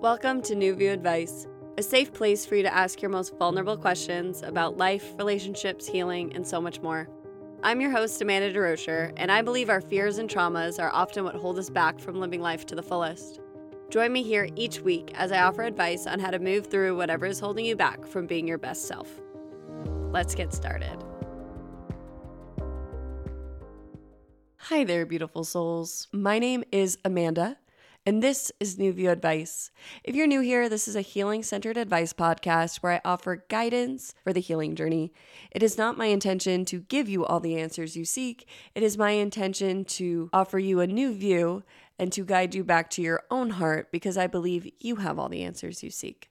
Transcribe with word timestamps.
Welcome 0.00 0.42
to 0.42 0.54
New 0.54 0.76
View 0.76 0.92
Advice, 0.92 1.48
a 1.76 1.82
safe 1.82 2.12
place 2.12 2.46
for 2.46 2.54
you 2.54 2.62
to 2.62 2.72
ask 2.72 3.02
your 3.02 3.10
most 3.10 3.36
vulnerable 3.36 3.76
questions 3.76 4.44
about 4.44 4.76
life, 4.76 5.12
relationships, 5.18 5.88
healing, 5.88 6.36
and 6.36 6.46
so 6.46 6.60
much 6.60 6.80
more. 6.80 7.08
I'm 7.64 7.80
your 7.80 7.90
host, 7.90 8.22
Amanda 8.22 8.52
DeRocher, 8.52 9.12
and 9.16 9.32
I 9.32 9.42
believe 9.42 9.68
our 9.68 9.80
fears 9.80 10.18
and 10.18 10.30
traumas 10.30 10.78
are 10.78 10.92
often 10.92 11.24
what 11.24 11.34
hold 11.34 11.58
us 11.58 11.68
back 11.68 11.98
from 11.98 12.20
living 12.20 12.40
life 12.40 12.64
to 12.66 12.76
the 12.76 12.82
fullest. 12.82 13.40
Join 13.90 14.12
me 14.12 14.22
here 14.22 14.48
each 14.54 14.80
week 14.82 15.10
as 15.14 15.32
I 15.32 15.42
offer 15.42 15.64
advice 15.64 16.06
on 16.06 16.20
how 16.20 16.30
to 16.30 16.38
move 16.38 16.68
through 16.68 16.96
whatever 16.96 17.26
is 17.26 17.40
holding 17.40 17.64
you 17.64 17.74
back 17.74 18.06
from 18.06 18.28
being 18.28 18.46
your 18.46 18.58
best 18.58 18.86
self. 18.86 19.08
Let's 20.12 20.36
get 20.36 20.54
started. 20.54 21.02
Hi 24.58 24.84
there, 24.84 25.04
beautiful 25.04 25.42
souls. 25.42 26.06
My 26.12 26.38
name 26.38 26.62
is 26.70 26.98
Amanda, 27.04 27.56
and 28.08 28.22
this 28.22 28.50
is 28.58 28.78
New 28.78 28.90
View 28.94 29.10
Advice. 29.10 29.70
If 30.02 30.14
you're 30.14 30.26
new 30.26 30.40
here, 30.40 30.70
this 30.70 30.88
is 30.88 30.96
a 30.96 31.02
healing 31.02 31.42
centered 31.42 31.76
advice 31.76 32.14
podcast 32.14 32.78
where 32.78 32.92
I 32.92 33.00
offer 33.04 33.44
guidance 33.50 34.14
for 34.24 34.32
the 34.32 34.40
healing 34.40 34.74
journey. 34.76 35.12
It 35.50 35.62
is 35.62 35.76
not 35.76 35.98
my 35.98 36.06
intention 36.06 36.64
to 36.64 36.80
give 36.80 37.06
you 37.06 37.26
all 37.26 37.38
the 37.38 37.60
answers 37.60 37.98
you 37.98 38.06
seek, 38.06 38.48
it 38.74 38.82
is 38.82 38.96
my 38.96 39.10
intention 39.10 39.84
to 39.84 40.30
offer 40.32 40.58
you 40.58 40.80
a 40.80 40.86
new 40.86 41.12
view 41.12 41.64
and 41.98 42.10
to 42.14 42.24
guide 42.24 42.54
you 42.54 42.64
back 42.64 42.88
to 42.92 43.02
your 43.02 43.24
own 43.30 43.50
heart 43.50 43.92
because 43.92 44.16
I 44.16 44.26
believe 44.26 44.66
you 44.80 44.96
have 44.96 45.18
all 45.18 45.28
the 45.28 45.42
answers 45.42 45.82
you 45.82 45.90
seek. 45.90 46.30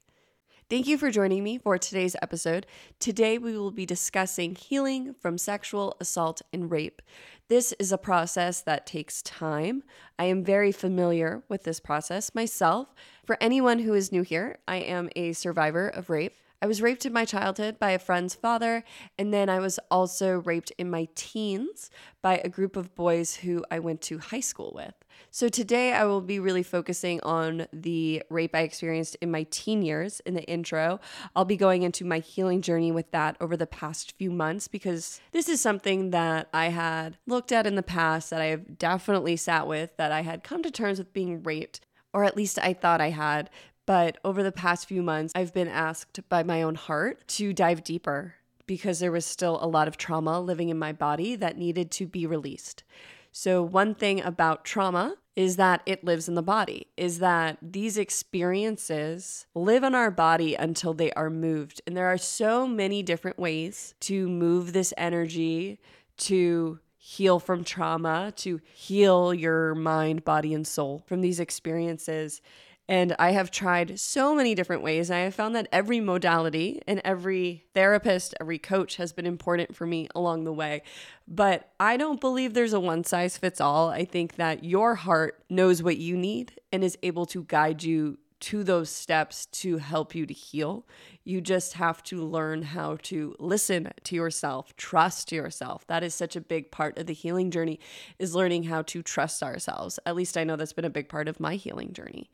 Thank 0.70 0.86
you 0.86 0.98
for 0.98 1.10
joining 1.10 1.46
me 1.46 1.58
for 1.60 1.78
today's 1.78 2.18
episode. 2.22 2.66
Today, 3.00 3.38
we 3.38 3.58
will 3.58 3.72
be 3.72 3.86
discussing 3.86 4.54
healing 4.54 5.14
from 5.14 5.38
sexual 5.38 5.96
assault 6.02 6.42
and 6.52 6.70
rape. 6.70 7.02
This 7.48 7.74
is 7.80 7.94
a 7.94 7.98
process 7.98 8.60
that 8.64 8.86
takes 8.86 9.22
time. 9.22 9.82
I 10.20 10.26
am 10.26 10.44
very 10.44 10.74
familiar 10.74 11.42
with 11.48 11.64
this 11.64 11.80
process 11.80 12.36
myself. 12.36 12.94
For 13.26 13.38
anyone 13.40 13.80
who 13.80 13.94
is 13.94 14.12
new 14.12 14.24
here, 14.24 14.58
I 14.68 14.78
am 14.78 15.10
a 15.16 15.32
survivor 15.32 15.88
of 15.88 16.10
rape. 16.10 16.36
I 16.60 16.66
was 16.66 16.82
raped 16.82 17.06
in 17.06 17.14
my 17.14 17.24
childhood 17.24 17.78
by 17.78 17.92
a 17.92 18.00
friend's 18.00 18.34
father, 18.34 18.84
and 19.16 19.32
then 19.32 19.48
I 19.48 19.60
was 19.60 19.80
also 19.92 20.40
raped 20.40 20.72
in 20.80 20.90
my 20.90 21.08
teens 21.14 21.92
by 22.24 22.38
a 22.38 22.50
group 22.50 22.76
of 22.76 22.96
boys 22.96 23.36
who 23.36 23.64
I 23.70 23.78
went 23.78 24.02
to 24.04 24.18
high 24.18 24.40
school 24.40 24.72
with. 24.74 24.96
So 25.30 25.50
today 25.50 25.94
I 25.94 26.06
will 26.06 26.22
be 26.22 26.40
really 26.40 26.64
focusing 26.64 27.22
on 27.22 27.68
the 27.72 28.24
rape 28.32 28.56
I 28.56 28.62
experienced 28.62 29.18
in 29.22 29.30
my 29.30 29.46
teen 29.52 29.84
years 29.84 30.20
in 30.22 30.34
the 30.34 30.44
intro. 30.46 31.00
I'll 31.36 31.46
be 31.46 31.58
going 31.58 31.84
into 31.84 32.04
my 32.06 32.20
healing 32.20 32.64
journey 32.64 32.92
with 32.92 33.12
that 33.12 33.38
over 33.40 33.56
the 33.56 33.68
past 33.68 34.18
few 34.18 34.32
months 34.32 34.68
because 34.68 35.22
this 35.34 35.48
is 35.48 35.62
something 35.62 36.10
that 36.10 36.50
I 36.54 36.70
had 36.70 37.18
looked 37.28 37.52
at 37.52 37.68
in 37.68 37.76
the 37.76 37.84
past 37.84 38.32
that 38.32 38.42
I 38.42 38.46
have 38.46 38.80
definitely 38.80 39.36
sat 39.36 39.68
with, 39.68 39.96
that 39.98 40.12
I 40.12 40.22
had 40.22 40.44
come 40.44 40.64
to 40.64 40.72
terms 40.72 40.98
with 40.98 41.14
being 41.14 41.44
raped 41.44 41.82
or 42.14 42.24
at 42.24 42.38
least 42.38 42.58
I 42.58 42.74
thought 42.74 43.02
I 43.02 43.12
had, 43.12 43.50
but 43.88 44.20
over 44.24 44.44
the 44.44 44.52
past 44.52 44.88
few 44.88 45.02
months, 45.02 45.34
I've 45.36 45.54
been 45.54 45.68
asked 45.68 46.20
by 46.30 46.44
my 46.44 46.62
own 46.62 46.76
heart 46.76 47.28
to 47.30 47.54
dive 47.54 47.84
deeper 47.84 48.36
because 48.68 49.00
there 49.00 49.12
was 49.14 49.26
still 49.26 49.58
a 49.62 49.66
lot 49.66 49.88
of 49.88 49.98
trauma 49.98 50.40
living 50.40 50.70
in 50.70 50.78
my 50.78 50.92
body 50.92 51.36
that 51.38 51.58
needed 51.58 51.90
to 51.92 52.06
be 52.06 52.28
released. 52.28 52.84
So, 53.32 53.64
one 53.64 53.96
thing 53.96 54.22
about 54.22 54.66
trauma 54.66 55.16
is 55.38 55.56
that 55.56 55.82
it 55.86 56.04
lives 56.04 56.28
in 56.28 56.36
the 56.36 56.42
body, 56.42 56.88
is 56.98 57.20
that 57.20 57.58
these 57.62 57.98
experiences 57.98 59.46
live 59.54 59.84
in 59.84 59.96
our 59.96 60.12
body 60.12 60.56
until 60.56 60.94
they 60.94 61.12
are 61.12 61.30
moved. 61.30 61.80
And 61.86 61.96
there 61.96 62.08
are 62.08 62.18
so 62.18 62.68
many 62.68 63.04
different 63.04 63.38
ways 63.38 63.94
to 64.02 64.28
move 64.28 64.74
this 64.74 64.94
energy, 64.98 65.80
to 66.18 66.80
heal 66.98 67.40
from 67.40 67.64
trauma, 67.64 68.34
to 68.36 68.60
heal 68.74 69.34
your 69.34 69.76
mind, 69.76 70.26
body, 70.26 70.54
and 70.54 70.66
soul 70.66 71.04
from 71.06 71.22
these 71.22 71.40
experiences. 71.40 72.42
And 72.90 73.16
I 73.20 73.32
have 73.32 73.52
tried 73.52 74.00
so 74.00 74.34
many 74.34 74.56
different 74.56 74.82
ways. 74.82 75.12
I 75.12 75.20
have 75.20 75.36
found 75.36 75.56
that 75.56 75.68
every 75.72 76.00
modality 76.00 76.82
and 76.88 77.02
every 77.04 77.66
therapist, 77.74 78.34
every 78.40 78.60
coach 78.60 78.96
has 78.96 79.12
been 79.12 79.26
important 79.26 79.76
for 79.76 79.86
me 79.86 80.08
along 80.16 80.46
the 80.46 80.54
way. 80.54 80.84
But 81.28 81.70
I 81.80 81.98
don't 81.98 82.22
believe 82.22 82.54
there's 82.54 82.74
a 82.74 82.80
one 82.80 83.04
size 83.04 83.38
fits 83.38 83.60
all. 83.60 83.90
I 83.90 84.06
think 84.06 84.36
that 84.36 84.64
your 84.64 84.96
heart 84.96 85.44
knows 85.50 85.84
what 85.84 85.98
you 85.98 86.16
need 86.16 86.54
and 86.72 86.84
is 86.84 86.98
able 87.04 87.26
to 87.28 87.44
guide 87.44 87.84
you 87.84 88.18
to 88.40 88.64
those 88.64 88.90
steps 88.90 89.48
to 89.48 89.78
help 89.78 90.14
you 90.14 90.26
to 90.26 90.34
heal. 90.34 90.86
You 91.24 91.42
just 91.42 91.74
have 91.74 92.04
to 92.04 92.24
learn 92.24 92.62
how 92.62 92.98
to 93.04 93.36
listen 93.40 93.92
to 94.04 94.16
yourself, 94.16 94.76
trust 94.78 95.32
yourself. 95.32 95.86
That 95.88 96.04
is 96.04 96.14
such 96.14 96.36
a 96.36 96.42
big 96.42 96.72
part 96.72 96.98
of 96.98 97.08
the 97.08 97.14
healing 97.14 97.52
journey 97.52 97.80
is 98.20 98.36
learning 98.36 98.64
how 98.64 98.84
to 98.84 99.02
trust 99.02 99.42
ourselves. 99.42 100.00
At 100.06 100.16
least 100.16 100.38
I 100.38 100.44
know 100.44 100.56
that's 100.56 100.74
been 100.74 100.86
a 100.86 100.90
big 100.90 101.10
part 101.10 101.28
of 101.28 101.40
my 101.40 101.56
healing 101.56 101.94
journey. 101.94 102.30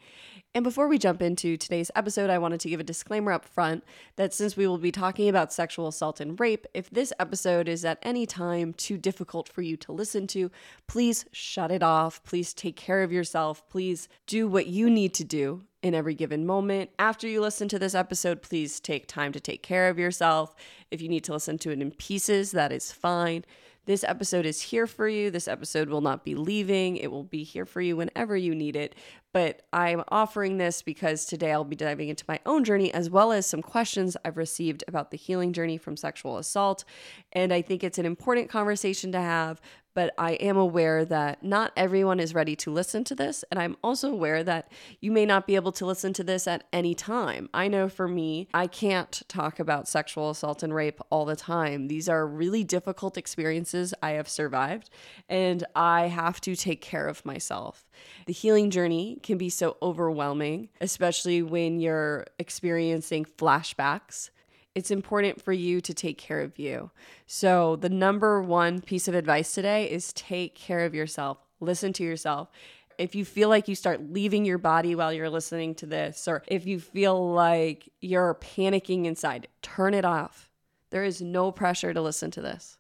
And 0.55 0.63
before 0.63 0.87
we 0.87 0.99
jump 0.99 1.23
into 1.23 1.57
today's 1.57 1.89
episode, 1.95 2.29
I 2.29 2.37
wanted 2.37 2.59
to 2.59 2.69
give 2.69 2.79
a 2.79 2.83
disclaimer 2.83 3.31
up 3.31 3.43
front 3.43 3.83
that 4.17 4.35
since 4.35 4.55
we 4.55 4.67
will 4.67 4.77
be 4.77 4.91
talking 4.91 5.27
about 5.27 5.51
sexual 5.51 5.87
assault 5.87 6.19
and 6.19 6.39
rape, 6.39 6.67
if 6.75 6.91
this 6.91 7.11
episode 7.19 7.67
is 7.67 7.83
at 7.83 7.97
any 8.03 8.27
time 8.27 8.73
too 8.73 8.95
difficult 8.95 9.49
for 9.49 9.63
you 9.63 9.75
to 9.77 9.91
listen 9.91 10.27
to, 10.27 10.51
please 10.87 11.25
shut 11.31 11.71
it 11.71 11.81
off. 11.81 12.23
Please 12.23 12.53
take 12.53 12.75
care 12.75 13.01
of 13.01 13.11
yourself. 13.11 13.67
Please 13.67 14.07
do 14.27 14.47
what 14.47 14.67
you 14.67 14.91
need 14.91 15.15
to 15.15 15.23
do 15.23 15.63
in 15.81 15.95
every 15.95 16.13
given 16.13 16.45
moment. 16.45 16.91
After 16.99 17.27
you 17.27 17.41
listen 17.41 17.67
to 17.69 17.79
this 17.79 17.95
episode, 17.95 18.43
please 18.43 18.79
take 18.79 19.07
time 19.07 19.31
to 19.31 19.39
take 19.39 19.63
care 19.63 19.89
of 19.89 19.97
yourself. 19.97 20.53
If 20.91 21.01
you 21.01 21.09
need 21.09 21.23
to 21.23 21.33
listen 21.33 21.57
to 21.59 21.71
it 21.71 21.81
in 21.81 21.89
pieces, 21.89 22.51
that 22.51 22.71
is 22.71 22.91
fine. 22.91 23.43
This 23.85 24.05
episode 24.05 24.45
is 24.45 24.61
here 24.61 24.87
for 24.87 25.09
you. 25.09 25.29
This 25.29 25.49
episode 25.49 25.89
will 25.89 25.99
not 25.99 26.23
be 26.23 26.35
leaving. 26.35 26.95
It 26.95 27.11
will 27.11 27.25
be 27.25 27.43
here 27.43 27.65
for 27.65 27.81
you 27.81 27.97
whenever 27.97 28.37
you 28.37 28.55
need 28.55 28.77
it. 28.77 28.95
But 29.33 29.63
I'm 29.73 30.03
offering 30.09 30.57
this 30.57 30.81
because 30.83 31.25
today 31.25 31.51
I'll 31.51 31.63
be 31.63 31.75
diving 31.75 32.09
into 32.09 32.23
my 32.27 32.39
own 32.45 32.63
journey 32.63 32.93
as 32.93 33.09
well 33.09 33.31
as 33.31 33.45
some 33.45 33.63
questions 33.63 34.15
I've 34.23 34.37
received 34.37 34.83
about 34.87 35.09
the 35.09 35.17
healing 35.17 35.53
journey 35.53 35.77
from 35.77 35.97
sexual 35.97 36.37
assault. 36.37 36.85
And 37.33 37.51
I 37.51 37.61
think 37.61 37.83
it's 37.83 37.97
an 37.97 38.05
important 38.05 38.49
conversation 38.49 39.11
to 39.11 39.19
have 39.19 39.59
but 39.93 40.13
I 40.17 40.33
am 40.33 40.57
aware 40.57 41.05
that 41.05 41.43
not 41.43 41.71
everyone 41.75 42.19
is 42.19 42.33
ready 42.33 42.55
to 42.57 42.71
listen 42.71 43.03
to 43.05 43.15
this. 43.15 43.43
And 43.51 43.59
I'm 43.59 43.77
also 43.83 44.11
aware 44.11 44.43
that 44.43 44.71
you 44.99 45.11
may 45.11 45.25
not 45.25 45.45
be 45.45 45.55
able 45.55 45.71
to 45.73 45.85
listen 45.85 46.13
to 46.13 46.23
this 46.23 46.47
at 46.47 46.63
any 46.73 46.95
time. 46.95 47.49
I 47.53 47.67
know 47.67 47.89
for 47.89 48.07
me, 48.07 48.47
I 48.53 48.67
can't 48.67 49.21
talk 49.27 49.59
about 49.59 49.87
sexual 49.87 50.29
assault 50.29 50.63
and 50.63 50.73
rape 50.73 50.99
all 51.09 51.25
the 51.25 51.35
time. 51.35 51.87
These 51.87 52.09
are 52.09 52.25
really 52.25 52.63
difficult 52.63 53.17
experiences 53.17 53.93
I 54.01 54.11
have 54.11 54.29
survived, 54.29 54.89
and 55.29 55.63
I 55.75 56.07
have 56.07 56.41
to 56.41 56.55
take 56.55 56.81
care 56.81 57.07
of 57.07 57.25
myself. 57.25 57.85
The 58.25 58.33
healing 58.33 58.69
journey 58.69 59.19
can 59.21 59.37
be 59.37 59.49
so 59.49 59.77
overwhelming, 59.81 60.69
especially 60.81 61.41
when 61.41 61.79
you're 61.79 62.25
experiencing 62.39 63.25
flashbacks 63.25 64.29
it's 64.75 64.91
important 64.91 65.41
for 65.41 65.53
you 65.53 65.81
to 65.81 65.93
take 65.93 66.17
care 66.17 66.41
of 66.41 66.57
you. 66.57 66.89
So, 67.27 67.75
the 67.75 67.89
number 67.89 68.41
one 68.41 68.81
piece 68.81 69.07
of 69.07 69.13
advice 69.13 69.53
today 69.53 69.89
is 69.89 70.13
take 70.13 70.55
care 70.55 70.85
of 70.85 70.95
yourself. 70.95 71.37
Listen 71.59 71.93
to 71.93 72.03
yourself. 72.03 72.49
If 72.97 73.15
you 73.15 73.25
feel 73.25 73.49
like 73.49 73.67
you 73.67 73.75
start 73.75 74.11
leaving 74.11 74.45
your 74.45 74.57
body 74.57 74.95
while 74.95 75.13
you're 75.13 75.29
listening 75.29 75.75
to 75.75 75.85
this, 75.85 76.27
or 76.27 76.43
if 76.47 76.65
you 76.65 76.79
feel 76.79 77.33
like 77.33 77.89
you're 78.01 78.35
panicking 78.35 79.05
inside, 79.05 79.47
turn 79.61 79.93
it 79.93 80.05
off. 80.05 80.49
There 80.89 81.03
is 81.03 81.21
no 81.21 81.51
pressure 81.51 81.93
to 81.93 82.01
listen 82.01 82.29
to 82.31 82.41
this. 82.41 82.77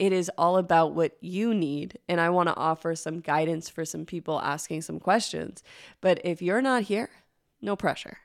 It 0.00 0.12
is 0.12 0.30
all 0.36 0.56
about 0.56 0.94
what 0.94 1.16
you 1.20 1.54
need. 1.54 1.98
And 2.08 2.20
I 2.20 2.30
want 2.30 2.48
to 2.48 2.56
offer 2.56 2.94
some 2.94 3.20
guidance 3.20 3.68
for 3.68 3.84
some 3.84 4.06
people 4.06 4.40
asking 4.40 4.82
some 4.82 4.98
questions. 4.98 5.62
But 6.00 6.20
if 6.24 6.42
you're 6.42 6.62
not 6.62 6.84
here, 6.84 7.10
no 7.60 7.76
pressure. 7.76 8.18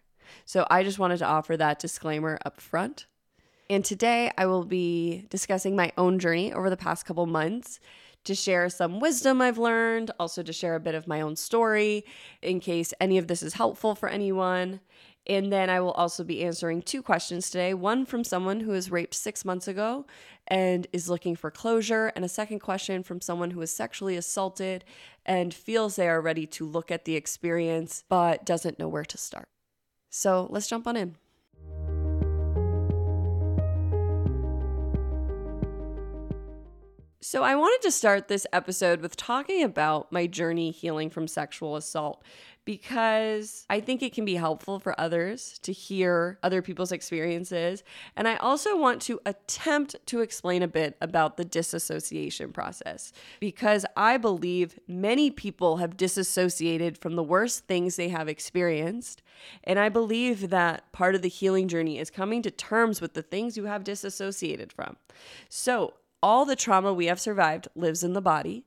So 0.46 0.66
I 0.70 0.84
just 0.84 1.00
wanted 1.00 1.18
to 1.18 1.26
offer 1.26 1.58
that 1.58 1.80
disclaimer 1.80 2.40
up 2.46 2.60
front. 2.60 3.08
And 3.70 3.86
today 3.86 4.32
I 4.38 4.48
will 4.48 4.66
be 4.66 5.26
discussing 5.30 5.76
my 5.76 5.92
own 5.98 6.18
journey 6.18 6.52
over 6.52 6.70
the 6.70 6.78
past 6.78 7.06
couple 7.06 7.26
months 7.28 7.80
to 8.24 8.36
share 8.36 8.70
some 8.70 9.00
wisdom 9.00 9.42
I've 9.42 9.58
learned, 9.58 10.12
also 10.20 10.44
to 10.44 10.52
share 10.52 10.76
a 10.76 10.80
bit 10.80 10.96
of 10.96 11.08
my 11.08 11.22
own 11.22 11.36
story 11.36 12.04
in 12.42 12.60
case 12.60 12.94
any 13.00 13.18
of 13.18 13.28
this 13.28 13.44
is 13.44 13.54
helpful 13.54 13.96
for 13.96 14.10
anyone. 14.10 14.82
And 15.28 15.52
then 15.54 15.70
I 15.70 15.80
will 15.80 15.92
also 15.92 16.24
be 16.24 16.44
answering 16.44 16.82
two 16.82 17.04
questions 17.04 17.50
today 17.50 17.74
one 17.74 18.06
from 18.06 18.24
someone 18.24 18.62
who 18.62 18.72
was 18.72 18.90
raped 18.90 19.14
six 19.14 19.46
months 19.46 19.68
ago 19.68 20.06
and 20.48 20.88
is 20.92 21.10
looking 21.10 21.36
for 21.36 21.52
closure, 21.52 22.12
and 22.16 22.26
a 22.26 22.30
second 22.30 22.60
question 22.60 23.04
from 23.04 23.22
someone 23.22 23.52
who 23.52 23.60
was 23.60 23.72
sexually 23.72 24.18
assaulted 24.18 24.84
and 25.26 25.54
feels 25.54 25.96
they 25.96 26.10
are 26.10 26.22
ready 26.22 26.48
to 26.48 26.66
look 26.66 26.90
at 26.90 27.06
the 27.06 27.16
experience 27.16 28.04
but 28.10 28.46
doesn't 28.46 28.80
know 28.80 28.88
where 28.88 29.06
to 29.06 29.18
start. 29.18 29.48
So 30.10 30.48
let's 30.50 30.68
jump 30.68 30.88
on 30.88 30.96
in. 30.98 31.16
So, 37.22 37.44
I 37.44 37.56
wanted 37.56 37.86
to 37.86 37.92
start 37.92 38.28
this 38.28 38.48
episode 38.52 39.02
with 39.02 39.16
talking 39.16 39.62
about 39.62 40.12
my 40.12 40.26
journey 40.26 40.72
healing 40.72 41.12
from 41.12 41.28
sexual 41.28 41.76
assault 41.76 42.24
because 42.70 43.66
I 43.68 43.80
think 43.80 44.04
it 44.04 44.14
can 44.14 44.26
be 44.26 44.36
helpful 44.36 44.78
for 44.78 44.94
others 45.02 45.58
to 45.64 45.74
hear 45.74 46.38
other 46.44 46.62
people's 46.62 46.92
experiences. 46.92 47.84
And 48.16 48.28
I 48.28 48.36
also 48.36 48.78
want 48.78 49.02
to 49.02 49.20
attempt 49.26 49.96
to 50.06 50.22
explain 50.22 50.62
a 50.62 50.68
bit 50.68 50.96
about 51.02 51.36
the 51.36 51.44
disassociation 51.44 52.54
process 52.54 53.12
because 53.40 53.88
I 53.98 54.18
believe 54.18 54.80
many 54.88 55.32
people 55.32 55.78
have 55.78 55.98
disassociated 55.98 56.96
from 56.96 57.16
the 57.16 57.24
worst 57.24 57.66
things 57.66 57.96
they 57.96 58.10
have 58.10 58.28
experienced. 58.28 59.24
And 59.64 59.80
I 59.80 59.90
believe 59.90 60.52
that 60.52 60.92
part 60.92 61.16
of 61.16 61.24
the 61.24 61.28
healing 61.28 61.70
journey 61.70 61.98
is 61.98 62.12
coming 62.12 62.44
to 62.44 62.52
terms 62.52 63.02
with 63.02 63.16
the 63.16 63.24
things 63.24 63.58
you 63.58 63.64
have 63.64 63.84
disassociated 63.84 64.72
from. 64.72 64.98
So, 65.50 65.96
all 66.22 66.46
the 66.46 66.56
trauma 66.56 66.94
we 66.94 67.08
have 67.08 67.20
survived 67.20 67.68
lives 67.76 68.04
in 68.04 68.14
the 68.14 68.22
body. 68.22 68.66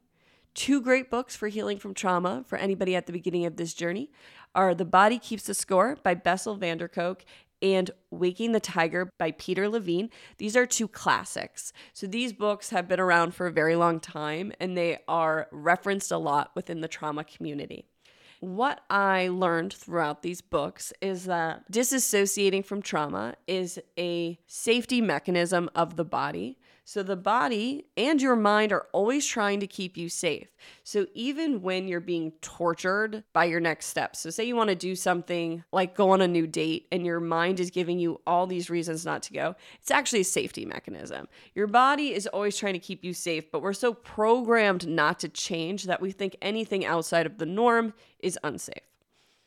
Two 0.55 0.83
great 0.83 1.11
books 1.11 1.35
for 1.35 1.49
healing 1.49 1.79
from 1.79 1.95
trauma 1.95 2.45
for 2.47 2.59
anybody 2.59 2.95
at 2.95 3.07
the 3.07 3.13
beginning 3.13 3.47
of 3.47 3.57
this 3.57 3.73
journey 3.73 4.11
are 4.55 4.75
The 4.75 4.85
Body 4.85 5.19
Keeps 5.19 5.45
the 5.45 5.55
Score 5.55 5.97
by 6.03 6.13
Bessel 6.15 6.57
van 6.57 6.77
der 6.77 6.89
Kolk 6.89 7.25
and 7.63 7.91
Waking 8.11 8.53
the 8.53 8.61
Tiger 8.61 9.09
by 9.19 9.31
Peter 9.31 9.67
Levine. 9.67 10.11
These 10.37 10.55
are 10.55 10.67
two 10.67 10.89
classics. 10.89 11.73
So 11.95 12.07
these 12.07 12.35
books 12.35 12.69
have 12.69 12.87
been 12.87 13.01
around 13.01 13.35
for 13.35 13.47
a 13.47 13.53
very 13.53 13.77
long 13.77 13.99
time 13.99 14.53
and 14.61 14.77
they 14.77 14.99
are 15.09 15.49
referenced 15.53 16.13
a 16.13 16.19
lot 16.19 16.51
within 16.55 16.83
the 16.83 16.89
trauma 16.89 17.25
community. 17.25 17.87
What 18.41 18.81
I 18.91 19.29
learned 19.29 19.73
throughout 19.73 20.23
these 20.23 20.43
books 20.43 20.93
is 21.01 21.25
that 21.27 21.71
disassociating 21.71 22.65
from 22.65 22.83
trauma 22.83 23.37
is 23.47 23.79
a 23.97 24.39
safety 24.47 25.01
mechanism 25.01 25.71
of 25.75 25.97
the 25.97 26.05
body 26.05 26.59
so 26.85 27.03
the 27.03 27.17
body 27.17 27.87
and 27.97 28.21
your 28.21 28.35
mind 28.35 28.73
are 28.73 28.89
always 28.93 29.25
trying 29.25 29.61
to 29.61 29.69
keep 29.69 29.97
you 29.97 30.09
safe. 30.09 30.49
So 30.83 31.07
even 31.15 31.63
when 31.63 31.87
you're 31.87 32.01
being 32.01 32.33
tortured 32.41 33.23
by 33.33 33.45
your 33.45 33.61
next 33.61 33.87
steps, 33.87 34.19
so 34.21 34.31
say 34.31 34.45
you 34.45 34.57
want 34.57 34.71
to 34.71 34.77
do 34.77 34.97
something 34.97 35.63
like 35.73 35.95
go 35.95 36.11
on 36.11 36.21
a 36.21 36.27
new 36.27 36.47
date 36.47 36.89
and 36.91 37.07
your 37.07 37.21
mind 37.21 37.61
is 37.61 37.71
giving 37.71 38.01
you 38.01 38.21
all 38.27 38.49
these 38.49 38.69
reasons 38.69 39.07
not 39.07 39.23
to 39.25 39.33
go, 39.33 39.55
it's 39.81 39.93
actually 39.93 40.21
a 40.21 40.25
safety 40.25 40.65
mechanism. 40.65 41.29
Your 41.55 41.69
body 41.69 42.13
is 42.13 42.27
always 42.27 42.57
trying 42.57 42.75
to 42.75 42.81
keep 42.81 43.05
you 43.05 43.15
safe, 43.15 43.51
but 43.53 43.63
we're 43.63 43.73
so 43.73 43.95
programmed 43.95 44.89
not 44.89 45.21
to 45.21 45.29
change 45.29 45.85
that 45.85 46.01
we 46.01 46.11
think 46.11 46.37
anything 46.43 46.85
outside 46.85 47.27
of 47.27 47.39
the 47.39 47.47
norm 47.47 47.95
is 48.19 48.39
unsafe. 48.43 48.83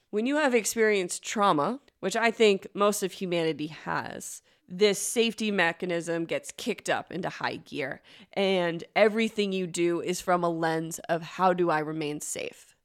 When 0.09 0.25
you 0.25 0.37
have 0.37 0.55
experienced 0.55 1.23
trauma, 1.23 1.81
which 1.99 2.15
I 2.15 2.31
think 2.31 2.67
most 2.73 3.03
of 3.03 3.11
humanity 3.11 3.67
has, 3.67 4.41
this 4.67 4.99
safety 4.99 5.51
mechanism 5.51 6.25
gets 6.25 6.51
kicked 6.51 6.89
up 6.89 7.11
into 7.11 7.29
high 7.29 7.57
gear, 7.57 8.01
and 8.33 8.83
everything 8.95 9.51
you 9.51 9.67
do 9.67 10.01
is 10.01 10.21
from 10.21 10.43
a 10.43 10.49
lens 10.49 10.99
of 11.09 11.21
how 11.21 11.53
do 11.53 11.69
I 11.69 11.79
remain 11.79 12.21
safe. 12.21 12.75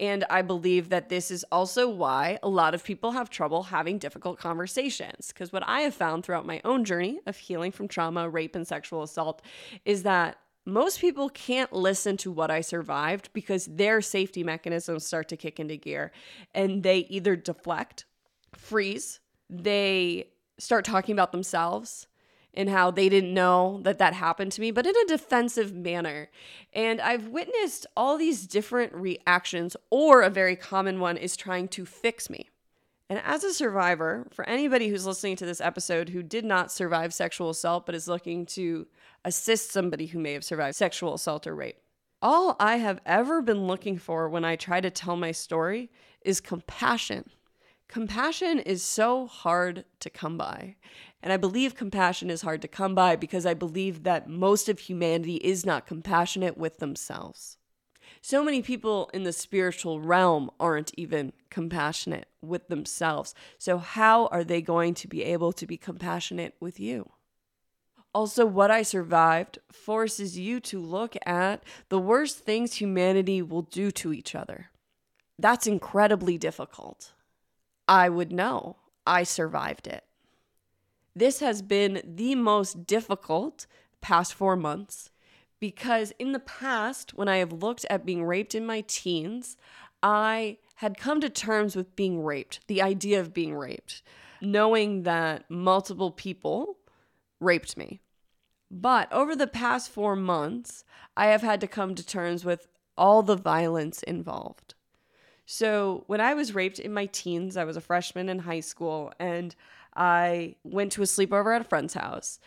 And 0.00 0.24
I 0.28 0.42
believe 0.42 0.88
that 0.88 1.08
this 1.08 1.30
is 1.30 1.44
also 1.52 1.88
why 1.88 2.38
a 2.42 2.48
lot 2.48 2.74
of 2.74 2.84
people 2.84 3.12
have 3.12 3.30
trouble 3.30 3.64
having 3.64 3.98
difficult 3.98 4.38
conversations. 4.38 5.28
Because 5.28 5.52
what 5.52 5.62
I 5.66 5.80
have 5.80 5.94
found 5.94 6.24
throughout 6.24 6.46
my 6.46 6.60
own 6.64 6.84
journey 6.84 7.20
of 7.26 7.36
healing 7.36 7.70
from 7.70 7.88
trauma, 7.88 8.28
rape, 8.28 8.56
and 8.56 8.66
sexual 8.66 9.02
assault 9.02 9.42
is 9.84 10.02
that 10.02 10.38
most 10.66 11.00
people 11.00 11.28
can't 11.28 11.72
listen 11.72 12.16
to 12.18 12.32
what 12.32 12.50
I 12.50 12.62
survived 12.62 13.28
because 13.34 13.66
their 13.66 14.00
safety 14.00 14.42
mechanisms 14.42 15.06
start 15.06 15.28
to 15.28 15.36
kick 15.36 15.60
into 15.60 15.76
gear 15.76 16.10
and 16.54 16.82
they 16.82 16.98
either 17.10 17.36
deflect, 17.36 18.06
freeze, 18.56 19.20
they 19.50 20.30
start 20.58 20.84
talking 20.84 21.12
about 21.12 21.32
themselves 21.32 22.06
and 22.56 22.68
how 22.68 22.90
they 22.90 23.08
didn't 23.08 23.34
know 23.34 23.80
that 23.82 23.98
that 23.98 24.14
happened 24.14 24.52
to 24.52 24.60
me, 24.60 24.70
but 24.70 24.86
in 24.86 24.94
a 24.96 25.08
defensive 25.08 25.74
manner. 25.74 26.30
And 26.72 27.00
I've 27.00 27.28
witnessed 27.28 27.86
all 27.96 28.16
these 28.16 28.46
different 28.46 28.94
reactions, 28.94 29.76
or 29.90 30.22
a 30.22 30.30
very 30.30 30.56
common 30.56 31.00
one 31.00 31.16
is 31.16 31.36
trying 31.36 31.68
to 31.68 31.84
fix 31.84 32.30
me. 32.30 32.50
And 33.10 33.20
as 33.24 33.44
a 33.44 33.52
survivor, 33.52 34.26
for 34.32 34.48
anybody 34.48 34.88
who's 34.88 35.06
listening 35.06 35.36
to 35.36 35.46
this 35.46 35.60
episode 35.60 36.08
who 36.08 36.22
did 36.22 36.44
not 36.44 36.72
survive 36.72 37.12
sexual 37.12 37.50
assault 37.50 37.86
but 37.86 37.94
is 37.94 38.08
looking 38.08 38.46
to 38.46 38.86
assist 39.24 39.72
somebody 39.72 40.06
who 40.06 40.18
may 40.18 40.32
have 40.32 40.44
survived 40.44 40.76
sexual 40.76 41.14
assault 41.14 41.46
or 41.46 41.54
rape, 41.54 41.78
all 42.22 42.56
I 42.58 42.76
have 42.76 43.00
ever 43.04 43.42
been 43.42 43.66
looking 43.66 43.98
for 43.98 44.28
when 44.28 44.44
I 44.44 44.56
try 44.56 44.80
to 44.80 44.90
tell 44.90 45.16
my 45.16 45.32
story 45.32 45.90
is 46.22 46.40
compassion. 46.40 47.28
Compassion 47.94 48.58
is 48.58 48.82
so 48.82 49.28
hard 49.28 49.84
to 50.00 50.10
come 50.10 50.36
by. 50.36 50.74
And 51.22 51.32
I 51.32 51.36
believe 51.36 51.76
compassion 51.76 52.28
is 52.28 52.42
hard 52.42 52.60
to 52.62 52.66
come 52.66 52.92
by 52.92 53.14
because 53.14 53.46
I 53.46 53.54
believe 53.54 54.02
that 54.02 54.28
most 54.28 54.68
of 54.68 54.80
humanity 54.80 55.36
is 55.36 55.64
not 55.64 55.86
compassionate 55.86 56.58
with 56.58 56.78
themselves. 56.78 57.56
So 58.20 58.42
many 58.42 58.62
people 58.62 59.12
in 59.14 59.22
the 59.22 59.32
spiritual 59.32 60.00
realm 60.00 60.50
aren't 60.58 60.90
even 60.98 61.34
compassionate 61.50 62.26
with 62.42 62.66
themselves. 62.66 63.32
So, 63.58 63.78
how 63.78 64.26
are 64.26 64.42
they 64.42 64.60
going 64.60 64.94
to 64.94 65.06
be 65.06 65.22
able 65.22 65.52
to 65.52 65.64
be 65.64 65.76
compassionate 65.76 66.56
with 66.58 66.80
you? 66.80 67.12
Also, 68.12 68.44
what 68.44 68.72
I 68.72 68.82
survived 68.82 69.60
forces 69.70 70.36
you 70.36 70.58
to 70.62 70.80
look 70.80 71.14
at 71.24 71.62
the 71.90 72.00
worst 72.00 72.40
things 72.40 72.74
humanity 72.74 73.40
will 73.40 73.62
do 73.62 73.92
to 73.92 74.12
each 74.12 74.34
other. 74.34 74.70
That's 75.38 75.68
incredibly 75.68 76.38
difficult. 76.38 77.13
I 77.88 78.08
would 78.08 78.32
know. 78.32 78.76
I 79.06 79.22
survived 79.22 79.86
it. 79.86 80.04
This 81.14 81.40
has 81.40 81.62
been 81.62 82.02
the 82.04 82.34
most 82.34 82.86
difficult 82.86 83.66
past 84.00 84.34
four 84.34 84.56
months 84.56 85.10
because 85.60 86.12
in 86.18 86.32
the 86.32 86.40
past, 86.40 87.14
when 87.14 87.28
I 87.28 87.36
have 87.36 87.52
looked 87.52 87.86
at 87.88 88.04
being 88.04 88.24
raped 88.24 88.54
in 88.54 88.66
my 88.66 88.82
teens, 88.86 89.56
I 90.02 90.58
had 90.76 90.98
come 90.98 91.20
to 91.20 91.30
terms 91.30 91.76
with 91.76 91.94
being 91.96 92.22
raped, 92.22 92.66
the 92.66 92.82
idea 92.82 93.20
of 93.20 93.32
being 93.32 93.54
raped, 93.54 94.02
knowing 94.40 95.04
that 95.04 95.50
multiple 95.50 96.10
people 96.10 96.78
raped 97.40 97.76
me. 97.76 98.00
But 98.70 99.12
over 99.12 99.36
the 99.36 99.46
past 99.46 99.90
four 99.90 100.16
months, 100.16 100.84
I 101.16 101.26
have 101.26 101.42
had 101.42 101.60
to 101.60 101.68
come 101.68 101.94
to 101.94 102.04
terms 102.04 102.44
with 102.44 102.66
all 102.98 103.22
the 103.22 103.36
violence 103.36 104.02
involved. 104.02 104.74
So 105.46 106.04
when 106.06 106.20
I 106.20 106.34
was 106.34 106.54
raped 106.54 106.78
in 106.78 106.92
my 106.92 107.06
teens, 107.06 107.56
I 107.56 107.64
was 107.64 107.76
a 107.76 107.80
freshman 107.80 108.28
in 108.28 108.40
high 108.40 108.60
school 108.60 109.12
and 109.18 109.54
I 109.94 110.56
went 110.64 110.92
to 110.92 111.02
a 111.02 111.06
sleepover 111.06 111.54
at 111.54 111.60
a 111.60 111.68
friend's 111.68 111.94
house. 111.94 112.38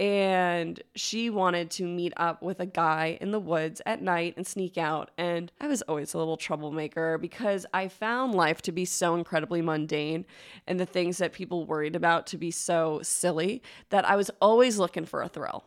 And 0.00 0.80
she 0.94 1.28
wanted 1.28 1.72
to 1.72 1.84
meet 1.84 2.12
up 2.16 2.40
with 2.40 2.60
a 2.60 2.66
guy 2.66 3.18
in 3.20 3.32
the 3.32 3.40
woods 3.40 3.82
at 3.84 4.00
night 4.00 4.34
and 4.36 4.46
sneak 4.46 4.78
out. 4.78 5.10
And 5.18 5.50
I 5.60 5.66
was 5.66 5.82
always 5.82 6.14
a 6.14 6.18
little 6.18 6.36
troublemaker 6.36 7.18
because 7.18 7.66
I 7.74 7.88
found 7.88 8.32
life 8.32 8.62
to 8.62 8.72
be 8.72 8.84
so 8.84 9.16
incredibly 9.16 9.60
mundane 9.60 10.24
and 10.68 10.78
the 10.78 10.86
things 10.86 11.18
that 11.18 11.32
people 11.32 11.66
worried 11.66 11.96
about 11.96 12.28
to 12.28 12.38
be 12.38 12.52
so 12.52 13.00
silly 13.02 13.60
that 13.90 14.08
I 14.08 14.14
was 14.14 14.30
always 14.40 14.78
looking 14.78 15.04
for 15.04 15.20
a 15.20 15.28
thrill. 15.28 15.64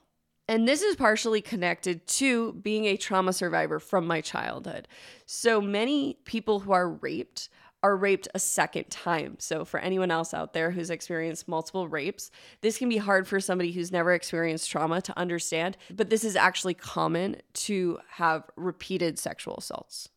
And 0.48 0.68
this 0.68 0.82
is 0.82 0.96
partially 0.96 1.42
connected 1.42 2.06
to 2.08 2.54
being 2.54 2.86
a 2.86 2.98
trauma 2.98 3.32
survivor 3.32 3.80
from 3.80 4.06
my 4.06 4.22
childhood. 4.22 4.88
So 5.26 5.62
many 5.62 6.18
people 6.26 6.62
who 6.62 6.74
are 6.74 6.90
raped 6.90 7.50
are 7.84 7.96
raped 7.96 8.28
a 8.34 8.40
second 8.40 8.90
time. 8.90 9.38
So, 9.40 9.66
for 9.66 9.80
anyone 9.80 10.12
else 10.12 10.34
out 10.34 10.54
there 10.54 10.72
who's 10.72 10.90
experienced 10.90 11.48
multiple 11.48 11.88
rapes, 11.88 12.30
this 12.62 12.78
can 12.78 12.90
be 12.90 12.98
hard 12.98 13.28
for 13.28 13.40
somebody 13.40 13.72
who's 13.72 13.92
never 13.92 14.14
experienced 14.14 14.70
trauma 14.70 15.02
to 15.02 15.18
understand, 15.18 15.78
but 15.90 16.10
this 16.10 16.24
is 16.24 16.36
actually 16.36 16.76
common 16.76 17.38
to 17.54 18.00
have 18.10 18.44
repeated 18.56 19.18
sexual 19.18 19.56
assaults. 19.58 20.10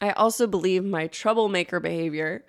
I 0.00 0.10
also 0.10 0.46
believe 0.46 0.84
my 0.84 1.06
troublemaker 1.06 1.80
behavior, 1.80 2.44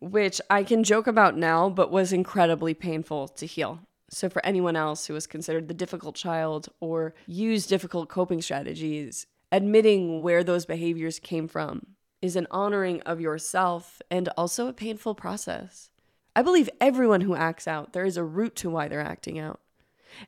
which 0.00 0.40
I 0.48 0.62
can 0.62 0.84
joke 0.84 1.06
about 1.06 1.36
now, 1.36 1.68
but 1.68 1.90
was 1.90 2.12
incredibly 2.12 2.74
painful 2.74 3.28
to 3.28 3.46
heal. 3.46 3.80
So, 4.14 4.28
for 4.28 4.46
anyone 4.46 4.76
else 4.76 5.06
who 5.06 5.14
was 5.14 5.26
considered 5.26 5.66
the 5.66 5.74
difficult 5.74 6.14
child 6.14 6.68
or 6.78 7.14
used 7.26 7.68
difficult 7.68 8.08
coping 8.08 8.40
strategies, 8.40 9.26
admitting 9.50 10.22
where 10.22 10.44
those 10.44 10.66
behaviors 10.66 11.18
came 11.18 11.48
from 11.48 11.84
is 12.22 12.36
an 12.36 12.46
honoring 12.48 13.02
of 13.02 13.20
yourself 13.20 14.00
and 14.12 14.28
also 14.36 14.68
a 14.68 14.72
painful 14.72 15.16
process. 15.16 15.90
I 16.36 16.42
believe 16.42 16.70
everyone 16.80 17.22
who 17.22 17.34
acts 17.34 17.66
out, 17.66 17.92
there 17.92 18.04
is 18.04 18.16
a 18.16 18.22
root 18.22 18.54
to 18.56 18.70
why 18.70 18.86
they're 18.86 19.00
acting 19.00 19.36
out. 19.36 19.58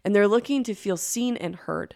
And 0.05 0.17
they're 0.17 0.27
looking 0.27 0.65
to 0.65 0.75
feel 0.75 0.97
seen 0.97 1.37
and 1.37 1.55
heard. 1.55 1.95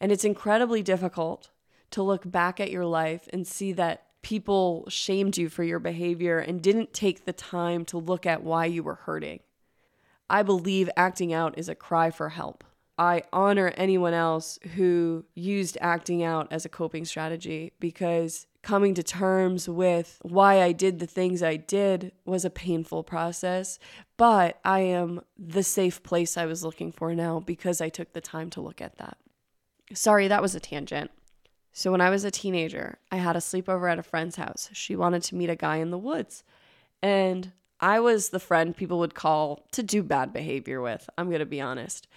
And 0.00 0.10
it's 0.10 0.24
incredibly 0.24 0.82
difficult 0.82 1.50
to 1.90 2.02
look 2.02 2.30
back 2.30 2.60
at 2.60 2.70
your 2.70 2.86
life 2.86 3.28
and 3.30 3.46
see 3.46 3.72
that 3.72 4.06
people 4.22 4.86
shamed 4.88 5.36
you 5.36 5.50
for 5.50 5.64
your 5.64 5.80
behavior 5.80 6.38
and 6.38 6.62
didn't 6.62 6.94
take 6.94 7.26
the 7.26 7.34
time 7.34 7.84
to 7.84 7.98
look 7.98 8.24
at 8.24 8.42
why 8.42 8.64
you 8.64 8.82
were 8.82 8.94
hurting. 8.94 9.40
I 10.28 10.42
believe 10.42 10.90
acting 10.96 11.32
out 11.32 11.58
is 11.58 11.68
a 11.68 11.74
cry 11.74 12.10
for 12.10 12.30
help. 12.30 12.64
I 12.98 13.22
honor 13.32 13.72
anyone 13.76 14.14
else 14.14 14.58
who 14.74 15.24
used 15.34 15.76
acting 15.80 16.22
out 16.22 16.48
as 16.50 16.64
a 16.64 16.70
coping 16.70 17.04
strategy 17.04 17.72
because 17.78 18.46
coming 18.62 18.94
to 18.94 19.02
terms 19.02 19.68
with 19.68 20.18
why 20.22 20.60
I 20.60 20.72
did 20.72 20.98
the 20.98 21.06
things 21.06 21.42
I 21.42 21.56
did 21.56 22.12
was 22.24 22.44
a 22.44 22.50
painful 22.50 23.04
process. 23.04 23.78
But 24.16 24.58
I 24.64 24.80
am 24.80 25.20
the 25.38 25.62
safe 25.62 26.02
place 26.02 26.36
I 26.36 26.46
was 26.46 26.64
looking 26.64 26.90
for 26.90 27.14
now 27.14 27.38
because 27.38 27.80
I 27.80 27.90
took 27.90 28.12
the 28.12 28.20
time 28.20 28.50
to 28.50 28.60
look 28.60 28.80
at 28.80 28.96
that. 28.98 29.18
Sorry, 29.92 30.26
that 30.26 30.42
was 30.42 30.54
a 30.54 30.60
tangent. 30.60 31.10
So, 31.72 31.92
when 31.92 32.00
I 32.00 32.08
was 32.08 32.24
a 32.24 32.30
teenager, 32.30 32.98
I 33.12 33.16
had 33.16 33.36
a 33.36 33.40
sleepover 33.40 33.92
at 33.92 33.98
a 33.98 34.02
friend's 34.02 34.36
house. 34.36 34.70
She 34.72 34.96
wanted 34.96 35.22
to 35.24 35.36
meet 35.36 35.50
a 35.50 35.54
guy 35.54 35.76
in 35.76 35.90
the 35.90 35.98
woods. 35.98 36.42
And 37.02 37.52
I 37.80 38.00
was 38.00 38.30
the 38.30 38.40
friend 38.40 38.76
people 38.76 38.98
would 39.00 39.14
call 39.14 39.66
to 39.72 39.82
do 39.82 40.02
bad 40.02 40.32
behavior 40.32 40.80
with. 40.80 41.08
I'm 41.18 41.28
going 41.28 41.40
to 41.40 41.46
be 41.46 41.60
honest. 41.60 42.08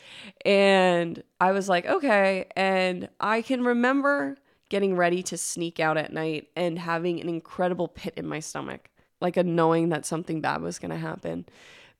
And 0.45 1.21
I 1.39 1.51
was 1.51 1.67
like, 1.67 1.85
okay. 1.85 2.47
And 2.55 3.09
I 3.19 3.41
can 3.41 3.63
remember 3.63 4.37
getting 4.69 4.95
ready 4.95 5.23
to 5.23 5.37
sneak 5.37 5.79
out 5.79 5.97
at 5.97 6.13
night 6.13 6.47
and 6.55 6.79
having 6.79 7.19
an 7.19 7.27
incredible 7.27 7.87
pit 7.87 8.13
in 8.15 8.27
my 8.27 8.39
stomach, 8.39 8.89
like 9.19 9.35
a 9.35 9.43
knowing 9.43 9.89
that 9.89 10.05
something 10.05 10.41
bad 10.41 10.61
was 10.61 10.79
going 10.79 10.91
to 10.91 10.97
happen. 10.97 11.45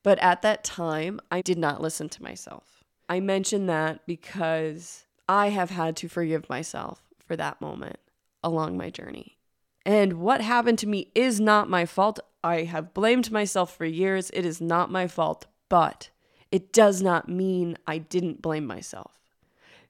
But 0.02 0.18
at 0.20 0.42
that 0.42 0.64
time, 0.64 1.20
I 1.30 1.42
did 1.42 1.58
not 1.58 1.82
listen 1.82 2.08
to 2.10 2.22
myself. 2.22 2.84
I 3.08 3.20
mention 3.20 3.66
that 3.66 4.06
because 4.06 5.04
I 5.28 5.48
have 5.48 5.70
had 5.70 5.96
to 5.96 6.08
forgive 6.08 6.48
myself 6.48 7.02
for 7.26 7.36
that 7.36 7.60
moment 7.60 7.98
along 8.42 8.76
my 8.76 8.88
journey. 8.88 9.36
And 9.84 10.14
what 10.14 10.40
happened 10.40 10.78
to 10.80 10.86
me 10.86 11.10
is 11.14 11.40
not 11.40 11.70
my 11.70 11.86
fault. 11.86 12.20
I 12.44 12.62
have 12.62 12.94
blamed 12.94 13.30
myself 13.30 13.74
for 13.76 13.84
years. 13.84 14.30
It 14.34 14.44
is 14.44 14.60
not 14.60 14.90
my 14.90 15.06
fault, 15.06 15.46
but 15.68 16.10
it 16.50 16.72
does 16.72 17.02
not 17.02 17.28
mean 17.28 17.76
I 17.86 17.98
didn't 17.98 18.42
blame 18.42 18.66
myself. 18.66 19.12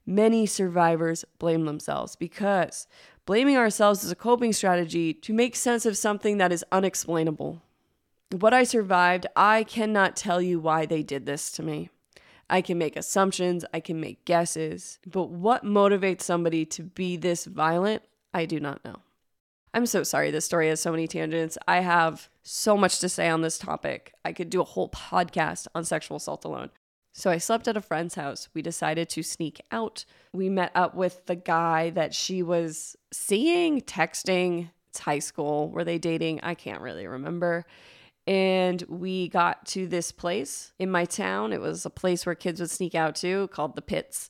Many 0.05 0.45
survivors 0.45 1.25
blame 1.39 1.65
themselves 1.65 2.15
because 2.15 2.87
blaming 3.25 3.57
ourselves 3.57 4.03
is 4.03 4.11
a 4.11 4.15
coping 4.15 4.53
strategy 4.53 5.13
to 5.13 5.33
make 5.33 5.55
sense 5.55 5.85
of 5.85 5.97
something 5.97 6.37
that 6.37 6.51
is 6.51 6.65
unexplainable. 6.71 7.61
What 8.31 8.53
I 8.53 8.63
survived, 8.63 9.27
I 9.35 9.63
cannot 9.63 10.15
tell 10.15 10.41
you 10.41 10.59
why 10.59 10.85
they 10.85 11.03
did 11.03 11.25
this 11.25 11.51
to 11.53 11.63
me. 11.63 11.89
I 12.49 12.61
can 12.61 12.77
make 12.77 12.97
assumptions, 12.97 13.63
I 13.73 13.79
can 13.79 13.99
make 13.99 14.25
guesses, 14.25 14.99
but 15.05 15.29
what 15.29 15.63
motivates 15.63 16.21
somebody 16.23 16.65
to 16.65 16.83
be 16.83 17.15
this 17.15 17.45
violent, 17.45 18.03
I 18.33 18.45
do 18.45 18.59
not 18.59 18.83
know. 18.83 18.97
I'm 19.73 19.85
so 19.85 20.03
sorry 20.03 20.31
this 20.31 20.45
story 20.45 20.67
has 20.67 20.81
so 20.81 20.91
many 20.91 21.07
tangents. 21.07 21.57
I 21.67 21.79
have 21.79 22.29
so 22.43 22.75
much 22.75 22.99
to 22.99 23.09
say 23.09 23.29
on 23.29 23.41
this 23.41 23.57
topic. 23.57 24.13
I 24.25 24.33
could 24.33 24.49
do 24.49 24.61
a 24.61 24.65
whole 24.65 24.89
podcast 24.89 25.67
on 25.73 25.85
sexual 25.85 26.17
assault 26.17 26.43
alone. 26.43 26.71
So 27.13 27.29
I 27.29 27.37
slept 27.37 27.67
at 27.67 27.77
a 27.77 27.81
friend's 27.81 28.15
house. 28.15 28.49
We 28.53 28.61
decided 28.61 29.09
to 29.09 29.23
sneak 29.23 29.61
out. 29.71 30.05
We 30.33 30.49
met 30.49 30.71
up 30.75 30.95
with 30.95 31.25
the 31.25 31.35
guy 31.35 31.89
that 31.91 32.13
she 32.13 32.41
was 32.41 32.95
seeing, 33.11 33.81
texting. 33.81 34.69
It's 34.89 34.99
high 34.99 35.19
school. 35.19 35.69
Were 35.69 35.83
they 35.83 35.97
dating? 35.97 36.41
I 36.43 36.53
can't 36.53 36.81
really 36.81 37.07
remember. 37.07 37.65
And 38.27 38.83
we 38.87 39.29
got 39.29 39.65
to 39.67 39.87
this 39.87 40.11
place 40.11 40.73
in 40.77 40.91
my 40.91 41.05
town. 41.05 41.53
It 41.53 41.61
was 41.61 41.85
a 41.85 41.89
place 41.89 42.25
where 42.25 42.35
kids 42.35 42.59
would 42.59 42.69
sneak 42.69 42.93
out 42.93 43.15
to 43.15 43.47
called 43.47 43.75
the 43.75 43.81
Pits. 43.81 44.29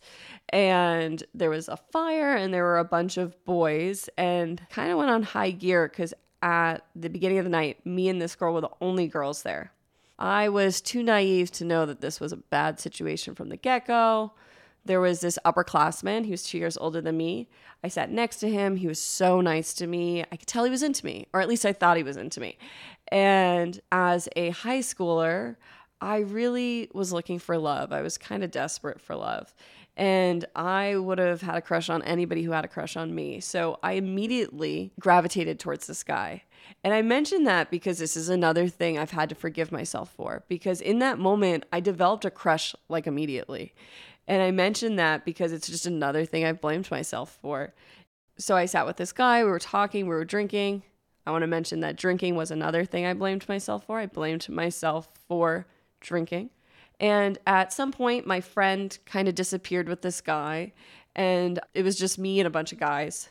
And 0.50 1.22
there 1.34 1.50
was 1.50 1.68
a 1.68 1.78
fire, 1.78 2.36
and 2.36 2.54
there 2.54 2.64
were 2.64 2.80
a 2.80 2.86
bunch 2.86 3.18
of 3.18 3.44
boys, 3.46 4.10
and 4.18 4.62
kind 4.70 4.92
of 4.92 4.98
went 4.98 5.12
on 5.12 5.24
high 5.24 5.52
gear 5.52 5.88
because 5.88 6.14
at 6.42 6.86
the 6.96 7.10
beginning 7.10 7.38
of 7.38 7.46
the 7.46 7.52
night, 7.52 7.86
me 7.86 8.10
and 8.10 8.22
this 8.22 8.36
girl 8.36 8.54
were 8.54 8.62
the 8.62 8.70
only 8.80 9.08
girls 9.08 9.44
there. 9.44 9.72
I 10.18 10.50
was 10.50 10.82
too 10.82 11.04
naive 11.04 11.52
to 11.54 11.66
know 11.66 11.86
that 11.86 12.02
this 12.02 12.20
was 12.20 12.32
a 12.32 12.38
bad 12.38 12.80
situation 12.80 13.36
from 13.36 13.50
the 13.50 13.58
get 13.58 13.88
go. 13.88 14.34
There 14.86 15.02
was 15.02 15.22
this 15.22 15.38
upperclassman, 15.46 16.26
he 16.26 16.32
was 16.32 16.44
two 16.44 16.58
years 16.58 16.78
older 16.78 17.02
than 17.02 17.18
me. 17.18 17.50
I 17.84 17.88
sat 17.88 18.12
next 18.12 18.38
to 18.38 18.50
him. 18.50 18.76
He 18.76 18.88
was 18.88 19.02
so 19.02 19.42
nice 19.42 19.74
to 19.76 19.88
me. 19.88 20.24
I 20.32 20.36
could 20.36 20.48
tell 20.48 20.64
he 20.64 20.70
was 20.70 20.84
into 20.84 21.06
me, 21.06 21.28
or 21.34 21.42
at 21.42 21.48
least 21.48 21.66
I 21.66 21.74
thought 21.74 21.98
he 21.98 22.04
was 22.04 22.18
into 22.18 22.40
me. 22.40 22.58
And 23.12 23.80
as 23.92 24.30
a 24.36 24.50
high 24.52 24.80
schooler, 24.80 25.58
I 26.00 26.20
really 26.20 26.90
was 26.94 27.14
looking 27.14 27.38
for 27.38 27.58
love. 27.58 27.92
I 27.92 28.02
was 28.02 28.18
kind 28.18 28.44
of 28.44 28.52
desperate 28.52 29.00
for 29.00 29.16
love. 29.16 29.54
And 29.98 30.46
I 30.56 30.96
would 30.96 31.20
have 31.20 31.42
had 31.42 31.56
a 31.56 31.62
crush 31.62 31.90
on 31.90 32.02
anybody 32.04 32.44
who 32.44 32.52
had 32.52 32.66
a 32.66 32.70
crush 32.70 32.96
on 32.96 33.14
me. 33.14 33.40
So 33.42 33.78
I 33.84 33.94
immediately 33.94 34.94
gravitated 35.00 35.60
towards 35.60 35.86
this 35.86 36.04
guy. 36.04 36.44
And 36.84 36.94
I 36.94 37.02
mention 37.02 37.44
that 37.44 37.70
because 37.70 38.00
this 38.00 38.16
is 38.16 38.30
another 38.30 38.68
thing 38.68 38.98
I've 38.98 39.12
had 39.12 39.30
to 39.30 39.36
forgive 39.36 39.72
myself 39.72 40.12
for. 40.14 40.44
Because 40.48 40.80
in 40.80 41.00
that 41.00 41.20
moment, 41.20 41.66
I 41.74 41.82
developed 41.82 42.26
a 42.26 42.32
crush 42.32 42.74
like 42.88 43.06
immediately. 43.06 43.74
And 44.28 44.42
I 44.42 44.52
mention 44.52 44.96
that 44.96 45.26
because 45.26 45.52
it's 45.52 45.68
just 45.68 45.86
another 45.86 46.24
thing 46.24 46.46
I've 46.46 46.62
blamed 46.62 46.90
myself 46.90 47.38
for. 47.42 47.74
So 48.38 48.56
I 48.56 48.66
sat 48.66 48.86
with 48.86 48.98
this 48.98 49.12
guy, 49.12 49.44
we 49.44 49.50
were 49.50 49.60
talking, 49.60 50.06
we 50.06 50.16
were 50.16 50.26
drinking. 50.26 50.84
I 51.26 51.32
want 51.32 51.44
to 51.44 51.48
mention 51.48 51.82
that 51.82 51.98
drinking 51.98 52.36
was 52.36 52.52
another 52.52 52.86
thing 52.86 53.06
I 53.06 53.14
blamed 53.14 53.48
myself 53.48 53.86
for. 53.86 54.00
I 54.00 54.06
blamed 54.06 54.50
myself 54.50 55.10
for 55.28 55.68
drinking. 56.00 56.50
And 57.00 57.38
at 57.48 57.74
some 57.74 57.92
point, 57.92 58.28
my 58.28 58.42
friend 58.42 58.98
kind 59.06 59.28
of 59.28 59.36
disappeared 59.36 59.88
with 59.88 60.02
this 60.02 60.22
guy, 60.22 60.74
and 61.16 61.60
it 61.74 61.84
was 61.84 61.98
just 61.98 62.20
me 62.20 62.40
and 62.40 62.48
a 62.48 62.52
bunch 62.52 62.72
of 62.72 62.80
guys 62.80 63.30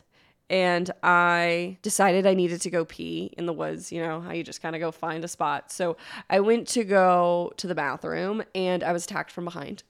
and 0.51 0.91
I 1.05 1.79
decided 1.81 2.27
I 2.27 2.35
needed 2.35 2.61
to 2.63 2.71
go 2.71 2.85
pee 2.85 3.33
in 3.39 3.47
the 3.47 3.53
woods, 3.53 3.93
you 3.93 4.03
know, 4.03 4.21
how 4.21 4.33
you 4.33 4.43
just 4.43 4.61
kind 4.61 4.75
of 4.75 4.81
go 4.81 4.91
find 4.91 5.25
a 5.25 5.29
spot. 5.29 5.71
So 5.71 5.97
I 6.29 6.41
went 6.41 6.67
to 6.69 6.83
go 6.83 7.53
to 7.57 7.69
the 7.69 7.75
bathroom 7.75 8.43
and 8.53 8.83
I 8.83 8.93
was 8.93 9.05
attacked 9.05 9.31
from 9.31 9.45
behind. 9.45 9.85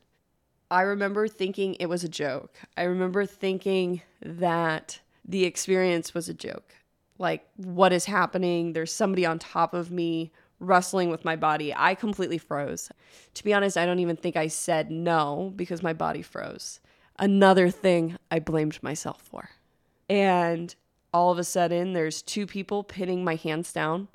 I 0.71 0.83
remember 0.83 1.27
thinking 1.29 1.75
it 1.75 1.87
was 1.87 2.05
a 2.05 2.09
joke. 2.11 2.59
I 2.77 2.83
remember 2.83 3.25
thinking 3.25 4.03
that 4.21 5.01
the 5.25 5.45
experience 5.45 6.13
was 6.13 6.29
a 6.29 6.35
joke. 6.35 6.75
Like, 7.21 7.47
what 7.57 7.93
is 7.93 8.07
happening? 8.07 8.73
There's 8.73 8.93
somebody 8.93 9.27
on 9.27 9.39
top 9.39 9.75
of 9.75 9.91
me 9.91 10.33
wrestling 10.59 11.11
with 11.11 11.23
my 11.23 11.37
body. 11.37 11.73
I 11.77 11.95
completely 11.95 12.39
froze. 12.39 12.91
To 13.35 13.45
be 13.45 13.53
honest, 13.53 13.77
I 13.77 13.85
don't 13.85 13.99
even 13.99 14.17
think 14.17 14.37
I 14.37 14.47
said 14.49 14.91
no 14.91 15.53
because 15.55 15.83
my 15.83 15.93
body 15.93 16.23
froze. 16.23 16.81
Another 17.19 17.69
thing 17.69 18.17
I 18.31 18.39
blamed 18.39 18.83
myself 18.83 19.21
for. 19.21 19.51
And 20.09 20.75
all 21.13 21.31
of 21.31 21.39
a 21.39 21.45
sudden, 21.45 21.93
there's 21.93 22.23
two 22.23 22.47
people 22.47 22.85
pinning 22.85 23.23
my 23.23 23.35
hands 23.35 23.71
down 23.73 24.09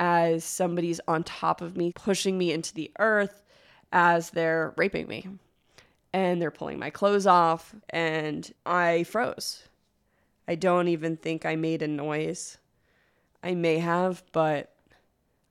as 0.00 0.44
somebody's 0.44 1.00
on 1.06 1.22
top 1.22 1.60
of 1.60 1.76
me, 1.76 1.92
pushing 1.94 2.36
me 2.36 2.52
into 2.52 2.74
the 2.74 2.90
earth 2.98 3.44
as 3.92 4.30
they're 4.30 4.74
raping 4.76 5.06
me. 5.06 5.28
And 6.12 6.42
they're 6.42 6.50
pulling 6.50 6.80
my 6.80 6.90
clothes 6.90 7.26
off, 7.26 7.72
and 7.90 8.52
I 8.64 9.04
froze. 9.04 9.62
I 10.48 10.54
don't 10.54 10.88
even 10.88 11.16
think 11.16 11.44
I 11.44 11.56
made 11.56 11.82
a 11.82 11.88
noise. 11.88 12.58
I 13.42 13.54
may 13.54 13.78
have, 13.78 14.22
but 14.32 14.72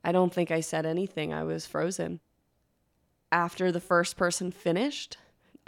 I 0.04 0.12
don't 0.12 0.34
think 0.34 0.52
I 0.52 0.62
said 0.62 0.86
anything. 0.86 1.34
I 1.34 1.44
was 1.44 1.66
frozen. 1.66 2.20
After 3.32 3.72
the 3.72 3.82
first 3.82 4.18
person 4.18 4.52
finished, 4.52 5.18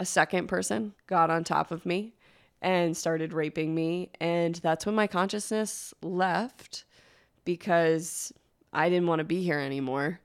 a 0.00 0.04
second 0.04 0.46
person 0.46 0.94
got 1.06 1.30
on 1.30 1.44
top 1.44 1.70
of 1.70 1.84
me 1.84 2.14
and 2.62 2.96
started 2.96 3.32
raping 3.32 3.74
me. 3.74 4.10
And 4.20 4.54
that's 4.56 4.86
when 4.86 4.94
my 4.94 5.06
consciousness 5.06 5.92
left 6.02 6.84
because 7.44 8.32
I 8.72 8.88
didn't 8.88 9.06
want 9.06 9.20
to 9.20 9.24
be 9.24 9.42
here 9.42 9.58
anymore. 9.58 10.20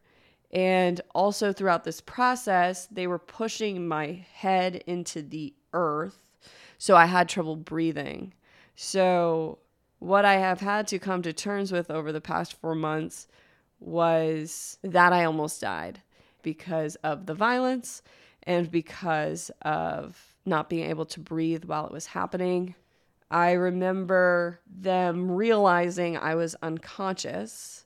And 0.52 1.02
also 1.16 1.52
throughout 1.52 1.84
this 1.84 2.02
process, 2.02 2.88
they 2.92 3.08
were 3.08 3.20
pushing 3.20 3.88
my 3.88 4.26
head 4.34 4.84
into 4.86 5.22
the 5.22 5.54
earth. 5.74 6.30
So 6.78 6.96
I 6.96 7.06
had 7.06 7.28
trouble 7.28 7.56
breathing. 7.56 8.34
So, 8.76 9.60
what 10.00 10.26
I 10.26 10.36
have 10.36 10.60
had 10.60 10.88
to 10.88 11.00
come 11.00 11.22
to 11.22 11.32
terms 11.32 11.72
with 11.72 11.90
over 11.90 12.12
the 12.12 12.22
past 12.22 12.60
four 12.60 12.76
months 12.76 13.28
was 13.80 14.78
that 14.84 15.14
I 15.14 15.26
almost 15.26 15.62
died 15.62 16.02
because 16.42 16.96
of 16.98 17.26
the 17.26 17.34
violence 17.34 18.02
and 18.44 18.70
because 18.70 19.52
of 19.62 20.36
not 20.46 20.70
being 20.70 20.90
able 20.90 21.06
to 21.06 21.20
breathe 21.20 21.66
while 21.66 21.86
it 21.86 21.92
was 21.92 22.08
happening. 22.08 22.76
I 23.32 23.54
remember 23.54 24.60
them 24.68 25.32
realizing 25.32 26.18
I 26.18 26.36
was 26.36 26.56
unconscious. 26.62 27.86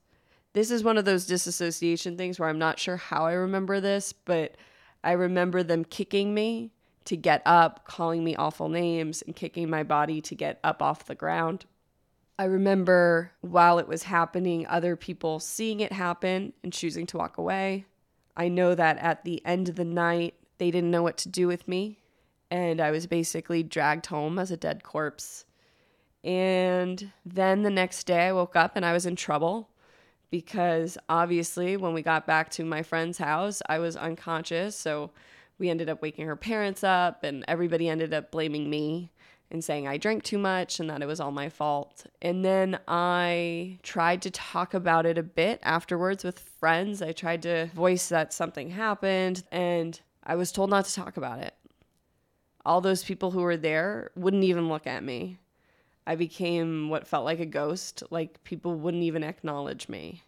This 0.53 0.71
is 0.71 0.83
one 0.83 0.97
of 0.97 1.05
those 1.05 1.25
disassociation 1.27 2.17
things 2.17 2.39
where 2.39 2.49
I'm 2.49 2.59
not 2.59 2.79
sure 2.79 2.97
how 2.97 3.25
I 3.25 3.33
remember 3.33 3.79
this, 3.79 4.11
but 4.11 4.55
I 5.03 5.11
remember 5.11 5.61
them 5.63 5.85
kicking 5.85 6.33
me 6.33 6.71
to 7.07 7.17
get 7.17 7.41
up, 7.45 7.85
calling 7.85 8.23
me 8.23 8.35
awful 8.35 8.69
names, 8.69 9.21
and 9.21 9.35
kicking 9.35 9.69
my 9.69 9.83
body 9.83 10.21
to 10.21 10.35
get 10.35 10.59
up 10.63 10.81
off 10.81 11.05
the 11.05 11.15
ground. 11.15 11.65
I 12.39 12.45
remember 12.45 13.31
while 13.41 13.79
it 13.79 13.87
was 13.87 14.03
happening, 14.03 14.67
other 14.67 14.95
people 14.95 15.39
seeing 15.39 15.79
it 15.79 15.91
happen 15.91 16.53
and 16.63 16.71
choosing 16.71 17.05
to 17.07 17.17
walk 17.17 17.37
away. 17.37 17.85
I 18.35 18.47
know 18.49 18.75
that 18.75 18.97
at 18.99 19.23
the 19.23 19.43
end 19.45 19.69
of 19.69 19.75
the 19.75 19.85
night, 19.85 20.35
they 20.59 20.69
didn't 20.69 20.91
know 20.91 21.03
what 21.03 21.17
to 21.17 21.29
do 21.29 21.47
with 21.47 21.67
me 21.67 21.99
and 22.49 22.79
I 22.79 22.91
was 22.91 23.07
basically 23.07 23.63
dragged 23.63 24.07
home 24.07 24.39
as 24.39 24.51
a 24.51 24.57
dead 24.57 24.83
corpse. 24.83 25.45
And 26.23 27.11
then 27.25 27.63
the 27.63 27.69
next 27.69 28.05
day 28.05 28.27
I 28.27 28.33
woke 28.33 28.55
up 28.55 28.75
and 28.75 28.85
I 28.85 28.93
was 28.93 29.05
in 29.05 29.15
trouble 29.15 29.69
because 30.29 30.97
obviously 31.07 31.77
when 31.77 31.93
we 31.93 32.01
got 32.01 32.27
back 32.27 32.49
to 32.51 32.65
my 32.65 32.83
friend's 32.83 33.17
house, 33.17 33.61
I 33.69 33.79
was 33.79 33.95
unconscious. 33.95 34.75
So 34.75 35.11
we 35.59 35.69
ended 35.69 35.89
up 35.89 36.01
waking 36.01 36.27
her 36.27 36.35
parents 36.35 36.83
up 36.83 37.23
and 37.23 37.43
everybody 37.47 37.89
ended 37.89 38.13
up 38.13 38.31
blaming 38.31 38.69
me 38.69 39.11
and 39.49 39.63
saying 39.63 39.87
I 39.87 39.97
drank 39.97 40.23
too 40.23 40.37
much 40.37 40.79
and 40.79 40.89
that 40.89 41.01
it 41.01 41.07
was 41.07 41.19
all 41.19 41.31
my 41.31 41.49
fault. 41.49 42.05
And 42.21 42.43
then 42.43 42.79
I 42.87 43.79
tried 43.81 44.21
to 44.23 44.31
talk 44.31 44.73
about 44.73 45.05
it 45.05 45.17
a 45.17 45.23
bit 45.23 45.59
afterwards 45.63 46.23
with 46.23 46.39
friends. 46.39 47.01
I 47.01 47.13
tried 47.13 47.41
to 47.43 47.67
voice 47.67 48.09
that 48.09 48.33
something 48.33 48.71
happened 48.71 49.43
and 49.51 49.99
I 50.23 50.35
was 50.35 50.51
told 50.51 50.69
not 50.69 50.85
to 50.85 50.93
talk 50.93 51.17
about 51.17 51.39
it 51.39 51.53
all 52.67 52.81
those 52.81 53.03
people 53.03 53.31
who 53.31 53.41
were 53.41 53.57
there 53.57 54.11
wouldn't 54.15 54.43
even 54.43 54.67
look 54.67 54.85
at 54.85 55.01
me. 55.01 55.37
I 56.05 56.15
became 56.15 56.89
what 56.89 57.07
felt 57.07 57.23
like 57.23 57.39
a 57.39 57.45
ghost, 57.45 58.03
like 58.11 58.43
people 58.43 58.75
wouldn't 58.75 59.03
even 59.03 59.23
acknowledge 59.23 59.87
me. 59.87 60.23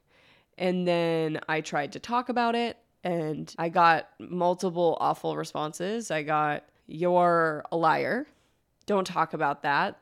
And 0.58 0.88
then 0.88 1.42
I 1.50 1.60
tried 1.60 1.92
to 1.94 2.00
talk 2.00 2.30
about 2.30 2.56
it 2.56 2.78
and 3.04 3.54
I 3.58 3.70
got 3.70 4.10
multiple 4.20 4.98
awful 5.00 5.36
responses. 5.36 6.12
I 6.12 6.24
got, 6.24 6.64
You're 6.88 7.64
a 7.72 7.78
liar. 7.78 8.28
Don't 8.86 9.06
talk 9.06 9.34
about 9.34 9.64
that. 9.64 10.00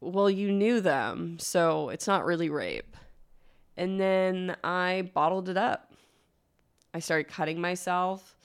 Well, 0.00 0.30
you 0.30 0.50
knew 0.50 0.80
them, 0.80 1.38
so 1.38 1.90
it's 1.90 2.06
not 2.06 2.24
really 2.24 2.48
rape. 2.48 2.96
And 3.76 4.00
then 4.00 4.56
I 4.64 5.10
bottled 5.14 5.48
it 5.48 5.56
up. 5.56 5.92
I 6.94 6.98
started 6.98 7.28
cutting 7.28 7.60
myself. 7.60 8.36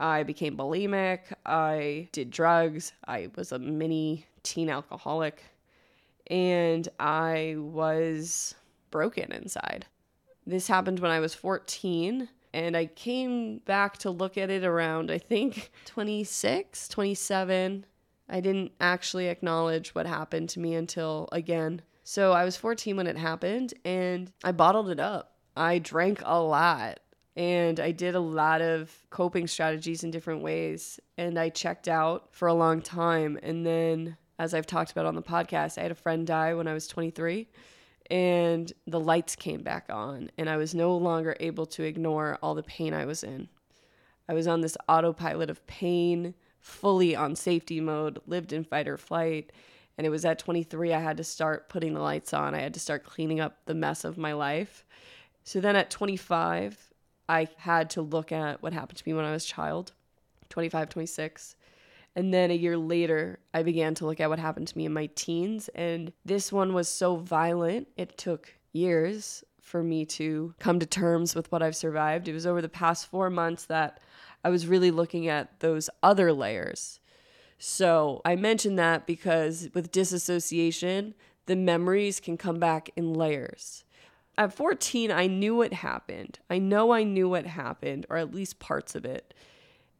I 0.00 0.22
became 0.22 0.56
bulimic. 0.56 1.20
I 1.44 2.08
did 2.12 2.30
drugs. 2.30 2.92
I 3.06 3.28
was 3.36 3.52
a 3.52 3.58
mini 3.58 4.26
teen 4.42 4.68
alcoholic. 4.68 5.42
And 6.28 6.88
I 6.98 7.56
was 7.58 8.54
broken 8.90 9.32
inside. 9.32 9.86
This 10.46 10.66
happened 10.68 11.00
when 11.00 11.10
I 11.10 11.20
was 11.20 11.34
14 11.34 12.28
and 12.56 12.74
I 12.74 12.86
came 12.86 13.58
back 13.58 13.98
to 13.98 14.10
look 14.10 14.38
at 14.38 14.48
it 14.48 14.64
around 14.64 15.10
I 15.10 15.18
think 15.18 15.70
26, 15.84 16.88
27. 16.88 17.84
I 18.28 18.40
didn't 18.40 18.72
actually 18.80 19.28
acknowledge 19.28 19.94
what 19.94 20.06
happened 20.06 20.48
to 20.50 20.60
me 20.60 20.74
until 20.74 21.28
again. 21.30 21.82
So 22.02 22.32
I 22.32 22.44
was 22.44 22.56
14 22.56 22.96
when 22.96 23.06
it 23.06 23.18
happened 23.18 23.74
and 23.84 24.32
I 24.42 24.52
bottled 24.52 24.88
it 24.88 24.98
up. 24.98 25.36
I 25.54 25.78
drank 25.78 26.22
a 26.24 26.40
lot 26.40 27.00
and 27.36 27.78
I 27.78 27.92
did 27.92 28.14
a 28.14 28.20
lot 28.20 28.62
of 28.62 28.90
coping 29.10 29.46
strategies 29.46 30.02
in 30.02 30.10
different 30.10 30.42
ways 30.42 30.98
and 31.18 31.38
I 31.38 31.50
checked 31.50 31.88
out 31.88 32.28
for 32.30 32.48
a 32.48 32.54
long 32.54 32.80
time 32.80 33.38
and 33.42 33.66
then 33.66 34.16
as 34.38 34.54
I've 34.54 34.66
talked 34.66 34.92
about 34.92 35.06
on 35.06 35.14
the 35.14 35.22
podcast, 35.22 35.78
I 35.78 35.82
had 35.82 35.90
a 35.90 35.94
friend 35.94 36.26
die 36.26 36.54
when 36.54 36.66
I 36.66 36.72
was 36.72 36.86
23 36.88 37.48
and 38.10 38.72
the 38.86 39.00
lights 39.00 39.36
came 39.36 39.62
back 39.62 39.86
on 39.90 40.30
and 40.38 40.48
I 40.48 40.56
was 40.56 40.74
no 40.74 40.96
longer 40.96 41.36
able 41.40 41.66
to 41.66 41.82
ignore 41.82 42.38
all 42.42 42.54
the 42.54 42.62
pain 42.62 42.94
I 42.94 43.04
was 43.04 43.22
in. 43.22 43.48
I 44.28 44.34
was 44.34 44.46
on 44.46 44.60
this 44.60 44.76
autopilot 44.88 45.50
of 45.50 45.66
pain, 45.66 46.34
fully 46.60 47.14
on 47.14 47.36
safety 47.36 47.80
mode, 47.80 48.20
lived 48.26 48.52
in 48.52 48.64
fight 48.64 48.88
or 48.88 48.96
flight. 48.96 49.52
And 49.98 50.06
it 50.06 50.10
was 50.10 50.24
at 50.24 50.38
23 50.38 50.92
I 50.92 51.00
had 51.00 51.16
to 51.16 51.24
start 51.24 51.68
putting 51.68 51.94
the 51.94 52.00
lights 52.00 52.34
on. 52.34 52.54
I 52.54 52.60
had 52.60 52.74
to 52.74 52.80
start 52.80 53.04
cleaning 53.04 53.40
up 53.40 53.58
the 53.66 53.74
mess 53.74 54.04
of 54.04 54.18
my 54.18 54.32
life. 54.32 54.84
So 55.44 55.60
then 55.60 55.76
at 55.76 55.90
25, 55.90 56.92
I 57.28 57.48
had 57.56 57.90
to 57.90 58.02
look 58.02 58.32
at 58.32 58.62
what 58.62 58.72
happened 58.72 58.98
to 58.98 59.08
me 59.08 59.14
when 59.14 59.24
I 59.24 59.32
was 59.32 59.44
a 59.44 59.48
child, 59.48 59.92
25, 60.48 60.88
26. 60.90 61.56
And 62.16 62.32
then 62.32 62.50
a 62.50 62.54
year 62.54 62.78
later, 62.78 63.38
I 63.52 63.62
began 63.62 63.94
to 63.96 64.06
look 64.06 64.20
at 64.20 64.30
what 64.30 64.38
happened 64.38 64.68
to 64.68 64.78
me 64.78 64.86
in 64.86 64.92
my 64.92 65.10
teens. 65.14 65.68
And 65.74 66.12
this 66.24 66.50
one 66.50 66.72
was 66.72 66.88
so 66.88 67.16
violent, 67.16 67.88
it 67.96 68.16
took 68.16 68.54
years 68.72 69.44
for 69.60 69.82
me 69.82 70.06
to 70.06 70.54
come 70.58 70.80
to 70.80 70.86
terms 70.86 71.34
with 71.34 71.52
what 71.52 71.62
I've 71.62 71.76
survived. 71.76 72.26
It 72.26 72.32
was 72.32 72.46
over 72.46 72.62
the 72.62 72.68
past 72.68 73.06
four 73.06 73.28
months 73.28 73.66
that 73.66 74.00
I 74.42 74.48
was 74.48 74.66
really 74.66 74.90
looking 74.90 75.28
at 75.28 75.60
those 75.60 75.90
other 76.02 76.32
layers. 76.32 77.00
So 77.58 78.22
I 78.24 78.36
mentioned 78.36 78.78
that 78.78 79.06
because 79.06 79.68
with 79.74 79.92
disassociation, 79.92 81.14
the 81.46 81.56
memories 81.56 82.20
can 82.20 82.36
come 82.36 82.58
back 82.58 82.90
in 82.96 83.12
layers. 83.12 83.84
At 84.38 84.54
14, 84.54 85.10
I 85.10 85.26
knew 85.26 85.56
what 85.56 85.72
happened. 85.72 86.38
I 86.48 86.58
know 86.58 86.92
I 86.92 87.02
knew 87.02 87.28
what 87.28 87.46
happened, 87.46 88.06
or 88.08 88.18
at 88.18 88.34
least 88.34 88.58
parts 88.58 88.94
of 88.94 89.04
it. 89.04 89.34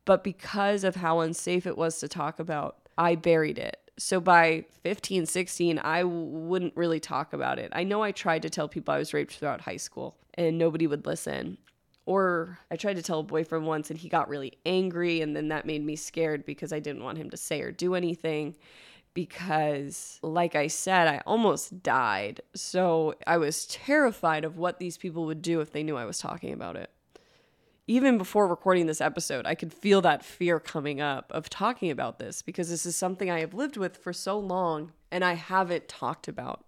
But 0.06 0.24
because 0.24 0.84
of 0.84 0.96
how 0.96 1.20
unsafe 1.20 1.66
it 1.66 1.76
was 1.76 1.98
to 1.98 2.08
talk 2.08 2.38
about, 2.38 2.78
I 2.96 3.16
buried 3.16 3.58
it. 3.58 3.78
So 3.98 4.20
by 4.20 4.64
15, 4.82 5.26
16, 5.26 5.78
I 5.80 6.02
w- 6.02 6.20
wouldn't 6.20 6.76
really 6.76 7.00
talk 7.00 7.32
about 7.32 7.58
it. 7.58 7.72
I 7.74 7.82
know 7.82 8.02
I 8.02 8.12
tried 8.12 8.42
to 8.42 8.50
tell 8.50 8.68
people 8.68 8.94
I 8.94 8.98
was 8.98 9.12
raped 9.12 9.34
throughout 9.34 9.62
high 9.62 9.78
school 9.78 10.16
and 10.34 10.56
nobody 10.58 10.86
would 10.86 11.06
listen. 11.06 11.58
Or 12.04 12.58
I 12.70 12.76
tried 12.76 12.96
to 12.96 13.02
tell 13.02 13.20
a 13.20 13.24
boyfriend 13.24 13.66
once 13.66 13.90
and 13.90 13.98
he 13.98 14.08
got 14.08 14.28
really 14.28 14.52
angry, 14.64 15.22
and 15.22 15.34
then 15.34 15.48
that 15.48 15.66
made 15.66 15.84
me 15.84 15.96
scared 15.96 16.46
because 16.46 16.72
I 16.72 16.78
didn't 16.78 17.02
want 17.02 17.18
him 17.18 17.30
to 17.30 17.36
say 17.36 17.60
or 17.62 17.72
do 17.72 17.96
anything. 17.96 18.54
Because, 19.12 20.20
like 20.22 20.54
I 20.54 20.68
said, 20.68 21.08
I 21.08 21.22
almost 21.26 21.82
died. 21.82 22.42
So 22.54 23.14
I 23.26 23.38
was 23.38 23.66
terrified 23.66 24.44
of 24.44 24.58
what 24.58 24.78
these 24.78 24.98
people 24.98 25.24
would 25.24 25.42
do 25.42 25.60
if 25.60 25.72
they 25.72 25.82
knew 25.82 25.96
I 25.96 26.04
was 26.04 26.18
talking 26.18 26.52
about 26.52 26.76
it 26.76 26.90
even 27.86 28.18
before 28.18 28.48
recording 28.48 28.86
this 28.86 29.00
episode, 29.00 29.46
I 29.46 29.54
could 29.54 29.72
feel 29.72 30.00
that 30.02 30.24
fear 30.24 30.58
coming 30.58 31.00
up 31.00 31.30
of 31.32 31.48
talking 31.48 31.90
about 31.90 32.18
this 32.18 32.42
because 32.42 32.68
this 32.68 32.84
is 32.84 32.96
something 32.96 33.30
I 33.30 33.40
have 33.40 33.54
lived 33.54 33.76
with 33.76 33.96
for 33.96 34.12
so 34.12 34.38
long 34.38 34.92
and 35.10 35.24
I 35.24 35.34
haven't 35.34 35.88
talked 35.88 36.26
about. 36.26 36.64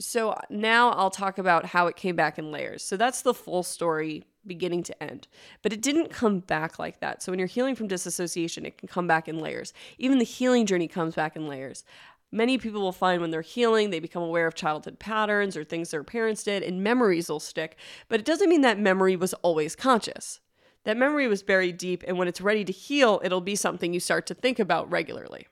So 0.00 0.34
now 0.48 0.90
I'll 0.90 1.10
talk 1.10 1.38
about 1.38 1.66
how 1.66 1.86
it 1.86 1.94
came 1.94 2.16
back 2.16 2.38
in 2.38 2.50
layers. 2.50 2.82
So 2.82 2.96
that's 2.96 3.22
the 3.22 3.34
full 3.34 3.62
story 3.62 4.24
beginning 4.46 4.82
to 4.84 5.02
end. 5.02 5.28
But 5.62 5.72
it 5.72 5.82
didn't 5.82 6.10
come 6.10 6.40
back 6.40 6.78
like 6.78 7.00
that. 7.00 7.22
So 7.22 7.30
when 7.30 7.38
you're 7.38 7.46
healing 7.46 7.74
from 7.74 7.88
disassociation, 7.88 8.64
it 8.64 8.78
can 8.78 8.88
come 8.88 9.06
back 9.06 9.28
in 9.28 9.38
layers. 9.38 9.74
Even 9.98 10.18
the 10.18 10.24
healing 10.24 10.64
journey 10.64 10.88
comes 10.88 11.14
back 11.14 11.36
in 11.36 11.46
layers. 11.46 11.84
Many 12.32 12.58
people 12.58 12.80
will 12.80 12.92
find 12.92 13.20
when 13.20 13.30
they're 13.30 13.42
healing, 13.42 13.90
they 13.90 13.98
become 13.98 14.22
aware 14.22 14.46
of 14.46 14.54
childhood 14.54 14.98
patterns 14.98 15.56
or 15.56 15.64
things 15.64 15.90
their 15.90 16.04
parents 16.04 16.44
did, 16.44 16.62
and 16.62 16.82
memories 16.82 17.28
will 17.28 17.40
stick. 17.40 17.76
But 18.08 18.20
it 18.20 18.26
doesn't 18.26 18.48
mean 18.48 18.60
that 18.60 18.78
memory 18.78 19.16
was 19.16 19.34
always 19.34 19.74
conscious. 19.74 20.40
That 20.84 20.96
memory 20.96 21.26
was 21.26 21.42
buried 21.42 21.76
deep, 21.76 22.04
and 22.06 22.16
when 22.16 22.28
it's 22.28 22.40
ready 22.40 22.64
to 22.64 22.72
heal, 22.72 23.20
it'll 23.24 23.40
be 23.40 23.56
something 23.56 23.92
you 23.92 24.00
start 24.00 24.26
to 24.26 24.34
think 24.34 24.58
about 24.58 24.90
regularly. 24.90 25.48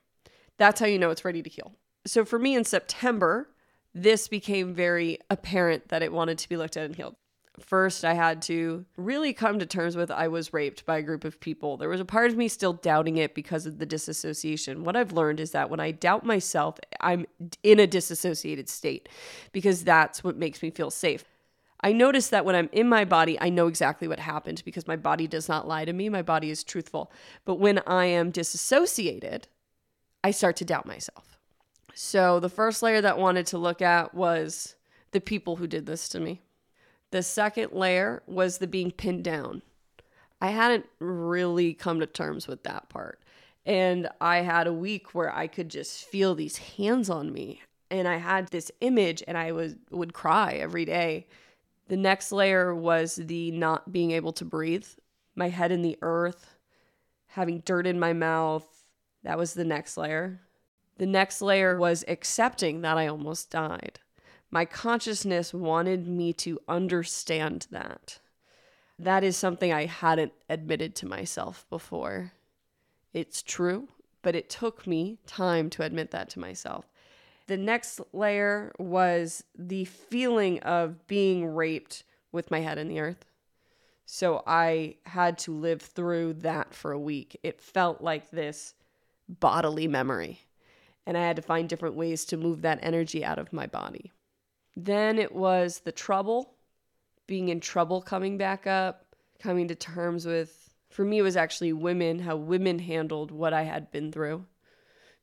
That's 0.57 0.81
how 0.81 0.87
you 0.87 0.99
know 0.99 1.11
it's 1.11 1.25
ready 1.25 1.43
to 1.43 1.51
heal. 1.51 1.75
So 2.07 2.25
for 2.25 2.39
me 2.39 2.55
in 2.55 2.65
September, 2.65 3.51
this 3.93 4.29
became 4.29 4.73
very 4.73 5.19
apparent 5.29 5.89
that 5.89 6.03
it 6.03 6.13
wanted 6.13 6.39
to 6.39 6.49
be 6.49 6.57
looked 6.57 6.77
at 6.77 6.85
and 6.85 6.97
healed. 6.97 7.17
First, 7.61 8.05
I 8.05 8.15
had 8.15 8.43
to 8.43 8.85
really 8.97 9.33
come 9.33 9.59
to 9.59 9.67
terms 9.67 9.97
with 9.97 10.11
I 10.11 10.29
was 10.29 10.53
raped 10.53 10.87
by 10.87 10.99
a 10.99 11.03
group 11.03 11.25
of 11.25 11.41
people. 11.41 11.77
There 11.77 11.89
was 11.89 12.01
a 12.01 12.05
part 12.05 12.31
of 12.31 12.37
me 12.37 12.49
still 12.49 12.73
doubting 12.73 13.17
it 13.17 13.35
because 13.35 13.67
of 13.67 13.79
the 13.79 13.87
disassociation. 13.87 14.85
What 14.85 14.97
I've 14.97 15.13
learned 15.13 15.41
is 15.41 15.53
that 15.53 15.71
when 15.71 15.81
I 15.81 15.91
doubt 15.91 16.25
myself, 16.25 16.79
I'm 17.01 17.27
in 17.63 17.81
a 17.81 17.87
disassociated 17.87 18.69
state 18.69 19.09
because 19.53 19.85
that's 19.85 20.23
what 20.23 20.37
makes 20.37 20.63
me 20.63 20.71
feel 20.71 20.91
safe. 20.91 21.25
I 21.81 21.93
notice 21.93 22.29
that 22.29 22.45
when 22.45 22.57
I'm 22.57 22.69
in 22.73 22.89
my 22.89 23.05
body, 23.05 23.39
I 23.41 23.51
know 23.51 23.69
exactly 23.69 24.09
what 24.09 24.19
happened 24.19 24.63
because 24.65 24.89
my 24.89 24.97
body 24.97 25.29
does 25.29 25.49
not 25.49 25.69
lie 25.69 25.85
to 25.85 25.93
me. 25.93 26.09
My 26.09 26.23
body 26.23 26.51
is 26.51 26.65
truthful. 26.65 27.13
But 27.45 27.57
when 27.57 27.79
I 27.87 28.07
am 28.07 28.31
disassociated, 28.31 29.47
I 30.25 30.33
start 30.33 30.57
to 30.57 30.65
doubt 30.65 30.87
myself. 30.87 31.39
So 31.95 32.41
the 32.41 32.49
first 32.49 32.83
layer 32.83 33.01
that 33.01 33.17
I 33.17 33.19
wanted 33.19 33.47
to 33.49 33.59
look 33.59 33.81
at 33.81 34.15
was 34.15 34.75
the 35.13 35.21
people 35.21 35.57
who 35.57 35.67
did 35.67 35.87
this 35.87 36.09
to 36.11 36.21
me. 36.21 36.43
The 37.11 37.23
second 37.23 37.73
layer 37.73 38.23
was 38.27 38.59
the 38.59 38.67
being 38.67 38.91
pinned 38.91 39.25
down. 39.25 39.63
I 40.41 40.51
hadn't 40.51 40.87
really 40.99 41.75
come 41.75 42.01
to 42.01 42.07
terms 42.07 42.47
with 42.47 42.63
that 42.65 42.89
part. 42.89 43.21
And 43.65 44.09
I 44.21 44.39
had 44.39 44.67
a 44.67 44.73
week 44.73 45.15
where 45.15 45.35
I 45.35 45.47
could 45.47 45.69
just 45.69 46.05
feel 46.05 46.35
these 46.35 46.57
hands 46.57 47.11
on 47.11 47.33
me. 47.33 47.63
And 47.91 48.07
I 48.07 48.17
had 48.17 48.49
this 48.49 48.71
image 48.81 49.23
and 49.27 49.37
I 49.37 49.53
was 49.53 49.75
would 49.91 50.13
cry 50.13 50.53
every 50.55 50.85
day. 50.85 51.27
The 51.89 51.97
next 51.97 52.33
layer 52.33 52.75
was 52.75 53.17
the 53.17 53.51
not 53.51 53.93
being 53.93 54.11
able 54.11 54.33
to 54.35 54.45
breathe, 54.45 54.87
my 55.35 55.49
head 55.49 55.73
in 55.73 55.83
the 55.83 55.99
earth, 56.03 56.59
having 57.29 57.61
dirt 57.61 57.87
in 57.87 57.99
my 57.99 58.13
mouth. 58.13 58.85
That 59.23 59.39
was 59.39 59.55
the 59.55 59.65
next 59.65 59.97
layer. 59.97 60.41
The 60.99 61.07
next 61.07 61.41
layer 61.41 61.79
was 61.79 62.05
accepting 62.07 62.83
that 62.83 62.99
I 62.99 63.07
almost 63.07 63.51
died. 63.51 64.01
My 64.51 64.65
consciousness 64.65 65.53
wanted 65.53 66.09
me 66.09 66.33
to 66.35 66.59
understand 66.69 67.67
that. 67.71 68.19
That 68.99 69.23
is 69.23 69.37
something 69.37 69.73
I 69.73 69.87
hadn't 69.87 70.33
admitted 70.49 70.95
to 70.97 71.07
myself 71.07 71.67
before. 71.69 72.33
It's 73.13 73.43
true, 73.43 73.89
but 74.23 74.35
it 74.35 74.49
took 74.49 74.87
me 74.87 75.19
time 75.27 75.71
to 75.71 75.83
admit 75.83 76.11
that 76.13 76.31
to 76.31 76.39
myself. 76.39 76.89
The 77.47 77.57
next 77.57 78.01
layer 78.13 78.73
was 78.79 79.45
the 79.57 79.85
feeling 79.85 80.61
of 80.61 81.07
being 81.07 81.47
raped 81.47 82.05
with 82.33 82.51
my 82.51 82.61
head 82.61 82.79
in 82.79 82.89
the 82.89 83.01
earth. 83.01 83.25
So 84.05 84.43
I 84.47 84.97
had 85.05 85.39
to 85.41 85.53
live 85.53 85.83
through 85.83 86.35
that 86.35 86.75
for 86.75 86.93
a 86.93 86.99
week. 86.99 87.39
It 87.43 87.61
felt 87.61 88.01
like 88.01 88.31
this 88.31 88.75
bodily 89.29 89.87
memory. 89.87 90.41
And 91.07 91.17
I 91.17 91.23
had 91.23 91.37
to 91.37 91.43
find 91.43 91.69
different 91.69 91.95
ways 91.95 92.25
to 92.27 92.37
move 92.37 92.63
that 92.63 92.81
energy 92.83 93.25
out 93.25 93.39
of 93.39 93.53
my 93.53 93.67
body. 93.67 94.13
Then 94.81 95.19
it 95.19 95.35
was 95.35 95.81
the 95.81 95.91
trouble, 95.91 96.55
being 97.27 97.49
in 97.49 97.59
trouble 97.59 98.01
coming 98.01 98.39
back 98.39 98.65
up, 98.65 99.07
coming 99.41 99.67
to 99.67 99.75
terms 99.75 100.25
with, 100.25 100.71
for 100.89 101.05
me, 101.05 101.19
it 101.19 101.23
was 101.23 101.37
actually 101.37 101.73
women, 101.73 102.21
how 102.21 102.37
women 102.37 102.79
handled 102.79 103.33
what 103.33 103.53
I 103.53 103.63
had 103.63 103.91
been 103.91 104.13
through. 104.13 104.47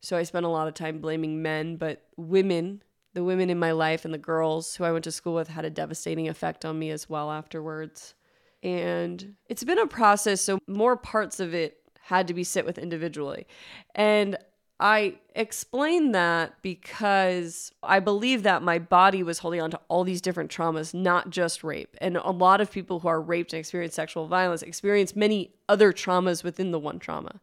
So 0.02 0.18
I 0.18 0.24
spent 0.24 0.46
a 0.46 0.50
lot 0.50 0.68
of 0.68 0.74
time 0.74 1.00
blaming 1.00 1.42
men, 1.42 1.78
but 1.78 2.04
women, 2.18 2.84
the 3.14 3.24
women 3.24 3.50
in 3.50 3.58
my 3.58 3.72
life 3.72 4.04
and 4.04 4.14
the 4.14 4.18
girls 4.18 4.76
who 4.76 4.84
I 4.84 4.92
went 4.92 5.06
to 5.06 5.12
school 5.12 5.34
with 5.34 5.48
had 5.48 5.64
a 5.64 5.70
devastating 5.70 6.28
effect 6.28 6.66
on 6.66 6.78
me 6.78 6.90
as 6.90 7.10
well 7.10 7.32
afterwards. 7.32 8.14
And 8.62 9.36
it's 9.48 9.64
been 9.64 9.80
a 9.80 9.88
process, 9.88 10.42
so 10.42 10.60
more 10.68 10.98
parts 10.98 11.40
of 11.40 11.54
it 11.54 11.78
had 12.02 12.28
to 12.28 12.34
be 12.34 12.44
sit 12.44 12.66
with 12.66 12.78
individually. 12.78 13.48
And 13.96 14.38
I 14.80 15.20
explain 15.34 16.12
that 16.12 16.62
because 16.62 17.72
I 17.82 18.00
believe 18.02 18.44
that 18.44 18.62
my 18.62 18.78
body 18.78 19.24
was 19.24 19.40
holding 19.40 19.62
on 19.62 19.72
to 19.72 19.80
all 19.88 20.04
these 20.04 20.22
different 20.22 20.52
traumas, 20.52 20.94
not 20.94 21.30
just 21.30 21.64
rape. 21.64 21.96
And 22.02 22.18
a 22.18 22.32
lot 22.32 22.60
of 22.60 22.72
people 22.72 23.00
who 23.00 23.08
are 23.08 23.22
raped 23.22 23.54
and 23.54 23.60
experience 23.60 23.96
sexual 23.96 24.28
violence 24.28 24.62
experience 24.62 25.16
many 25.16 25.54
other 25.70 25.94
traumas 25.94 26.44
within 26.44 26.72
the 26.72 26.80
one 26.80 27.00
trauma. 27.00 27.40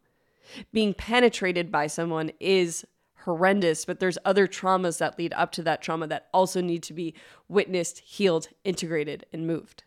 Being 0.73 0.93
penetrated 0.93 1.73
by 1.73 1.87
someone 1.87 2.33
is 2.39 2.85
horrendous, 3.25 3.87
but 3.87 3.99
there's 3.99 4.19
other 4.25 4.47
traumas 4.47 4.99
that 4.99 5.19
lead 5.19 5.33
up 5.35 5.53
to 5.53 5.63
that 5.63 5.81
trauma 5.81 6.07
that 6.09 6.29
also 6.35 6.61
need 6.61 6.83
to 6.83 6.93
be 6.93 7.15
witnessed, 7.49 8.01
healed, 8.01 8.49
integrated, 8.65 9.25
and 9.33 9.47
moved. 9.47 9.85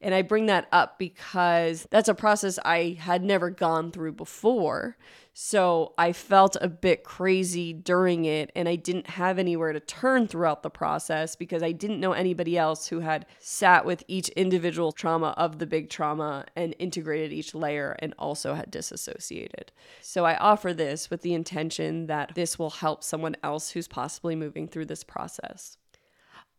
And 0.00 0.14
I 0.14 0.22
bring 0.22 0.46
that 0.46 0.68
up 0.70 0.98
because 0.98 1.86
that's 1.90 2.08
a 2.08 2.14
process 2.14 2.58
I 2.64 2.96
had 3.00 3.22
never 3.24 3.50
gone 3.50 3.90
through 3.90 4.12
before. 4.12 4.96
So 5.36 5.94
I 5.98 6.12
felt 6.12 6.56
a 6.60 6.68
bit 6.68 7.02
crazy 7.02 7.72
during 7.72 8.24
it, 8.24 8.52
and 8.54 8.68
I 8.68 8.76
didn't 8.76 9.10
have 9.10 9.36
anywhere 9.36 9.72
to 9.72 9.80
turn 9.80 10.28
throughout 10.28 10.62
the 10.62 10.70
process 10.70 11.34
because 11.34 11.60
I 11.60 11.72
didn't 11.72 11.98
know 11.98 12.12
anybody 12.12 12.56
else 12.56 12.86
who 12.86 13.00
had 13.00 13.26
sat 13.40 13.84
with 13.84 14.04
each 14.06 14.28
individual 14.30 14.92
trauma 14.92 15.34
of 15.36 15.58
the 15.58 15.66
big 15.66 15.90
trauma 15.90 16.46
and 16.54 16.76
integrated 16.78 17.32
each 17.32 17.52
layer 17.52 17.96
and 17.98 18.14
also 18.16 18.54
had 18.54 18.70
disassociated. 18.70 19.72
So 20.00 20.24
I 20.24 20.36
offer 20.36 20.72
this 20.72 21.10
with 21.10 21.22
the 21.22 21.34
intention 21.34 22.06
that 22.06 22.36
this 22.36 22.56
will 22.56 22.70
help 22.70 23.02
someone 23.02 23.34
else 23.42 23.70
who's 23.70 23.88
possibly 23.88 24.36
moving 24.36 24.68
through 24.68 24.86
this 24.86 25.02
process. 25.02 25.78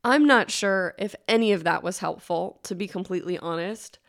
I'm 0.03 0.27
not 0.27 0.51
sure 0.51 0.95
if 0.99 1.15
any 1.29 1.53
of 1.53 1.63
that 1.63 1.81
was 1.81 1.99
helpful, 1.99 2.59
to 2.63 2.75
be 2.75 2.89
completely 2.89 3.38
honest. 3.39 3.99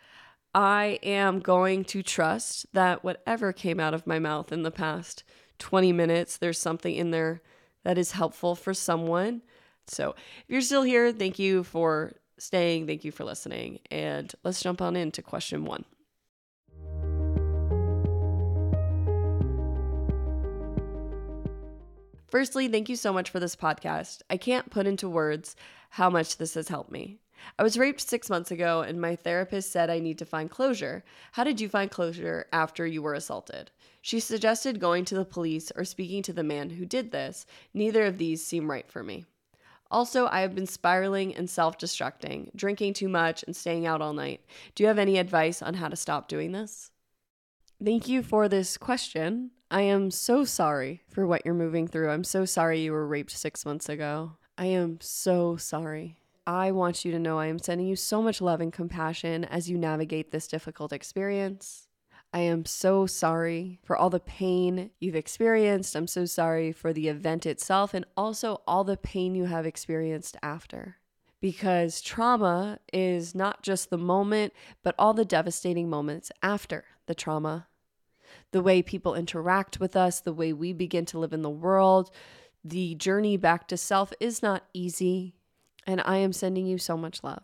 I 0.56 0.98
am 1.02 1.40
going 1.40 1.84
to 1.84 2.02
trust 2.02 2.64
that 2.72 3.04
whatever 3.04 3.52
came 3.52 3.78
out 3.78 3.92
of 3.92 4.06
my 4.06 4.18
mouth 4.18 4.52
in 4.52 4.62
the 4.62 4.70
past 4.70 5.22
20 5.58 5.92
minutes, 5.92 6.38
there's 6.38 6.58
something 6.58 6.94
in 6.94 7.10
there 7.10 7.42
that 7.84 7.98
is 7.98 8.12
helpful 8.12 8.54
for 8.54 8.72
someone. 8.72 9.42
So 9.86 10.14
if 10.16 10.44
you're 10.48 10.62
still 10.62 10.82
here, 10.82 11.12
thank 11.12 11.38
you 11.38 11.62
for 11.62 12.14
staying. 12.38 12.86
Thank 12.86 13.04
you 13.04 13.12
for 13.12 13.22
listening. 13.22 13.80
And 13.90 14.32
let's 14.44 14.62
jump 14.62 14.80
on 14.80 14.96
into 14.96 15.20
question 15.20 15.66
one. 15.66 15.84
Firstly, 22.28 22.68
thank 22.68 22.88
you 22.88 22.96
so 22.96 23.12
much 23.12 23.28
for 23.28 23.40
this 23.40 23.56
podcast. 23.56 24.22
I 24.30 24.38
can't 24.38 24.70
put 24.70 24.86
into 24.86 25.06
words 25.06 25.54
how 25.90 26.08
much 26.08 26.38
this 26.38 26.54
has 26.54 26.68
helped 26.68 26.90
me. 26.90 27.18
I 27.58 27.62
was 27.62 27.78
raped 27.78 28.00
six 28.00 28.28
months 28.28 28.50
ago, 28.50 28.82
and 28.82 29.00
my 29.00 29.16
therapist 29.16 29.70
said 29.70 29.90
I 29.90 29.98
need 29.98 30.18
to 30.18 30.24
find 30.24 30.50
closure. 30.50 31.04
How 31.32 31.44
did 31.44 31.60
you 31.60 31.68
find 31.68 31.90
closure 31.90 32.46
after 32.52 32.86
you 32.86 33.02
were 33.02 33.14
assaulted? 33.14 33.70
She 34.02 34.20
suggested 34.20 34.78
going 34.78 35.04
to 35.06 35.14
the 35.14 35.24
police 35.24 35.72
or 35.74 35.84
speaking 35.84 36.22
to 36.24 36.32
the 36.32 36.42
man 36.42 36.70
who 36.70 36.86
did 36.86 37.10
this. 37.10 37.46
Neither 37.74 38.04
of 38.04 38.18
these 38.18 38.44
seem 38.44 38.70
right 38.70 38.88
for 38.90 39.02
me. 39.02 39.24
Also, 39.90 40.26
I 40.26 40.40
have 40.40 40.54
been 40.54 40.66
spiraling 40.66 41.34
and 41.34 41.48
self 41.48 41.78
destructing, 41.78 42.54
drinking 42.54 42.94
too 42.94 43.08
much, 43.08 43.42
and 43.44 43.54
staying 43.54 43.86
out 43.86 44.02
all 44.02 44.12
night. 44.12 44.40
Do 44.74 44.82
you 44.82 44.88
have 44.88 44.98
any 44.98 45.18
advice 45.18 45.62
on 45.62 45.74
how 45.74 45.88
to 45.88 45.96
stop 45.96 46.28
doing 46.28 46.52
this? 46.52 46.90
Thank 47.82 48.08
you 48.08 48.22
for 48.22 48.48
this 48.48 48.76
question. 48.76 49.50
I 49.70 49.82
am 49.82 50.10
so 50.10 50.44
sorry 50.44 51.02
for 51.08 51.26
what 51.26 51.42
you're 51.44 51.54
moving 51.54 51.88
through. 51.88 52.10
I'm 52.10 52.24
so 52.24 52.44
sorry 52.44 52.80
you 52.80 52.92
were 52.92 53.06
raped 53.06 53.32
six 53.32 53.66
months 53.66 53.88
ago. 53.88 54.32
I 54.56 54.66
am 54.66 54.98
so 55.00 55.56
sorry. 55.56 56.16
I 56.46 56.70
want 56.70 57.04
you 57.04 57.10
to 57.10 57.18
know 57.18 57.38
I 57.38 57.46
am 57.46 57.58
sending 57.58 57.88
you 57.88 57.96
so 57.96 58.22
much 58.22 58.40
love 58.40 58.60
and 58.60 58.72
compassion 58.72 59.44
as 59.44 59.68
you 59.68 59.76
navigate 59.76 60.30
this 60.30 60.46
difficult 60.46 60.92
experience. 60.92 61.88
I 62.32 62.40
am 62.40 62.64
so 62.64 63.06
sorry 63.06 63.80
for 63.82 63.96
all 63.96 64.10
the 64.10 64.20
pain 64.20 64.90
you've 65.00 65.16
experienced. 65.16 65.96
I'm 65.96 66.06
so 66.06 66.24
sorry 66.24 66.70
for 66.70 66.92
the 66.92 67.08
event 67.08 67.46
itself 67.46 67.94
and 67.94 68.04
also 68.16 68.62
all 68.66 68.84
the 68.84 68.96
pain 68.96 69.34
you 69.34 69.46
have 69.46 69.66
experienced 69.66 70.36
after. 70.42 70.98
Because 71.40 72.00
trauma 72.00 72.78
is 72.92 73.34
not 73.34 73.62
just 73.62 73.90
the 73.90 73.98
moment, 73.98 74.52
but 74.82 74.94
all 74.98 75.14
the 75.14 75.24
devastating 75.24 75.88
moments 75.88 76.30
after 76.42 76.84
the 77.06 77.14
trauma. 77.14 77.68
The 78.52 78.62
way 78.62 78.82
people 78.82 79.14
interact 79.14 79.80
with 79.80 79.96
us, 79.96 80.20
the 80.20 80.32
way 80.32 80.52
we 80.52 80.72
begin 80.72 81.06
to 81.06 81.18
live 81.18 81.32
in 81.32 81.42
the 81.42 81.50
world, 81.50 82.10
the 82.64 82.94
journey 82.96 83.36
back 83.36 83.68
to 83.68 83.76
self 83.76 84.12
is 84.20 84.42
not 84.42 84.64
easy, 84.74 85.35
and 85.86 86.02
I 86.04 86.18
am 86.18 86.32
sending 86.32 86.66
you 86.66 86.78
so 86.78 86.96
much 86.96 87.22
love. 87.22 87.42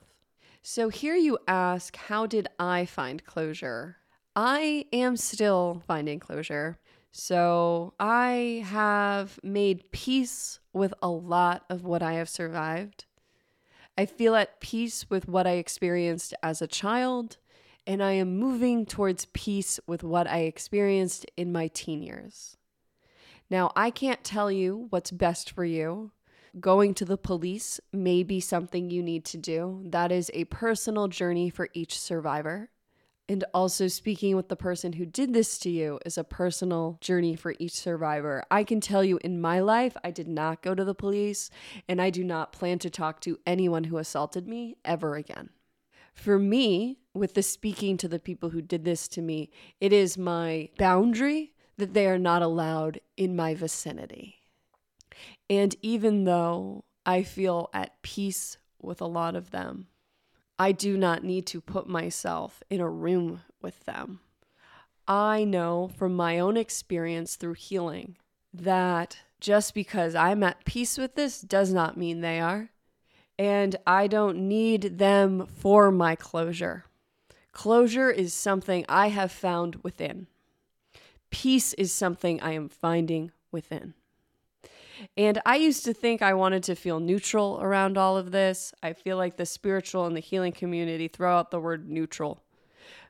So, 0.62 0.88
here 0.88 1.16
you 1.16 1.38
ask, 1.48 1.96
How 1.96 2.26
did 2.26 2.48
I 2.58 2.84
find 2.84 3.24
closure? 3.24 3.96
I 4.34 4.86
am 4.92 5.16
still 5.16 5.82
finding 5.86 6.18
closure. 6.18 6.78
So, 7.10 7.94
I 7.98 8.64
have 8.66 9.38
made 9.42 9.90
peace 9.92 10.60
with 10.72 10.94
a 11.02 11.08
lot 11.08 11.64
of 11.68 11.84
what 11.84 12.02
I 12.02 12.14
have 12.14 12.28
survived. 12.28 13.04
I 13.98 14.06
feel 14.06 14.34
at 14.34 14.60
peace 14.60 15.10
with 15.10 15.28
what 15.28 15.46
I 15.46 15.52
experienced 15.52 16.32
as 16.42 16.62
a 16.62 16.66
child, 16.66 17.36
and 17.86 18.02
I 18.02 18.12
am 18.12 18.38
moving 18.38 18.86
towards 18.86 19.26
peace 19.26 19.78
with 19.86 20.02
what 20.02 20.26
I 20.26 20.40
experienced 20.40 21.26
in 21.36 21.52
my 21.52 21.68
teen 21.68 22.02
years. 22.02 22.56
Now, 23.50 23.70
I 23.76 23.90
can't 23.90 24.24
tell 24.24 24.50
you 24.50 24.86
what's 24.88 25.10
best 25.10 25.50
for 25.50 25.64
you. 25.64 26.12
Going 26.60 26.92
to 26.94 27.06
the 27.06 27.16
police 27.16 27.80
may 27.94 28.22
be 28.22 28.38
something 28.38 28.90
you 28.90 29.02
need 29.02 29.24
to 29.26 29.38
do. 29.38 29.82
That 29.86 30.12
is 30.12 30.30
a 30.34 30.44
personal 30.44 31.08
journey 31.08 31.48
for 31.48 31.70
each 31.72 31.98
survivor. 31.98 32.68
And 33.26 33.42
also, 33.54 33.88
speaking 33.88 34.36
with 34.36 34.50
the 34.50 34.56
person 34.56 34.92
who 34.92 35.06
did 35.06 35.32
this 35.32 35.58
to 35.60 35.70
you 35.70 35.98
is 36.04 36.18
a 36.18 36.24
personal 36.24 36.98
journey 37.00 37.36
for 37.36 37.54
each 37.58 37.72
survivor. 37.72 38.44
I 38.50 38.64
can 38.64 38.82
tell 38.82 39.02
you 39.02 39.18
in 39.24 39.40
my 39.40 39.60
life, 39.60 39.96
I 40.04 40.10
did 40.10 40.28
not 40.28 40.60
go 40.60 40.74
to 40.74 40.84
the 40.84 40.94
police, 40.94 41.48
and 41.88 42.02
I 42.02 42.10
do 42.10 42.22
not 42.22 42.52
plan 42.52 42.78
to 42.80 42.90
talk 42.90 43.20
to 43.20 43.38
anyone 43.46 43.84
who 43.84 43.96
assaulted 43.96 44.46
me 44.46 44.76
ever 44.84 45.16
again. 45.16 45.48
For 46.12 46.38
me, 46.38 46.98
with 47.14 47.32
the 47.32 47.42
speaking 47.42 47.96
to 47.96 48.08
the 48.08 48.18
people 48.18 48.50
who 48.50 48.60
did 48.60 48.84
this 48.84 49.08
to 49.08 49.22
me, 49.22 49.48
it 49.80 49.94
is 49.94 50.18
my 50.18 50.68
boundary 50.76 51.54
that 51.78 51.94
they 51.94 52.06
are 52.06 52.18
not 52.18 52.42
allowed 52.42 53.00
in 53.16 53.34
my 53.34 53.54
vicinity. 53.54 54.41
And 55.48 55.74
even 55.82 56.24
though 56.24 56.84
I 57.04 57.22
feel 57.22 57.70
at 57.72 58.00
peace 58.02 58.58
with 58.80 59.00
a 59.00 59.06
lot 59.06 59.36
of 59.36 59.50
them, 59.50 59.88
I 60.58 60.72
do 60.72 60.96
not 60.96 61.24
need 61.24 61.46
to 61.48 61.60
put 61.60 61.88
myself 61.88 62.62
in 62.70 62.80
a 62.80 62.88
room 62.88 63.42
with 63.60 63.84
them. 63.84 64.20
I 65.08 65.44
know 65.44 65.90
from 65.96 66.14
my 66.14 66.38
own 66.38 66.56
experience 66.56 67.36
through 67.36 67.54
healing 67.54 68.16
that 68.54 69.18
just 69.40 69.74
because 69.74 70.14
I'm 70.14 70.42
at 70.42 70.64
peace 70.64 70.98
with 70.98 71.14
this 71.14 71.40
does 71.40 71.72
not 71.72 71.96
mean 71.96 72.20
they 72.20 72.38
are. 72.38 72.70
And 73.38 73.76
I 73.86 74.06
don't 74.06 74.46
need 74.48 74.98
them 74.98 75.46
for 75.46 75.90
my 75.90 76.14
closure. 76.14 76.84
Closure 77.50 78.10
is 78.10 78.32
something 78.32 78.84
I 78.88 79.08
have 79.08 79.32
found 79.32 79.76
within 79.82 80.28
peace 81.32 81.72
is 81.72 81.92
something 81.92 82.40
I 82.40 82.52
am 82.52 82.68
finding 82.68 83.32
within. 83.50 83.94
And 85.16 85.40
I 85.44 85.56
used 85.56 85.84
to 85.84 85.94
think 85.94 86.22
I 86.22 86.34
wanted 86.34 86.62
to 86.64 86.74
feel 86.74 87.00
neutral 87.00 87.58
around 87.60 87.96
all 87.96 88.16
of 88.16 88.30
this. 88.30 88.72
I 88.82 88.92
feel 88.92 89.16
like 89.16 89.36
the 89.36 89.46
spiritual 89.46 90.06
and 90.06 90.16
the 90.16 90.20
healing 90.20 90.52
community 90.52 91.08
throw 91.08 91.36
out 91.36 91.50
the 91.50 91.60
word 91.60 91.88
neutral. 91.88 92.42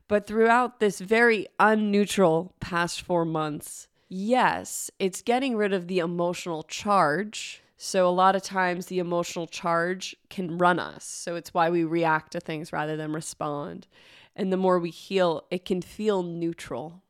But 0.09 0.27
throughout 0.27 0.81
this 0.81 1.01
very 1.01 1.47
unneutral 1.59 2.53
past 2.61 3.03
four 3.03 3.25
months, 3.25 3.89
yes, 4.09 4.91
it's 4.99 5.23
getting 5.23 5.57
rid 5.57 5.73
of 5.73 5.89
the 5.89 6.01
emotional 6.01 6.63
charge. 6.65 7.63
So, 7.77 8.09
a 8.09 8.11
lot 8.11 8.37
of 8.37 8.43
times 8.43 8.87
the 8.87 9.01
emotional 9.01 9.47
charge 9.47 10.15
can 10.31 10.59
run 10.59 10.79
us. 10.79 11.05
So, 11.05 11.35
it's 11.35 11.53
why 11.53 11.71
we 11.71 11.83
react 11.83 12.33
to 12.33 12.41
things 12.41 12.73
rather 12.73 12.97
than 12.97 13.13
respond. 13.13 13.89
And 14.37 14.53
the 14.53 14.57
more 14.57 14.79
we 14.79 14.91
heal, 14.91 15.45
it 15.51 15.65
can 15.65 15.83
feel 15.83 16.23
neutral 16.23 17.03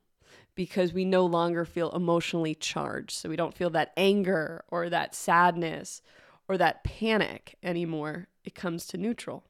because 0.54 0.92
we 0.92 1.04
no 1.04 1.24
longer 1.24 1.64
feel 1.64 1.90
emotionally 1.90 2.54
charged. 2.54 3.12
So 3.12 3.28
we 3.28 3.36
don't 3.36 3.56
feel 3.56 3.70
that 3.70 3.92
anger 3.96 4.64
or 4.68 4.88
that 4.90 5.14
sadness 5.14 6.02
or 6.48 6.58
that 6.58 6.84
panic 6.84 7.56
anymore. 7.62 8.28
It 8.44 8.54
comes 8.54 8.86
to 8.88 8.98
neutral. 8.98 9.44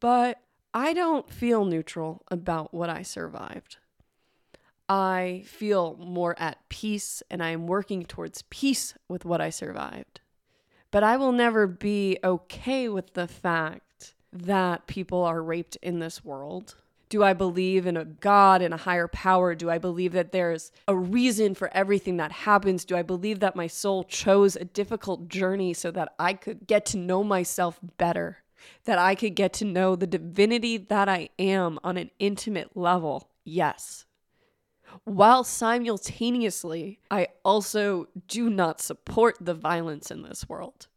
But 0.00 0.40
I 0.74 0.94
don't 0.94 1.30
feel 1.30 1.64
neutral 1.64 2.22
about 2.28 2.72
what 2.72 2.90
I 2.90 3.02
survived. 3.02 3.76
I 4.88 5.44
feel 5.46 5.96
more 5.96 6.38
at 6.38 6.68
peace 6.68 7.22
and 7.30 7.42
I 7.42 7.50
am 7.50 7.66
working 7.66 8.04
towards 8.04 8.42
peace 8.50 8.94
with 9.08 9.24
what 9.24 9.40
I 9.40 9.50
survived. 9.50 10.20
But 10.90 11.02
I 11.02 11.16
will 11.16 11.32
never 11.32 11.66
be 11.66 12.18
okay 12.22 12.88
with 12.88 13.14
the 13.14 13.28
fact 13.28 14.14
that 14.32 14.86
people 14.86 15.22
are 15.22 15.42
raped 15.42 15.76
in 15.82 15.98
this 15.98 16.24
world 16.24 16.76
do 17.12 17.22
I 17.22 17.34
believe 17.34 17.86
in 17.86 17.98
a 17.98 18.06
God 18.06 18.62
and 18.62 18.72
a 18.72 18.78
higher 18.78 19.06
power? 19.06 19.54
Do 19.54 19.68
I 19.68 19.76
believe 19.76 20.12
that 20.12 20.32
there's 20.32 20.72
a 20.88 20.96
reason 20.96 21.54
for 21.54 21.68
everything 21.76 22.16
that 22.16 22.32
happens? 22.32 22.86
Do 22.86 22.96
I 22.96 23.02
believe 23.02 23.40
that 23.40 23.54
my 23.54 23.66
soul 23.66 24.02
chose 24.04 24.56
a 24.56 24.64
difficult 24.64 25.28
journey 25.28 25.74
so 25.74 25.90
that 25.90 26.14
I 26.18 26.32
could 26.32 26.66
get 26.66 26.86
to 26.86 26.96
know 26.96 27.22
myself 27.22 27.78
better? 27.98 28.38
That 28.84 28.98
I 28.98 29.14
could 29.14 29.34
get 29.34 29.52
to 29.54 29.66
know 29.66 29.94
the 29.94 30.06
divinity 30.06 30.78
that 30.78 31.06
I 31.06 31.28
am 31.38 31.78
on 31.84 31.98
an 31.98 32.10
intimate 32.18 32.74
level? 32.74 33.28
Yes. 33.44 34.06
while 35.04 35.44
simultaneously, 35.44 36.98
I 37.10 37.28
also 37.44 38.08
do 38.26 38.48
not 38.48 38.80
support 38.80 39.36
the 39.40 39.54
violence 39.54 40.10
in 40.10 40.22
this 40.22 40.48
world. 40.48 40.88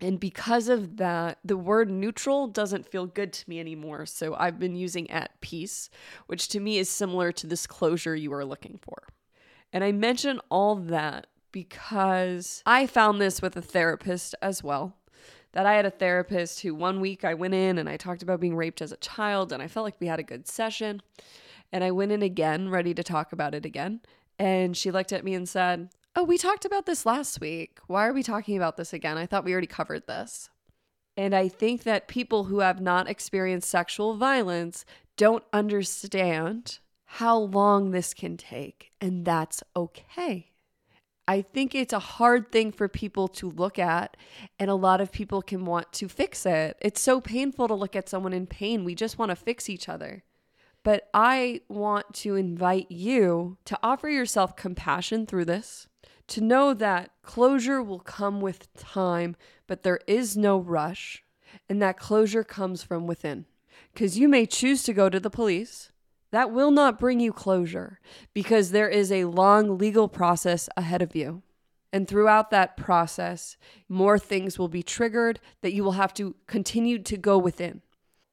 And 0.00 0.20
because 0.20 0.68
of 0.68 0.96
that, 0.98 1.38
the 1.44 1.56
word 1.56 1.90
neutral 1.90 2.46
doesn't 2.46 2.88
feel 2.88 3.06
good 3.06 3.32
to 3.32 3.50
me 3.50 3.58
anymore. 3.58 4.06
So 4.06 4.34
I've 4.38 4.58
been 4.58 4.76
using 4.76 5.10
at 5.10 5.40
peace, 5.40 5.90
which 6.26 6.48
to 6.48 6.60
me 6.60 6.78
is 6.78 6.88
similar 6.88 7.32
to 7.32 7.46
this 7.46 7.66
closure 7.66 8.14
you 8.14 8.32
are 8.32 8.44
looking 8.44 8.78
for. 8.80 9.08
And 9.72 9.82
I 9.82 9.92
mention 9.92 10.40
all 10.50 10.76
that 10.76 11.26
because 11.50 12.62
I 12.64 12.86
found 12.86 13.20
this 13.20 13.42
with 13.42 13.56
a 13.56 13.62
therapist 13.62 14.34
as 14.40 14.62
well. 14.62 14.94
That 15.52 15.66
I 15.66 15.74
had 15.74 15.86
a 15.86 15.90
therapist 15.90 16.60
who 16.60 16.74
one 16.74 17.00
week 17.00 17.24
I 17.24 17.34
went 17.34 17.54
in 17.54 17.78
and 17.78 17.88
I 17.88 17.96
talked 17.96 18.22
about 18.22 18.40
being 18.40 18.54
raped 18.54 18.82
as 18.82 18.92
a 18.92 18.98
child, 18.98 19.52
and 19.52 19.62
I 19.62 19.66
felt 19.66 19.84
like 19.84 19.98
we 19.98 20.06
had 20.06 20.20
a 20.20 20.24
good 20.24 20.46
session. 20.46 21.02
And 21.72 21.82
I 21.82 21.90
went 21.90 22.12
in 22.12 22.22
again, 22.22 22.68
ready 22.68 22.94
to 22.94 23.02
talk 23.02 23.32
about 23.32 23.54
it 23.54 23.64
again. 23.64 24.00
And 24.38 24.76
she 24.76 24.90
looked 24.90 25.12
at 25.12 25.24
me 25.24 25.34
and 25.34 25.48
said, 25.48 25.90
Oh, 26.18 26.24
we 26.24 26.36
talked 26.36 26.64
about 26.64 26.84
this 26.84 27.06
last 27.06 27.40
week. 27.40 27.78
Why 27.86 28.04
are 28.04 28.12
we 28.12 28.24
talking 28.24 28.56
about 28.56 28.76
this 28.76 28.92
again? 28.92 29.16
I 29.16 29.24
thought 29.24 29.44
we 29.44 29.52
already 29.52 29.68
covered 29.68 30.08
this. 30.08 30.50
And 31.16 31.32
I 31.32 31.46
think 31.46 31.84
that 31.84 32.08
people 32.08 32.44
who 32.44 32.58
have 32.58 32.80
not 32.80 33.08
experienced 33.08 33.70
sexual 33.70 34.16
violence 34.16 34.84
don't 35.16 35.44
understand 35.52 36.80
how 37.04 37.38
long 37.38 37.92
this 37.92 38.14
can 38.14 38.36
take, 38.36 38.90
and 39.00 39.24
that's 39.24 39.62
okay. 39.76 40.50
I 41.28 41.40
think 41.40 41.72
it's 41.72 41.92
a 41.92 42.00
hard 42.00 42.50
thing 42.50 42.72
for 42.72 42.88
people 42.88 43.28
to 43.28 43.48
look 43.48 43.78
at, 43.78 44.16
and 44.58 44.68
a 44.68 44.74
lot 44.74 45.00
of 45.00 45.12
people 45.12 45.40
can 45.40 45.64
want 45.64 45.92
to 45.92 46.08
fix 46.08 46.44
it. 46.44 46.76
It's 46.80 47.00
so 47.00 47.20
painful 47.20 47.68
to 47.68 47.74
look 47.74 47.94
at 47.94 48.08
someone 48.08 48.32
in 48.32 48.48
pain. 48.48 48.82
We 48.82 48.96
just 48.96 49.18
want 49.18 49.28
to 49.28 49.36
fix 49.36 49.70
each 49.70 49.88
other. 49.88 50.24
But 50.82 51.08
I 51.14 51.60
want 51.68 52.12
to 52.14 52.34
invite 52.34 52.90
you 52.90 53.58
to 53.66 53.78
offer 53.84 54.08
yourself 54.08 54.56
compassion 54.56 55.24
through 55.24 55.44
this, 55.44 55.86
to 56.28 56.40
know 56.40 56.74
that 56.74 57.10
closure 57.22 57.82
will 57.82 58.00
come 58.00 58.40
with 58.40 58.72
time, 58.74 59.36
but 59.66 59.82
there 59.82 60.00
is 60.06 60.36
no 60.36 60.58
rush, 60.58 61.24
and 61.68 61.82
that 61.82 61.98
closure 61.98 62.44
comes 62.44 62.82
from 62.82 63.06
within. 63.06 63.46
Because 63.92 64.18
you 64.18 64.28
may 64.28 64.46
choose 64.46 64.82
to 64.84 64.92
go 64.92 65.08
to 65.08 65.18
the 65.18 65.30
police. 65.30 65.90
That 66.30 66.52
will 66.52 66.70
not 66.70 66.98
bring 66.98 67.20
you 67.20 67.32
closure 67.32 68.00
because 68.34 68.70
there 68.70 68.88
is 68.88 69.10
a 69.10 69.24
long 69.24 69.78
legal 69.78 70.08
process 70.08 70.68
ahead 70.76 71.00
of 71.00 71.16
you. 71.16 71.42
And 71.90 72.06
throughout 72.06 72.50
that 72.50 72.76
process, 72.76 73.56
more 73.88 74.18
things 74.18 74.58
will 74.58 74.68
be 74.68 74.82
triggered 74.82 75.40
that 75.62 75.72
you 75.72 75.82
will 75.82 75.92
have 75.92 76.12
to 76.14 76.36
continue 76.46 76.98
to 76.98 77.16
go 77.16 77.38
within. 77.38 77.80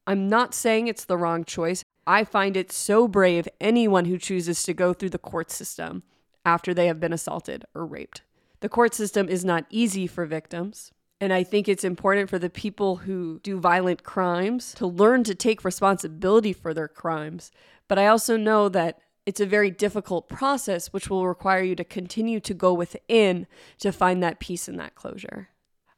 I'm 0.05 0.27
not 0.27 0.53
saying 0.53 0.87
it's 0.87 1.05
the 1.05 1.17
wrong 1.17 1.45
choice. 1.45 1.85
I 2.05 2.25
find 2.25 2.57
it 2.57 2.71
so 2.71 3.07
brave 3.07 3.47
anyone 3.61 4.05
who 4.05 4.17
chooses 4.17 4.61
to 4.63 4.73
go 4.73 4.93
through 4.93 5.11
the 5.11 5.17
court 5.17 5.49
system 5.49 6.03
after 6.45 6.73
they 6.73 6.87
have 6.87 6.99
been 6.99 7.13
assaulted 7.13 7.65
or 7.73 7.85
raped. 7.85 8.21
The 8.61 8.69
court 8.69 8.93
system 8.93 9.27
is 9.27 9.43
not 9.43 9.65
easy 9.69 10.07
for 10.07 10.25
victims. 10.25 10.91
And 11.21 11.31
I 11.31 11.43
think 11.43 11.67
it's 11.67 11.83
important 11.83 12.29
for 12.29 12.37
the 12.37 12.49
people 12.49 12.97
who 12.97 13.39
do 13.41 13.59
violent 13.59 14.03
crimes 14.03 14.73
to 14.75 14.85
learn 14.85 15.23
to 15.23 15.35
take 15.35 15.63
responsibility 15.63 16.51
for 16.51 16.73
their 16.73 16.89
crimes. 16.89 17.51
But 17.87 17.97
I 17.97 18.07
also 18.07 18.37
know 18.37 18.67
that 18.69 18.99
it's 19.25 19.39
a 19.39 19.45
very 19.45 19.71
difficult 19.71 20.27
process, 20.27 20.87
which 20.93 21.09
will 21.09 21.27
require 21.27 21.63
you 21.63 21.75
to 21.77 21.83
continue 21.83 22.39
to 22.41 22.53
go 22.53 22.73
within 22.73 23.47
to 23.79 23.91
find 23.91 24.21
that 24.21 24.39
peace 24.39 24.67
and 24.67 24.79
that 24.79 24.95
closure. 24.95 25.49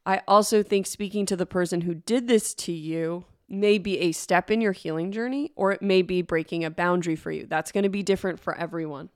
I 0.06 0.22
also 0.28 0.64
think 0.64 0.88
speaking 0.88 1.26
to 1.26 1.36
the 1.36 1.46
person 1.46 1.82
who 1.82 1.96
did 1.96 2.28
this 2.28 2.54
to 2.54 2.72
you 2.72 3.26
may 3.50 3.78
be 3.78 4.00
a 4.00 4.12
step 4.12 4.52
in 4.52 4.62
your 4.62 4.72
healing 4.72 5.12
journey, 5.12 5.52
or 5.56 5.72
it 5.72 5.82
may 5.82 6.02
be 6.02 6.22
breaking 6.22 6.64
a 6.64 6.70
boundary 6.70 7.16
for 7.16 7.32
you. 7.32 7.46
That's 7.46 7.72
going 7.72 7.84
to 7.84 7.90
be 7.90 8.04
different 8.04 8.40
for 8.40 8.56
everyone. 8.56 9.10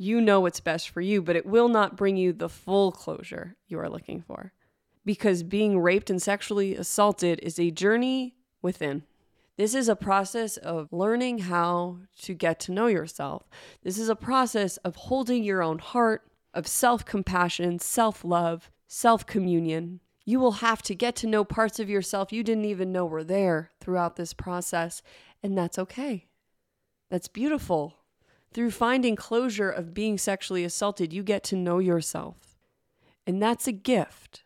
You 0.00 0.22
know 0.22 0.40
what's 0.40 0.60
best 0.60 0.88
for 0.88 1.02
you, 1.02 1.20
but 1.20 1.36
it 1.36 1.44
will 1.44 1.68
not 1.68 1.94
bring 1.94 2.16
you 2.16 2.32
the 2.32 2.48
full 2.48 2.90
closure 2.90 3.56
you 3.68 3.78
are 3.78 3.90
looking 3.90 4.22
for. 4.22 4.54
Because 5.04 5.42
being 5.42 5.78
raped 5.78 6.08
and 6.08 6.22
sexually 6.22 6.74
assaulted 6.74 7.38
is 7.42 7.58
a 7.58 7.70
journey 7.70 8.34
within. 8.62 9.02
This 9.58 9.74
is 9.74 9.90
a 9.90 9.96
process 9.96 10.56
of 10.56 10.90
learning 10.90 11.40
how 11.40 11.98
to 12.22 12.32
get 12.32 12.58
to 12.60 12.72
know 12.72 12.86
yourself. 12.86 13.46
This 13.82 13.98
is 13.98 14.08
a 14.08 14.16
process 14.16 14.78
of 14.78 14.96
holding 14.96 15.44
your 15.44 15.62
own 15.62 15.78
heart, 15.78 16.22
of 16.54 16.66
self 16.66 17.04
compassion, 17.04 17.78
self 17.78 18.24
love, 18.24 18.70
self 18.86 19.26
communion, 19.26 20.00
you 20.24 20.38
will 20.38 20.52
have 20.52 20.80
to 20.82 20.94
get 20.94 21.16
to 21.16 21.26
know 21.26 21.44
parts 21.44 21.80
of 21.80 21.90
yourself 21.90 22.32
you 22.32 22.44
didn't 22.44 22.64
even 22.64 22.92
know 22.92 23.04
were 23.04 23.24
there 23.24 23.70
throughout 23.80 24.16
this 24.16 24.32
process, 24.32 25.02
and 25.42 25.58
that's 25.58 25.78
okay. 25.78 26.26
That's 27.10 27.28
beautiful. 27.28 27.96
Through 28.52 28.72
finding 28.72 29.14
closure 29.14 29.70
of 29.70 29.94
being 29.94 30.18
sexually 30.18 30.64
assaulted, 30.64 31.12
you 31.12 31.22
get 31.22 31.44
to 31.44 31.56
know 31.56 31.78
yourself. 31.78 32.58
And 33.26 33.40
that's 33.40 33.68
a 33.68 33.72
gift. 33.72 34.42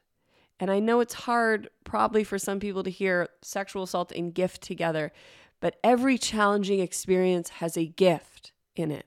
And 0.61 0.71
I 0.71 0.79
know 0.79 1.01
it's 1.01 1.15
hard, 1.15 1.69
probably, 1.85 2.23
for 2.23 2.39
some 2.39 2.61
people 2.61 2.83
to 2.83 2.91
hear 2.91 3.29
sexual 3.43 3.83
assault 3.83 4.13
and 4.13 4.35
gift 4.35 4.63
together, 4.63 5.13
but 5.61 5.79
every 5.83 6.19
challenging 6.19 6.81
experience 6.81 7.49
has 7.49 7.77
a 7.77 7.87
gift 7.87 8.53
in 8.77 8.91
it. 8.91 9.07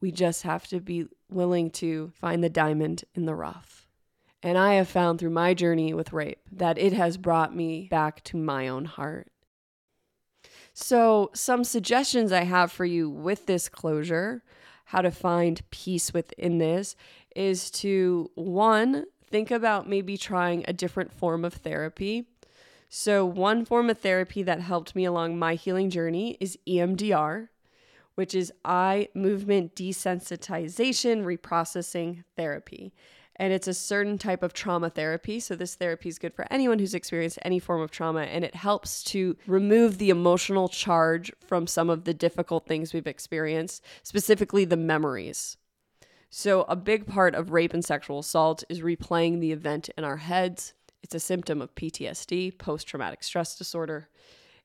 We 0.00 0.10
just 0.10 0.42
have 0.42 0.66
to 0.68 0.80
be 0.80 1.06
willing 1.30 1.70
to 1.70 2.12
find 2.14 2.42
the 2.42 2.50
diamond 2.50 3.04
in 3.14 3.24
the 3.24 3.34
rough. 3.34 3.86
And 4.42 4.58
I 4.58 4.74
have 4.74 4.88
found 4.88 5.20
through 5.20 5.30
my 5.30 5.54
journey 5.54 5.94
with 5.94 6.12
rape 6.12 6.40
that 6.50 6.76
it 6.76 6.92
has 6.92 7.16
brought 7.16 7.54
me 7.54 7.86
back 7.88 8.24
to 8.24 8.36
my 8.36 8.66
own 8.66 8.86
heart. 8.86 9.31
So, 10.74 11.30
some 11.34 11.64
suggestions 11.64 12.32
I 12.32 12.44
have 12.44 12.72
for 12.72 12.84
you 12.84 13.10
with 13.10 13.46
this 13.46 13.68
closure, 13.68 14.42
how 14.86 15.02
to 15.02 15.10
find 15.10 15.60
peace 15.70 16.14
within 16.14 16.58
this, 16.58 16.96
is 17.36 17.70
to 17.72 18.30
one, 18.34 19.04
think 19.26 19.50
about 19.50 19.88
maybe 19.88 20.16
trying 20.16 20.64
a 20.66 20.72
different 20.72 21.12
form 21.12 21.44
of 21.44 21.54
therapy. 21.54 22.26
So, 22.88 23.24
one 23.26 23.64
form 23.66 23.90
of 23.90 23.98
therapy 23.98 24.42
that 24.44 24.60
helped 24.60 24.96
me 24.96 25.04
along 25.04 25.38
my 25.38 25.54
healing 25.56 25.90
journey 25.90 26.38
is 26.40 26.58
EMDR, 26.66 27.48
which 28.14 28.34
is 28.34 28.52
eye 28.64 29.08
movement 29.14 29.74
desensitization 29.74 31.24
reprocessing 31.24 32.24
therapy 32.36 32.92
and 33.42 33.52
it's 33.52 33.66
a 33.66 33.74
certain 33.74 34.18
type 34.18 34.44
of 34.44 34.52
trauma 34.52 34.88
therapy. 34.88 35.40
So, 35.40 35.56
this 35.56 35.74
therapy 35.74 36.08
is 36.08 36.20
good 36.20 36.32
for 36.32 36.46
anyone 36.48 36.78
who's 36.78 36.94
experienced 36.94 37.40
any 37.42 37.58
form 37.58 37.80
of 37.80 37.90
trauma, 37.90 38.20
and 38.20 38.44
it 38.44 38.54
helps 38.54 39.02
to 39.04 39.36
remove 39.48 39.98
the 39.98 40.10
emotional 40.10 40.68
charge 40.68 41.32
from 41.44 41.66
some 41.66 41.90
of 41.90 42.04
the 42.04 42.14
difficult 42.14 42.66
things 42.66 42.92
we've 42.92 43.04
experienced, 43.04 43.82
specifically 44.04 44.64
the 44.64 44.76
memories. 44.76 45.56
So, 46.30 46.62
a 46.68 46.76
big 46.76 47.04
part 47.08 47.34
of 47.34 47.50
rape 47.50 47.74
and 47.74 47.84
sexual 47.84 48.20
assault 48.20 48.62
is 48.68 48.80
replaying 48.80 49.40
the 49.40 49.50
event 49.50 49.90
in 49.98 50.04
our 50.04 50.18
heads. 50.18 50.74
It's 51.02 51.16
a 51.16 51.18
symptom 51.18 51.60
of 51.60 51.74
PTSD, 51.74 52.56
post 52.58 52.86
traumatic 52.86 53.24
stress 53.24 53.58
disorder 53.58 54.08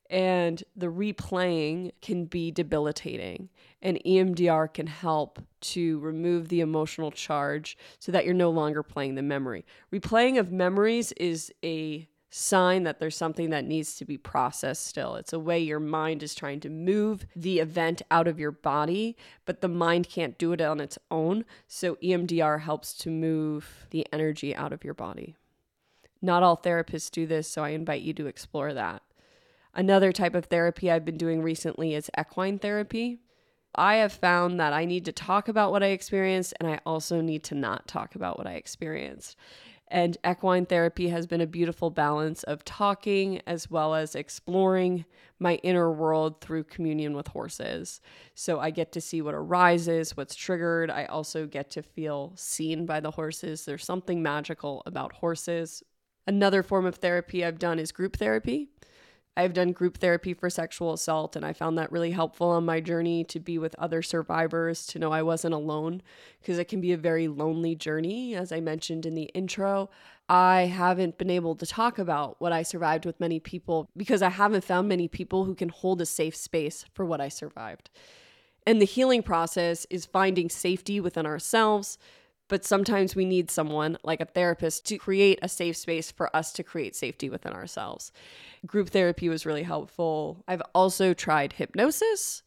and 0.10 0.64
the 0.76 0.88
replaying 0.88 1.92
can 2.02 2.26
be 2.26 2.52
debilitating. 2.52 3.50
And 3.82 4.02
EMDR 4.06 4.74
can 4.74 4.88
help 4.88 5.40
to 5.62 6.00
remove 6.00 6.48
the 6.48 6.62
emotional 6.62 7.12
charge 7.12 7.78
so 8.00 8.12
that 8.12 8.26
you're 8.26 8.34
no 8.34 8.50
longer 8.50 8.82
playing 8.82 9.16
the 9.16 9.22
memory. 9.22 9.66
Replaying 9.94 10.40
of 10.40 10.52
memories 10.52 11.12
is 11.14 11.54
a 11.64 12.08
sign 12.30 12.84
that 12.84 13.00
there's 13.00 13.16
something 13.16 13.52
that 13.52 13.66
needs 13.66 13.96
to 13.96 14.06
be 14.06 14.18
processed 14.18 14.86
still. 14.86 15.16
It's 15.16 15.34
a 15.34 15.40
way 15.40 15.60
your 15.60 15.80
mind 15.80 16.24
is 16.24 16.36
trying 16.36 16.60
to 16.62 16.70
move 16.70 17.26
the 17.36 17.60
event 17.60 18.02
out 18.12 18.28
of 18.28 18.40
your 18.40 18.52
body, 18.52 19.16
but 19.46 19.62
the 19.62 19.70
mind 19.70 20.10
can't 20.10 20.38
do 20.38 20.52
it 20.52 20.62
on 20.62 20.80
its 20.80 20.98
own. 21.10 21.46
So 21.68 21.96
EMDR 21.96 22.62
helps 22.62 22.94
to 23.00 23.10
move 23.10 23.88
the 23.92 24.06
energy 24.12 24.56
out 24.56 24.74
of 24.74 24.84
your 24.84 24.94
body. 24.94 25.36
Not 26.22 26.44
all 26.44 26.58
therapists 26.58 27.12
do 27.12 27.26
this, 27.28 27.48
so 27.48 27.64
I 27.64 27.70
invite 27.70 28.02
you 28.02 28.14
to 28.16 28.28
explore 28.28 28.74
that. 28.74 29.04
Another 29.74 30.12
type 30.12 30.34
of 30.34 30.46
therapy 30.46 30.90
I've 30.92 31.06
been 31.06 31.18
doing 31.18 31.42
recently 31.42 31.94
is 31.94 32.10
equine 32.20 32.60
therapy. 32.60 33.20
I 33.78 33.96
have 33.96 34.14
found 34.14 34.60
that 34.60 34.74
I 34.74 34.86
need 34.86 35.06
to 35.06 35.12
talk 35.12 35.48
about 35.48 35.72
what 35.72 35.84
I 35.84 35.88
experienced 35.88 36.54
and 36.60 36.70
I 36.70 36.80
also 36.86 37.22
need 37.22 37.44
to 37.46 37.56
not 37.56 37.88
talk 37.88 38.16
about 38.16 38.38
what 38.38 38.48
I 38.48 38.54
experienced. 38.54 39.36
And 39.90 40.18
equine 40.30 40.66
therapy 40.66 41.08
has 41.10 41.28
been 41.28 41.40
a 41.40 41.48
beautiful 41.48 41.90
balance 41.90 42.44
of 42.44 42.66
talking 42.66 43.42
as 43.48 43.72
well 43.72 43.96
as 43.96 44.16
exploring 44.16 45.06
my 45.40 45.56
inner 45.64 45.92
world 45.92 46.42
through 46.42 46.66
communion 46.66 47.16
with 47.16 47.28
horses. 47.28 48.02
So 48.36 48.60
I 48.60 48.70
get 48.72 48.92
to 48.94 49.02
see 49.02 49.22
what 49.22 49.34
arises, 49.34 50.18
what's 50.18 50.36
triggered. 50.36 50.92
I 50.92 51.06
also 51.06 51.46
get 51.46 51.70
to 51.72 51.84
feel 51.84 52.34
seen 52.36 52.86
by 52.86 53.00
the 53.00 53.12
horses. 53.12 53.64
There's 53.64 53.86
something 53.86 54.22
magical 54.22 54.84
about 54.86 55.14
horses. 55.14 55.84
Another 56.26 56.64
form 56.64 56.86
of 56.86 56.96
therapy 56.96 57.46
I've 57.46 57.60
done 57.60 57.80
is 57.80 57.94
group 57.94 58.18
therapy. 58.18 58.70
I've 59.38 59.54
done 59.54 59.72
group 59.72 60.00
therapy 60.00 60.34
for 60.34 60.50
sexual 60.50 60.94
assault, 60.94 61.36
and 61.36 61.46
I 61.46 61.54
found 61.54 61.78
that 61.78 61.92
really 61.92 62.10
helpful 62.10 62.50
on 62.50 62.66
my 62.66 62.80
journey 62.80 63.24
to 63.26 63.40
be 63.40 63.60
with 63.60 63.76
other 63.78 64.02
survivors, 64.02 64.88
to 64.88 65.00
know 65.00 65.12
I 65.12 65.22
wasn't 65.22 65.54
alone, 65.54 66.02
because 66.42 66.58
it 66.58 66.68
can 66.68 66.82
be 66.82 66.92
a 66.92 66.98
very 66.98 67.28
lonely 67.28 67.76
journey. 67.76 68.34
As 68.34 68.52
I 68.52 68.62
mentioned 68.62 69.06
in 69.06 69.14
the 69.14 69.30
intro, 69.36 69.92
I 70.28 70.62
haven't 70.62 71.20
been 71.20 71.30
able 71.30 71.54
to 71.56 71.68
talk 71.68 72.00
about 72.00 72.42
what 72.42 72.52
I 72.52 72.64
survived 72.64 73.06
with 73.06 73.20
many 73.20 73.40
people 73.40 73.90
because 73.96 74.24
I 74.24 74.30
haven't 74.30 74.64
found 74.64 74.90
many 74.90 75.08
people 75.08 75.46
who 75.46 75.54
can 75.54 75.70
hold 75.70 76.02
a 76.02 76.06
safe 76.08 76.36
space 76.36 76.84
for 76.96 77.06
what 77.06 77.22
I 77.22 77.30
survived. 77.30 77.92
And 78.66 78.82
the 78.82 78.86
healing 78.86 79.22
process 79.22 79.86
is 79.92 80.06
finding 80.08 80.50
safety 80.50 81.00
within 81.00 81.28
ourselves, 81.28 82.00
but 82.48 82.66
sometimes 82.66 83.16
we 83.16 83.26
need 83.26 83.52
someone 83.52 83.98
like 84.04 84.22
a 84.22 84.26
therapist 84.26 84.86
to 84.86 84.98
create 84.98 85.40
a 85.42 85.50
safe 85.50 85.78
space 85.78 86.12
for 86.12 86.34
us 86.36 86.54
to 86.54 86.64
create 86.64 86.96
safety 86.96 87.30
within 87.30 87.54
ourselves. 87.54 88.12
Group 88.66 88.90
therapy 88.90 89.30
was 89.30 89.46
really 89.46 89.64
helpful. 89.64 90.44
I've 90.48 90.62
also 90.74 91.14
tried 91.14 91.54
hypnosis. 91.54 92.44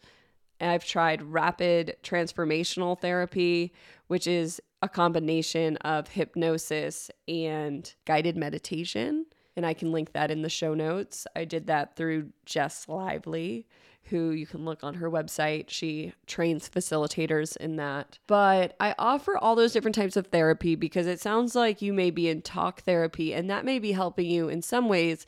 I've 0.61 0.85
tried 0.85 1.23
rapid 1.23 1.97
transformational 2.03 2.99
therapy, 2.99 3.73
which 4.09 4.27
is 4.27 4.61
a 4.83 4.89
combination 4.89 5.77
of 5.79 6.09
hypnosis 6.09 7.11
and 7.29 7.93
guided 8.07 8.37
meditation. 8.37 9.27
And 9.57 9.67
I 9.67 9.75
can 9.75 9.93
link 9.93 10.13
that 10.13 10.31
in 10.31 10.43
the 10.43 10.49
show 10.49 10.75
notes. 10.75 11.27
I 11.37 11.45
did 11.45 11.67
that 11.67 11.97
through 11.97 12.31
Jess 12.47 12.89
Lively 12.89 13.67
who 14.11 14.31
you 14.31 14.46
can 14.46 14.64
look 14.64 14.85
on 14.85 14.94
her 14.94 15.11
website. 15.11 15.70
She 15.70 16.12
trains 16.27 16.68
facilitators 16.68 17.57
in 17.57 17.77
that. 17.77 18.18
But 18.27 18.77
I 18.79 18.94
offer 18.99 19.38
all 19.38 19.55
those 19.55 19.73
different 19.73 19.94
types 19.94 20.16
of 20.16 20.27
therapy 20.27 20.75
because 20.75 21.07
it 21.07 21.20
sounds 21.20 21.55
like 21.55 21.81
you 21.81 21.92
may 21.92 22.11
be 22.11 22.29
in 22.29 22.42
talk 22.42 22.83
therapy 22.83 23.33
and 23.33 23.49
that 23.49 23.64
may 23.64 23.79
be 23.79 23.92
helping 23.92 24.27
you 24.29 24.49
in 24.49 24.62
some 24.62 24.88
ways, 24.88 25.27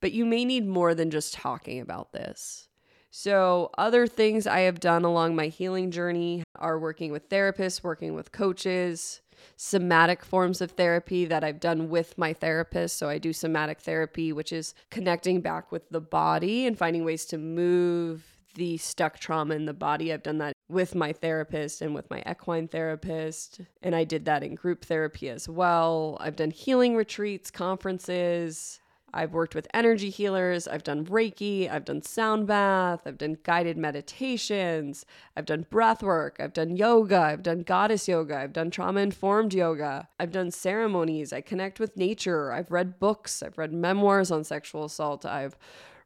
but 0.00 0.12
you 0.12 0.26
may 0.26 0.44
need 0.44 0.66
more 0.66 0.94
than 0.94 1.10
just 1.10 1.34
talking 1.34 1.80
about 1.80 2.12
this. 2.12 2.68
So, 3.14 3.70
other 3.76 4.06
things 4.06 4.46
I 4.46 4.60
have 4.60 4.80
done 4.80 5.04
along 5.04 5.36
my 5.36 5.48
healing 5.48 5.90
journey 5.90 6.44
are 6.56 6.78
working 6.78 7.12
with 7.12 7.28
therapists, 7.28 7.82
working 7.82 8.14
with 8.14 8.32
coaches, 8.32 9.20
somatic 9.56 10.24
forms 10.24 10.62
of 10.62 10.70
therapy 10.70 11.26
that 11.26 11.44
I've 11.44 11.60
done 11.60 11.90
with 11.90 12.16
my 12.16 12.32
therapist. 12.32 12.96
So 12.96 13.10
I 13.10 13.18
do 13.18 13.34
somatic 13.34 13.80
therapy, 13.80 14.32
which 14.32 14.50
is 14.50 14.74
connecting 14.90 15.42
back 15.42 15.70
with 15.70 15.90
the 15.90 16.00
body 16.00 16.66
and 16.66 16.78
finding 16.78 17.04
ways 17.04 17.26
to 17.26 17.38
move 17.38 18.24
the 18.54 18.78
stuck 18.78 19.18
trauma 19.18 19.54
in 19.56 19.66
the 19.66 19.74
body. 19.74 20.10
I've 20.10 20.22
done 20.22 20.38
that 20.38 20.54
with 20.70 20.94
my 20.94 21.12
therapist 21.12 21.82
and 21.82 21.94
with 21.94 22.08
my 22.10 22.22
equine 22.26 22.68
therapist. 22.68 23.60
And 23.82 23.94
I 23.94 24.04
did 24.04 24.24
that 24.24 24.42
in 24.42 24.54
group 24.54 24.86
therapy 24.86 25.28
as 25.28 25.50
well. 25.50 26.16
I've 26.18 26.36
done 26.36 26.50
healing 26.50 26.96
retreats, 26.96 27.50
conferences. 27.50 28.80
I've 29.14 29.32
worked 29.32 29.54
with 29.54 29.68
energy 29.74 30.08
healers, 30.08 30.66
I've 30.66 30.82
done 30.82 31.04
Reiki, 31.04 31.70
I've 31.70 31.84
done 31.84 32.02
sound 32.02 32.46
bath, 32.46 33.02
I've 33.04 33.18
done 33.18 33.36
guided 33.42 33.76
meditations, 33.76 35.04
I've 35.36 35.44
done 35.44 35.66
breath 35.68 36.02
work, 36.02 36.38
I've 36.40 36.52
done 36.54 36.76
yoga, 36.76 37.18
I've 37.18 37.42
done 37.42 37.62
goddess 37.62 38.08
yoga, 38.08 38.38
I've 38.38 38.52
done 38.52 38.70
trauma 38.70 39.00
informed 39.00 39.52
yoga, 39.52 40.08
I've 40.18 40.32
done 40.32 40.50
ceremonies, 40.50 41.32
I 41.32 41.42
connect 41.42 41.78
with 41.78 41.96
nature, 41.96 42.52
I've 42.52 42.70
read 42.70 42.98
books, 42.98 43.42
I've 43.42 43.58
read 43.58 43.72
memoirs 43.72 44.30
on 44.30 44.44
sexual 44.44 44.84
assault, 44.84 45.26
I've 45.26 45.56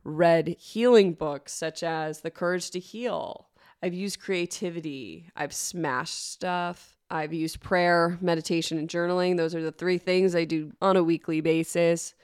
read 0.02 0.56
healing 0.58 1.12
books 1.12 1.52
such 1.52 1.82
as 1.82 2.20
The 2.20 2.30
Courage 2.30 2.70
to 2.70 2.80
Heal. 2.80 3.46
I've 3.82 3.94
used 3.94 4.20
creativity, 4.20 5.30
I've 5.36 5.54
smashed 5.54 6.32
stuff. 6.32 6.96
I've 7.08 7.32
used 7.32 7.60
prayer, 7.60 8.18
meditation, 8.20 8.78
and 8.78 8.88
journaling. 8.88 9.36
Those 9.36 9.54
are 9.54 9.62
the 9.62 9.70
three 9.70 9.98
things 9.98 10.34
I 10.34 10.44
do 10.44 10.72
on 10.82 10.96
a 10.96 11.04
weekly 11.04 11.40
basis. 11.40 12.14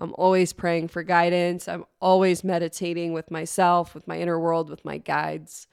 I'm 0.00 0.14
always 0.16 0.54
praying 0.54 0.88
for 0.88 1.02
guidance. 1.02 1.68
I'm 1.68 1.84
always 2.00 2.42
meditating 2.42 3.12
with 3.12 3.30
myself, 3.30 3.94
with 3.94 4.08
my 4.08 4.18
inner 4.18 4.40
world, 4.40 4.70
with 4.70 4.82
my 4.82 4.96
guides. 4.96 5.66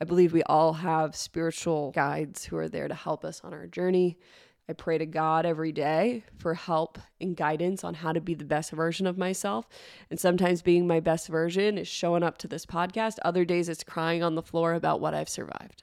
I 0.00 0.04
believe 0.04 0.32
we 0.32 0.44
all 0.44 0.74
have 0.74 1.16
spiritual 1.16 1.90
guides 1.90 2.44
who 2.44 2.56
are 2.56 2.68
there 2.68 2.86
to 2.86 2.94
help 2.94 3.24
us 3.24 3.40
on 3.42 3.52
our 3.52 3.66
journey. 3.66 4.18
I 4.68 4.72
pray 4.72 4.98
to 4.98 5.06
God 5.06 5.44
every 5.44 5.72
day 5.72 6.22
for 6.38 6.54
help 6.54 6.96
and 7.20 7.36
guidance 7.36 7.82
on 7.82 7.94
how 7.94 8.12
to 8.12 8.20
be 8.20 8.34
the 8.34 8.44
best 8.44 8.70
version 8.70 9.08
of 9.08 9.18
myself. 9.18 9.68
And 10.10 10.18
sometimes 10.18 10.62
being 10.62 10.86
my 10.86 11.00
best 11.00 11.26
version 11.26 11.76
is 11.76 11.88
showing 11.88 12.22
up 12.22 12.38
to 12.38 12.48
this 12.48 12.64
podcast. 12.64 13.18
Other 13.24 13.44
days 13.44 13.68
it's 13.68 13.82
crying 13.82 14.22
on 14.22 14.36
the 14.36 14.42
floor 14.42 14.74
about 14.74 15.00
what 15.00 15.14
I've 15.14 15.28
survived. 15.28 15.82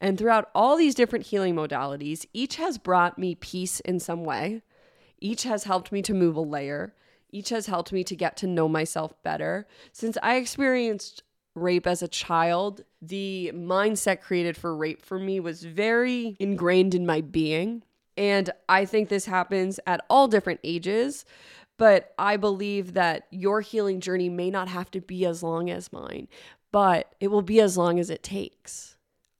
And 0.00 0.18
throughout 0.18 0.50
all 0.54 0.76
these 0.76 0.96
different 0.96 1.26
healing 1.26 1.54
modalities, 1.54 2.26
each 2.32 2.56
has 2.56 2.78
brought 2.78 3.18
me 3.18 3.36
peace 3.36 3.78
in 3.80 4.00
some 4.00 4.24
way. 4.24 4.62
Each 5.20 5.44
has 5.44 5.64
helped 5.64 5.92
me 5.92 6.02
to 6.02 6.14
move 6.14 6.36
a 6.36 6.40
layer. 6.40 6.94
Each 7.30 7.50
has 7.50 7.66
helped 7.66 7.92
me 7.92 8.04
to 8.04 8.16
get 8.16 8.36
to 8.38 8.46
know 8.46 8.68
myself 8.68 9.12
better. 9.22 9.66
Since 9.92 10.16
I 10.22 10.36
experienced 10.36 11.22
rape 11.54 11.86
as 11.86 12.02
a 12.02 12.08
child, 12.08 12.82
the 13.02 13.52
mindset 13.54 14.20
created 14.20 14.56
for 14.56 14.76
rape 14.76 15.02
for 15.02 15.18
me 15.18 15.40
was 15.40 15.64
very 15.64 16.36
ingrained 16.38 16.94
in 16.94 17.06
my 17.06 17.20
being. 17.20 17.82
And 18.16 18.50
I 18.68 18.84
think 18.84 19.08
this 19.08 19.26
happens 19.26 19.78
at 19.86 20.04
all 20.10 20.26
different 20.26 20.60
ages, 20.64 21.24
but 21.76 22.12
I 22.18 22.36
believe 22.36 22.94
that 22.94 23.26
your 23.30 23.60
healing 23.60 24.00
journey 24.00 24.28
may 24.28 24.50
not 24.50 24.68
have 24.68 24.90
to 24.92 25.00
be 25.00 25.24
as 25.24 25.42
long 25.42 25.70
as 25.70 25.92
mine, 25.92 26.28
but 26.72 27.14
it 27.20 27.28
will 27.28 27.42
be 27.42 27.60
as 27.60 27.78
long 27.78 28.00
as 28.00 28.10
it 28.10 28.22
takes. 28.22 28.97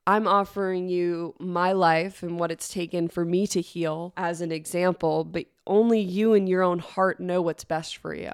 I'm 0.08 0.26
offering 0.26 0.88
you 0.88 1.34
my 1.38 1.72
life 1.72 2.22
and 2.22 2.40
what 2.40 2.50
it's 2.50 2.72
taken 2.72 3.08
for 3.08 3.26
me 3.26 3.46
to 3.48 3.60
heal 3.60 4.14
as 4.16 4.40
an 4.40 4.50
example, 4.50 5.22
but 5.22 5.44
only 5.66 6.00
you 6.00 6.32
and 6.32 6.48
your 6.48 6.62
own 6.62 6.78
heart 6.78 7.20
know 7.20 7.42
what's 7.42 7.64
best 7.64 7.98
for 7.98 8.14
you. 8.14 8.32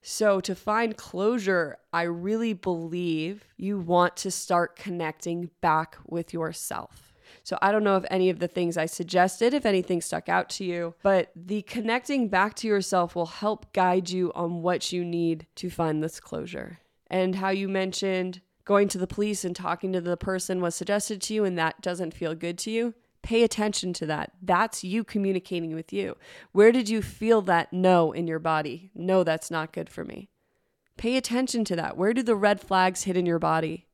So, 0.00 0.40
to 0.42 0.54
find 0.54 0.96
closure, 0.96 1.78
I 1.92 2.02
really 2.02 2.52
believe 2.52 3.44
you 3.56 3.80
want 3.80 4.16
to 4.18 4.30
start 4.30 4.76
connecting 4.76 5.50
back 5.60 5.96
with 6.06 6.32
yourself. 6.32 7.12
So, 7.42 7.58
I 7.60 7.72
don't 7.72 7.82
know 7.82 7.96
if 7.96 8.04
any 8.08 8.30
of 8.30 8.38
the 8.38 8.46
things 8.46 8.76
I 8.76 8.86
suggested, 8.86 9.54
if 9.54 9.66
anything 9.66 10.00
stuck 10.00 10.28
out 10.28 10.50
to 10.50 10.64
you, 10.64 10.94
but 11.02 11.32
the 11.34 11.62
connecting 11.62 12.28
back 12.28 12.54
to 12.56 12.68
yourself 12.68 13.16
will 13.16 13.26
help 13.26 13.72
guide 13.72 14.08
you 14.08 14.30
on 14.36 14.62
what 14.62 14.92
you 14.92 15.04
need 15.04 15.48
to 15.56 15.68
find 15.68 16.00
this 16.00 16.20
closure. 16.20 16.78
And 17.10 17.34
how 17.34 17.50
you 17.50 17.68
mentioned 17.68 18.40
going 18.64 18.88
to 18.88 18.98
the 18.98 19.06
police 19.06 19.44
and 19.44 19.54
talking 19.54 19.92
to 19.92 20.00
the 20.00 20.16
person 20.16 20.60
was 20.60 20.74
suggested 20.74 21.20
to 21.22 21.34
you 21.34 21.44
and 21.44 21.58
that 21.58 21.80
doesn't 21.80 22.14
feel 22.14 22.34
good 22.34 22.58
to 22.58 22.70
you, 22.70 22.94
pay 23.22 23.42
attention 23.42 23.92
to 23.94 24.06
that. 24.06 24.32
That's 24.40 24.84
you 24.84 25.04
communicating 25.04 25.74
with 25.74 25.92
you. 25.92 26.16
Where 26.52 26.72
did 26.72 26.88
you 26.88 27.02
feel 27.02 27.42
that 27.42 27.72
no 27.72 28.12
in 28.12 28.26
your 28.26 28.38
body? 28.38 28.90
No, 28.94 29.24
that's 29.24 29.50
not 29.50 29.72
good 29.72 29.88
for 29.88 30.04
me. 30.04 30.28
Pay 30.96 31.16
attention 31.16 31.64
to 31.66 31.76
that. 31.76 31.96
Where 31.96 32.12
do 32.12 32.22
the 32.22 32.36
red 32.36 32.60
flags 32.60 33.04
hit 33.04 33.16
in 33.16 33.26
your 33.26 33.38
body? 33.38 33.86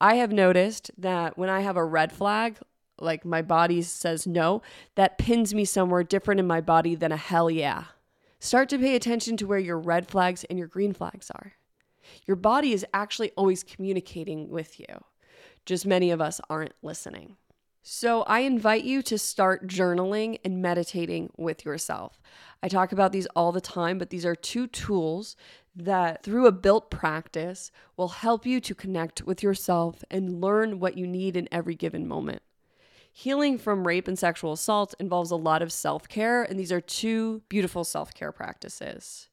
I 0.00 0.16
have 0.16 0.32
noticed 0.32 0.90
that 0.98 1.36
when 1.36 1.48
I 1.48 1.60
have 1.60 1.76
a 1.76 1.84
red 1.84 2.12
flag, 2.12 2.58
like 3.00 3.24
my 3.24 3.42
body 3.42 3.82
says 3.82 4.26
no, 4.26 4.62
that 4.94 5.18
pins 5.18 5.54
me 5.54 5.64
somewhere 5.64 6.04
different 6.04 6.40
in 6.40 6.46
my 6.46 6.60
body 6.60 6.94
than 6.94 7.12
a 7.12 7.16
hell 7.16 7.50
yeah. 7.50 7.84
Start 8.40 8.68
to 8.68 8.78
pay 8.78 8.94
attention 8.94 9.36
to 9.38 9.46
where 9.46 9.58
your 9.58 9.78
red 9.78 10.08
flags 10.08 10.44
and 10.44 10.58
your 10.58 10.68
green 10.68 10.92
flags 10.92 11.30
are. 11.30 11.54
Your 12.26 12.36
body 12.36 12.72
is 12.72 12.86
actually 12.92 13.30
always 13.36 13.62
communicating 13.62 14.48
with 14.48 14.78
you. 14.78 14.86
Just 15.66 15.86
many 15.86 16.10
of 16.10 16.20
us 16.20 16.40
aren't 16.48 16.74
listening. 16.82 17.36
So, 17.82 18.22
I 18.24 18.40
invite 18.40 18.84
you 18.84 19.00
to 19.02 19.16
start 19.16 19.66
journaling 19.66 20.40
and 20.44 20.60
meditating 20.60 21.30
with 21.38 21.64
yourself. 21.64 22.20
I 22.62 22.68
talk 22.68 22.92
about 22.92 23.12
these 23.12 23.26
all 23.34 23.50
the 23.50 23.62
time, 23.62 23.96
but 23.96 24.10
these 24.10 24.26
are 24.26 24.34
two 24.34 24.66
tools 24.66 25.36
that, 25.74 26.22
through 26.22 26.46
a 26.46 26.52
built 26.52 26.90
practice, 26.90 27.70
will 27.96 28.08
help 28.08 28.44
you 28.44 28.60
to 28.60 28.74
connect 28.74 29.22
with 29.22 29.42
yourself 29.42 30.04
and 30.10 30.40
learn 30.40 30.80
what 30.80 30.98
you 30.98 31.06
need 31.06 31.34
in 31.34 31.48
every 31.50 31.74
given 31.74 32.06
moment. 32.06 32.42
Healing 33.10 33.58
from 33.58 33.86
rape 33.86 34.06
and 34.06 34.18
sexual 34.18 34.52
assault 34.52 34.94
involves 35.00 35.30
a 35.30 35.36
lot 35.36 35.62
of 35.62 35.72
self 35.72 36.08
care, 36.08 36.42
and 36.42 36.58
these 36.58 36.70
are 36.72 36.80
two 36.80 37.42
beautiful 37.48 37.84
self 37.84 38.12
care 38.12 38.32
practices. 38.32 39.27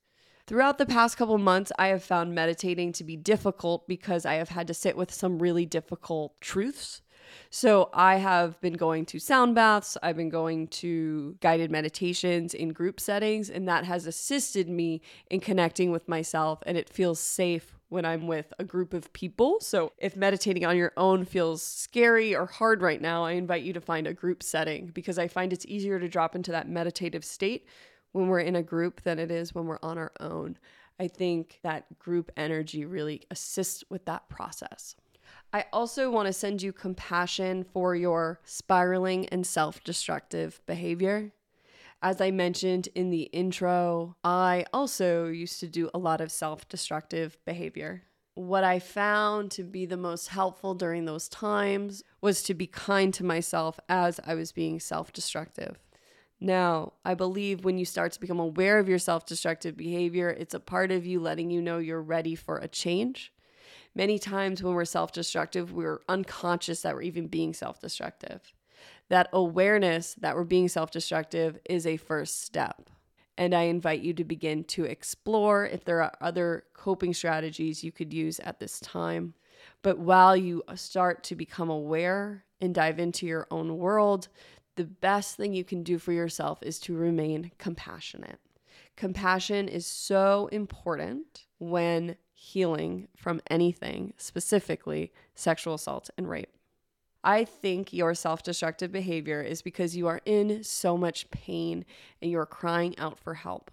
Throughout 0.48 0.78
the 0.78 0.86
past 0.86 1.18
couple 1.18 1.40
months, 1.40 1.72
I 1.80 1.88
have 1.88 2.04
found 2.04 2.36
meditating 2.36 2.92
to 2.94 3.04
be 3.04 3.18
difficult 3.18 3.88
because 3.88 4.28
I 4.28 4.36
have 4.36 4.50
had 4.50 4.68
to 4.68 4.76
sit 4.76 4.96
with 4.96 5.12
some 5.12 5.40
really 5.40 5.66
difficult 5.66 6.40
truths. 6.40 7.02
So 7.50 7.90
I 7.92 8.18
have 8.18 8.62
been 8.62 8.74
going 8.74 9.08
to 9.08 9.18
sound 9.18 9.56
baths, 9.56 9.98
I've 10.04 10.18
been 10.18 10.30
going 10.30 10.68
to 10.68 11.36
guided 11.42 11.72
meditations 11.72 12.54
in 12.54 12.74
group 12.74 13.00
settings, 13.00 13.50
and 13.50 13.68
that 13.68 13.86
has 13.86 14.06
assisted 14.06 14.70
me 14.70 15.02
in 15.32 15.40
connecting 15.40 15.92
with 15.92 16.08
myself, 16.08 16.60
and 16.68 16.78
it 16.78 16.90
feels 16.90 17.20
safe 17.20 17.76
when 17.90 18.06
I'm 18.06 18.28
with 18.28 18.54
a 18.60 18.64
group 18.64 18.94
of 18.94 19.12
people. 19.14 19.60
So 19.62 19.94
if 19.98 20.16
meditating 20.16 20.64
on 20.64 20.78
your 20.78 20.92
own 20.96 21.26
feels 21.26 21.64
scary 21.64 22.36
or 22.36 22.46
hard 22.46 22.84
right 22.84 23.02
now, 23.02 23.24
I 23.24 23.32
invite 23.32 23.64
you 23.64 23.74
to 23.74 23.82
find 23.82 24.06
a 24.06 24.14
group 24.14 24.44
setting 24.44 24.92
because 24.94 25.18
I 25.18 25.28
find 25.28 25.52
it's 25.52 25.66
easier 25.66 26.00
to 26.00 26.08
drop 26.08 26.36
into 26.36 26.52
that 26.52 26.70
meditative 26.70 27.26
state 27.26 27.66
when 28.16 28.30
we're 28.30 28.40
in 28.40 28.56
a 28.56 28.64
group 28.64 29.02
than 29.02 29.20
it 29.20 29.30
is 29.30 29.54
when 29.54 29.66
we're 29.66 29.78
on 29.84 29.98
our 29.98 30.14
own. 30.22 30.58
I 30.98 31.10
think 31.10 31.60
that 31.64 32.00
group 32.00 32.32
energy 32.38 32.86
really 32.86 33.24
assists 33.30 33.84
with 33.90 34.06
that 34.06 34.30
process. 34.30 34.96
I 35.52 35.66
also 35.74 36.10
want 36.10 36.28
to 36.28 36.34
send 36.34 36.62
you 36.62 36.72
compassion 36.72 37.66
for 37.66 37.94
your 37.94 38.40
spiraling 38.46 39.28
and 39.28 39.46
self 39.46 39.84
destructive 39.84 40.62
behavior. 40.66 41.34
As 42.02 42.22
I 42.22 42.32
mentioned 42.32 42.88
in 42.96 43.10
the 43.10 43.24
intro, 43.24 44.16
I 44.24 44.64
also 44.72 45.28
used 45.28 45.60
to 45.60 45.68
do 45.68 45.90
a 45.94 46.00
lot 46.00 46.22
of 46.22 46.32
self 46.32 46.70
destructive 46.70 47.38
behavior. 47.46 48.04
What 48.36 48.64
I 48.64 48.80
found 48.80 49.52
to 49.52 49.64
be 49.64 49.86
the 49.86 49.98
most 49.98 50.30
helpful 50.30 50.74
during 50.74 51.04
those 51.04 51.28
times 51.28 52.02
was 52.22 52.44
to 52.44 52.54
be 52.54 52.68
kind 52.68 53.14
to 53.16 53.26
myself 53.26 53.78
as 53.90 54.22
I 54.26 54.36
was 54.36 54.54
being 54.54 54.80
self 54.80 55.12
destructive. 55.12 55.85
Now, 56.40 56.94
I 57.04 57.14
believe 57.14 57.64
when 57.64 57.78
you 57.78 57.86
start 57.86 58.12
to 58.14 58.20
become 58.20 58.40
aware 58.40 58.80
of 58.80 58.90
your 58.90 59.00
self 59.00 59.26
destructive 59.26 59.78
behavior, 59.78 60.30
it's 60.30 60.54
a 60.54 60.60
part 60.60 60.92
of 60.92 61.06
you 61.06 61.20
letting 61.20 61.50
you 61.50 61.62
know 61.62 61.78
you're 61.78 62.02
ready 62.02 62.36
for 62.36 62.58
a 62.58 62.68
change. 62.68 63.32
Many 63.94 64.20
times 64.20 64.62
when 64.62 64.74
we're 64.74 64.86
self 64.86 65.14
destructive, 65.14 65.72
we're 65.72 66.02
unconscious 66.10 66.82
that 66.82 66.94
we're 66.94 67.04
even 67.04 67.28
being 67.28 67.54
self 67.54 67.80
destructive. 67.80 68.54
That 69.10 69.30
awareness 69.32 70.16
that 70.16 70.36
we're 70.36 70.44
being 70.44 70.68
self 70.68 70.92
destructive 70.92 71.58
is 71.66 71.88
a 71.88 71.98
first 71.98 72.44
step. 72.44 72.90
And 73.38 73.54
I 73.54 73.64
invite 73.64 74.02
you 74.02 74.14
to 74.14 74.24
begin 74.24 74.64
to 74.66 74.86
explore 74.86 75.66
if 75.66 75.84
there 75.84 76.02
are 76.02 76.14
other 76.22 76.64
coping 76.74 77.14
strategies 77.14 77.84
you 77.84 77.92
could 77.92 78.14
use 78.14 78.40
at 78.40 78.60
this 78.60 78.80
time. 78.80 79.34
But 79.82 80.00
while 80.00 80.36
you 80.36 80.64
start 80.76 81.24
to 81.26 81.36
become 81.36 81.70
aware 81.70 82.44
and 82.62 82.74
dive 82.74 83.00
into 83.00 83.26
your 83.26 83.48
own 83.52 83.78
world, 83.78 84.28
the 84.76 84.86
best 84.86 85.38
thing 85.38 85.54
you 85.54 85.64
can 85.64 85.84
do 85.84 85.98
for 85.98 86.12
yourself 86.12 86.60
is 86.62 86.80
to 86.82 86.96
remain 86.96 87.52
compassionate. 87.58 88.40
Compassion 88.96 89.68
is 89.68 89.86
so 89.86 90.48
important 90.52 91.46
when 91.58 92.16
healing 92.34 93.08
from 93.16 93.42
anything, 93.50 94.14
specifically 94.18 95.12
sexual 95.34 95.74
assault 95.74 96.10
and 96.18 96.30
rape. 96.30 96.56
I 97.24 97.44
think 97.44 97.92
your 97.92 98.14
self 98.14 98.44
destructive 98.44 98.92
behavior 98.92 99.42
is 99.42 99.62
because 99.62 99.98
you 99.98 100.08
are 100.08 100.22
in 100.26 100.64
so 100.64 100.96
much 100.96 101.32
pain 101.32 101.84
and 102.22 102.30
you're 102.30 102.46
crying 102.46 102.98
out 103.00 103.20
for 103.20 103.34
help. 103.34 103.72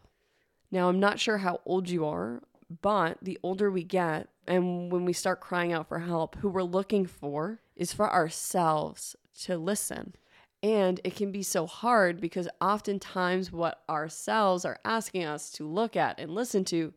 Now, 0.70 0.88
I'm 0.88 0.98
not 0.98 1.20
sure 1.20 1.38
how 1.38 1.60
old 1.66 1.90
you 1.90 2.06
are, 2.06 2.42
but 2.80 3.18
the 3.20 3.38
older 3.42 3.70
we 3.70 3.84
get, 3.84 4.28
and 4.48 4.90
when 4.90 5.04
we 5.04 5.12
start 5.12 5.42
crying 5.42 5.72
out 5.72 5.88
for 5.88 5.98
help, 5.98 6.36
who 6.36 6.48
we're 6.48 6.62
looking 6.62 7.04
for 7.04 7.60
is 7.76 7.92
for 7.92 8.10
ourselves 8.10 9.14
to 9.42 9.58
listen. 9.58 10.14
And 10.62 11.00
it 11.02 11.16
can 11.16 11.32
be 11.32 11.42
so 11.42 11.66
hard 11.66 12.20
because 12.20 12.48
oftentimes 12.60 13.50
what 13.50 13.82
ourselves 13.88 14.64
are 14.64 14.78
asking 14.84 15.24
us 15.24 15.50
to 15.52 15.66
look 15.66 15.96
at 15.96 16.20
and 16.20 16.32
listen 16.32 16.64
to 16.66 16.94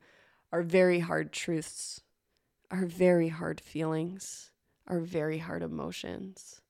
are 0.51 0.61
very 0.61 0.99
hard 0.99 1.31
truths, 1.31 2.01
are 2.69 2.85
very 2.85 3.29
hard 3.29 3.59
feelings, 3.59 4.51
are 4.87 4.99
very 4.99 5.39
hard 5.39 5.63
emotions. 5.63 6.61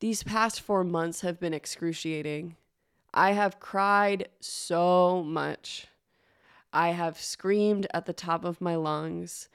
These 0.00 0.24
past 0.24 0.60
four 0.60 0.82
months 0.82 1.20
have 1.20 1.38
been 1.38 1.54
excruciating. 1.54 2.56
I 3.14 3.32
have 3.32 3.60
cried 3.60 4.28
so 4.40 5.22
much. 5.22 5.86
I 6.72 6.88
have 6.88 7.20
screamed 7.20 7.86
at 7.94 8.06
the 8.06 8.12
top 8.12 8.44
of 8.44 8.60
my 8.60 8.74
lungs, 8.74 9.48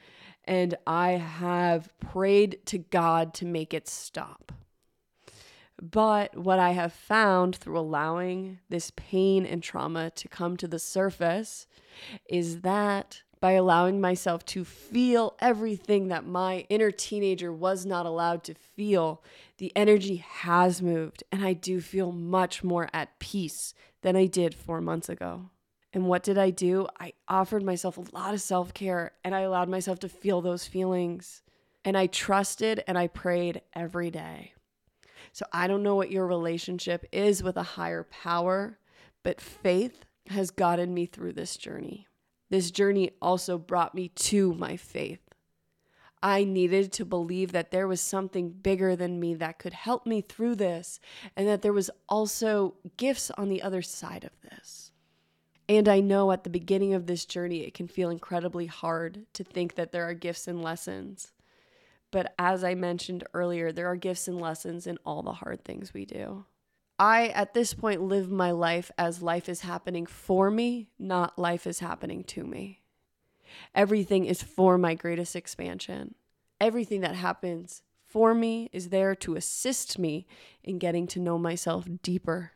and 0.44 0.74
I 0.86 1.12
have 1.12 1.90
prayed 1.98 2.60
to 2.66 2.78
God 2.78 3.34
to 3.34 3.44
make 3.44 3.74
it 3.74 3.88
stop. 3.88 4.52
But 5.80 6.36
what 6.36 6.58
I 6.58 6.70
have 6.70 6.92
found 6.92 7.56
through 7.56 7.78
allowing 7.78 8.58
this 8.68 8.90
pain 8.96 9.46
and 9.46 9.62
trauma 9.62 10.10
to 10.10 10.28
come 10.28 10.56
to 10.56 10.68
the 10.68 10.78
surface 10.78 11.66
is 12.28 12.62
that 12.62 13.22
by 13.40 13.52
allowing 13.52 14.00
myself 14.00 14.44
to 14.46 14.64
feel 14.64 15.36
everything 15.38 16.08
that 16.08 16.26
my 16.26 16.66
inner 16.68 16.90
teenager 16.90 17.52
was 17.52 17.86
not 17.86 18.06
allowed 18.06 18.42
to 18.44 18.54
feel, 18.54 19.22
the 19.58 19.72
energy 19.76 20.16
has 20.16 20.82
moved, 20.82 21.22
and 21.30 21.44
I 21.44 21.52
do 21.52 21.80
feel 21.80 22.10
much 22.10 22.64
more 22.64 22.88
at 22.92 23.18
peace 23.20 23.74
than 24.02 24.16
I 24.16 24.26
did 24.26 24.54
four 24.54 24.80
months 24.80 25.08
ago. 25.08 25.50
And 25.92 26.06
what 26.06 26.22
did 26.22 26.36
I 26.36 26.50
do? 26.50 26.86
I 26.98 27.12
offered 27.28 27.62
myself 27.62 27.96
a 27.96 28.04
lot 28.12 28.34
of 28.34 28.40
self 28.40 28.74
care 28.74 29.12
and 29.24 29.34
I 29.34 29.40
allowed 29.40 29.68
myself 29.68 29.98
to 30.00 30.08
feel 30.08 30.40
those 30.40 30.66
feelings. 30.66 31.42
And 31.84 31.96
I 31.96 32.06
trusted 32.08 32.84
and 32.86 32.98
I 32.98 33.06
prayed 33.06 33.62
every 33.74 34.10
day. 34.10 34.52
So 35.32 35.46
I 35.52 35.66
don't 35.66 35.82
know 35.82 35.94
what 35.94 36.10
your 36.10 36.26
relationship 36.26 37.06
is 37.12 37.42
with 37.42 37.56
a 37.56 37.62
higher 37.62 38.04
power, 38.04 38.78
but 39.22 39.40
faith 39.40 40.04
has 40.28 40.50
gotten 40.50 40.94
me 40.94 41.06
through 41.06 41.32
this 41.32 41.56
journey. 41.56 42.06
This 42.50 42.70
journey 42.70 43.10
also 43.20 43.58
brought 43.58 43.94
me 43.94 44.08
to 44.08 44.54
my 44.54 44.76
faith. 44.76 45.20
I 46.22 46.44
needed 46.44 46.92
to 46.94 47.04
believe 47.04 47.52
that 47.52 47.70
there 47.70 47.86
was 47.86 48.00
something 48.00 48.50
bigger 48.50 48.96
than 48.96 49.20
me 49.20 49.34
that 49.34 49.58
could 49.58 49.72
help 49.72 50.04
me 50.06 50.20
through 50.20 50.56
this, 50.56 50.98
and 51.36 51.46
that 51.46 51.62
there 51.62 51.72
was 51.72 51.90
also 52.08 52.74
gifts 52.96 53.30
on 53.38 53.48
the 53.48 53.62
other 53.62 53.82
side 53.82 54.24
of 54.24 54.32
this. 54.50 54.90
And 55.68 55.86
I 55.86 56.00
know 56.00 56.32
at 56.32 56.44
the 56.44 56.50
beginning 56.50 56.94
of 56.94 57.06
this 57.06 57.24
journey, 57.24 57.60
it 57.60 57.74
can 57.74 57.86
feel 57.86 58.10
incredibly 58.10 58.66
hard 58.66 59.26
to 59.34 59.44
think 59.44 59.74
that 59.74 59.92
there 59.92 60.08
are 60.08 60.14
gifts 60.14 60.48
and 60.48 60.62
lessons. 60.62 61.32
But 62.10 62.34
as 62.38 62.64
I 62.64 62.74
mentioned 62.74 63.24
earlier, 63.34 63.72
there 63.72 63.86
are 63.86 63.96
gifts 63.96 64.28
and 64.28 64.40
lessons 64.40 64.86
in 64.86 64.98
all 65.04 65.22
the 65.22 65.32
hard 65.32 65.64
things 65.64 65.92
we 65.92 66.04
do. 66.04 66.46
I, 66.98 67.28
at 67.28 67.54
this 67.54 67.74
point, 67.74 68.02
live 68.02 68.30
my 68.30 68.50
life 68.50 68.90
as 68.98 69.22
life 69.22 69.48
is 69.48 69.60
happening 69.60 70.06
for 70.06 70.50
me, 70.50 70.88
not 70.98 71.38
life 71.38 71.66
is 71.66 71.78
happening 71.78 72.24
to 72.24 72.44
me. 72.44 72.82
Everything 73.74 74.24
is 74.24 74.42
for 74.42 74.78
my 74.78 74.94
greatest 74.94 75.36
expansion. 75.36 76.14
Everything 76.60 77.02
that 77.02 77.14
happens 77.14 77.82
for 78.04 78.34
me 78.34 78.68
is 78.72 78.88
there 78.88 79.14
to 79.14 79.36
assist 79.36 79.98
me 79.98 80.26
in 80.64 80.78
getting 80.78 81.06
to 81.08 81.20
know 81.20 81.38
myself 81.38 81.86
deeper. 82.02 82.52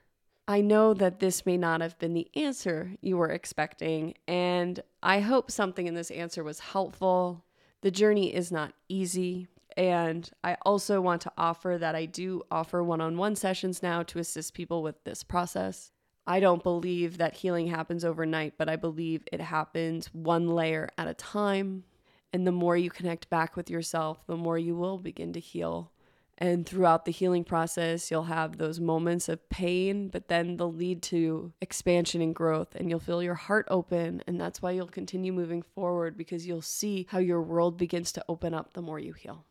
I 0.48 0.60
know 0.60 0.92
that 0.94 1.20
this 1.20 1.46
may 1.46 1.56
not 1.56 1.80
have 1.80 1.98
been 1.98 2.14
the 2.14 2.28
answer 2.34 2.96
you 3.00 3.16
were 3.16 3.30
expecting, 3.30 4.14
and 4.26 4.80
I 5.02 5.20
hope 5.20 5.50
something 5.50 5.86
in 5.86 5.94
this 5.94 6.10
answer 6.10 6.42
was 6.42 6.58
helpful. 6.58 7.44
The 7.82 7.90
journey 7.90 8.34
is 8.34 8.50
not 8.50 8.72
easy. 8.88 9.48
And 9.76 10.28
I 10.44 10.56
also 10.62 11.00
want 11.00 11.22
to 11.22 11.32
offer 11.36 11.76
that 11.78 11.94
I 11.94 12.06
do 12.06 12.42
offer 12.50 12.82
one 12.82 13.00
on 13.00 13.16
one 13.16 13.36
sessions 13.36 13.82
now 13.82 14.02
to 14.04 14.18
assist 14.18 14.54
people 14.54 14.82
with 14.82 15.02
this 15.04 15.22
process. 15.22 15.92
I 16.26 16.40
don't 16.40 16.62
believe 16.62 17.18
that 17.18 17.34
healing 17.34 17.68
happens 17.68 18.04
overnight, 18.04 18.54
but 18.56 18.68
I 18.68 18.76
believe 18.76 19.24
it 19.32 19.40
happens 19.40 20.06
one 20.12 20.48
layer 20.48 20.88
at 20.96 21.08
a 21.08 21.14
time. 21.14 21.84
And 22.32 22.46
the 22.46 22.52
more 22.52 22.76
you 22.76 22.90
connect 22.90 23.28
back 23.28 23.56
with 23.56 23.68
yourself, 23.68 24.26
the 24.26 24.36
more 24.36 24.58
you 24.58 24.76
will 24.76 24.98
begin 24.98 25.32
to 25.32 25.40
heal. 25.40 25.90
And 26.38 26.66
throughout 26.66 27.04
the 27.04 27.12
healing 27.12 27.44
process, 27.44 28.10
you'll 28.10 28.24
have 28.24 28.56
those 28.56 28.80
moments 28.80 29.28
of 29.28 29.48
pain, 29.48 30.08
but 30.08 30.28
then 30.28 30.56
they'll 30.56 30.72
lead 30.72 31.02
to 31.04 31.52
expansion 31.60 32.20
and 32.20 32.34
growth, 32.34 32.74
and 32.74 32.90
you'll 32.90 32.98
feel 32.98 33.22
your 33.22 33.34
heart 33.34 33.66
open. 33.70 34.22
And 34.26 34.40
that's 34.40 34.60
why 34.60 34.72
you'll 34.72 34.86
continue 34.88 35.32
moving 35.32 35.62
forward 35.62 36.16
because 36.16 36.46
you'll 36.46 36.62
see 36.62 37.06
how 37.10 37.18
your 37.18 37.42
world 37.42 37.76
begins 37.76 38.12
to 38.12 38.24
open 38.28 38.54
up 38.54 38.72
the 38.72 38.82
more 38.82 38.98
you 38.98 39.12
heal. 39.12 39.44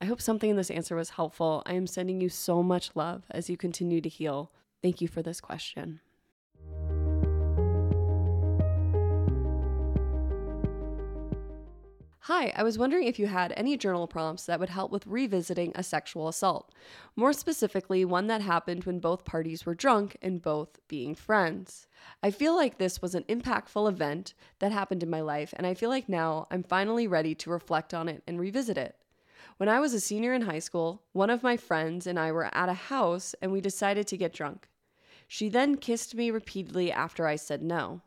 I 0.00 0.04
hope 0.04 0.22
something 0.22 0.50
in 0.50 0.56
this 0.56 0.70
answer 0.70 0.94
was 0.94 1.10
helpful. 1.10 1.62
I 1.66 1.74
am 1.74 1.86
sending 1.86 2.20
you 2.20 2.28
so 2.28 2.62
much 2.62 2.92
love 2.94 3.24
as 3.30 3.50
you 3.50 3.56
continue 3.56 4.00
to 4.00 4.08
heal. 4.08 4.52
Thank 4.80 5.00
you 5.00 5.08
for 5.08 5.22
this 5.22 5.40
question. 5.40 6.00
Hi, 12.28 12.52
I 12.54 12.62
was 12.62 12.76
wondering 12.76 13.06
if 13.06 13.18
you 13.18 13.26
had 13.26 13.54
any 13.56 13.78
journal 13.78 14.06
prompts 14.06 14.44
that 14.44 14.60
would 14.60 14.68
help 14.68 14.92
with 14.92 15.06
revisiting 15.06 15.72
a 15.74 15.82
sexual 15.82 16.28
assault. 16.28 16.70
More 17.16 17.32
specifically, 17.32 18.04
one 18.04 18.26
that 18.26 18.42
happened 18.42 18.84
when 18.84 18.98
both 18.98 19.24
parties 19.24 19.64
were 19.64 19.74
drunk 19.74 20.18
and 20.20 20.42
both 20.42 20.78
being 20.88 21.14
friends. 21.14 21.86
I 22.22 22.30
feel 22.30 22.54
like 22.54 22.76
this 22.76 23.00
was 23.00 23.14
an 23.14 23.24
impactful 23.30 23.88
event 23.88 24.34
that 24.58 24.72
happened 24.72 25.02
in 25.02 25.08
my 25.08 25.22
life, 25.22 25.54
and 25.56 25.66
I 25.66 25.72
feel 25.72 25.88
like 25.88 26.06
now 26.06 26.46
I'm 26.50 26.62
finally 26.62 27.06
ready 27.06 27.34
to 27.34 27.48
reflect 27.48 27.94
on 27.94 28.10
it 28.10 28.22
and 28.26 28.38
revisit 28.38 28.76
it. 28.76 28.96
When 29.56 29.70
I 29.70 29.80
was 29.80 29.94
a 29.94 29.98
senior 29.98 30.34
in 30.34 30.42
high 30.42 30.58
school, 30.58 31.04
one 31.12 31.30
of 31.30 31.42
my 31.42 31.56
friends 31.56 32.06
and 32.06 32.18
I 32.18 32.30
were 32.30 32.54
at 32.54 32.68
a 32.68 32.74
house 32.74 33.34
and 33.40 33.52
we 33.52 33.62
decided 33.62 34.06
to 34.06 34.18
get 34.18 34.34
drunk. 34.34 34.68
She 35.28 35.48
then 35.48 35.78
kissed 35.78 36.14
me 36.14 36.30
repeatedly 36.30 36.92
after 36.92 37.26
I 37.26 37.36
said 37.36 37.62
no. 37.62 38.02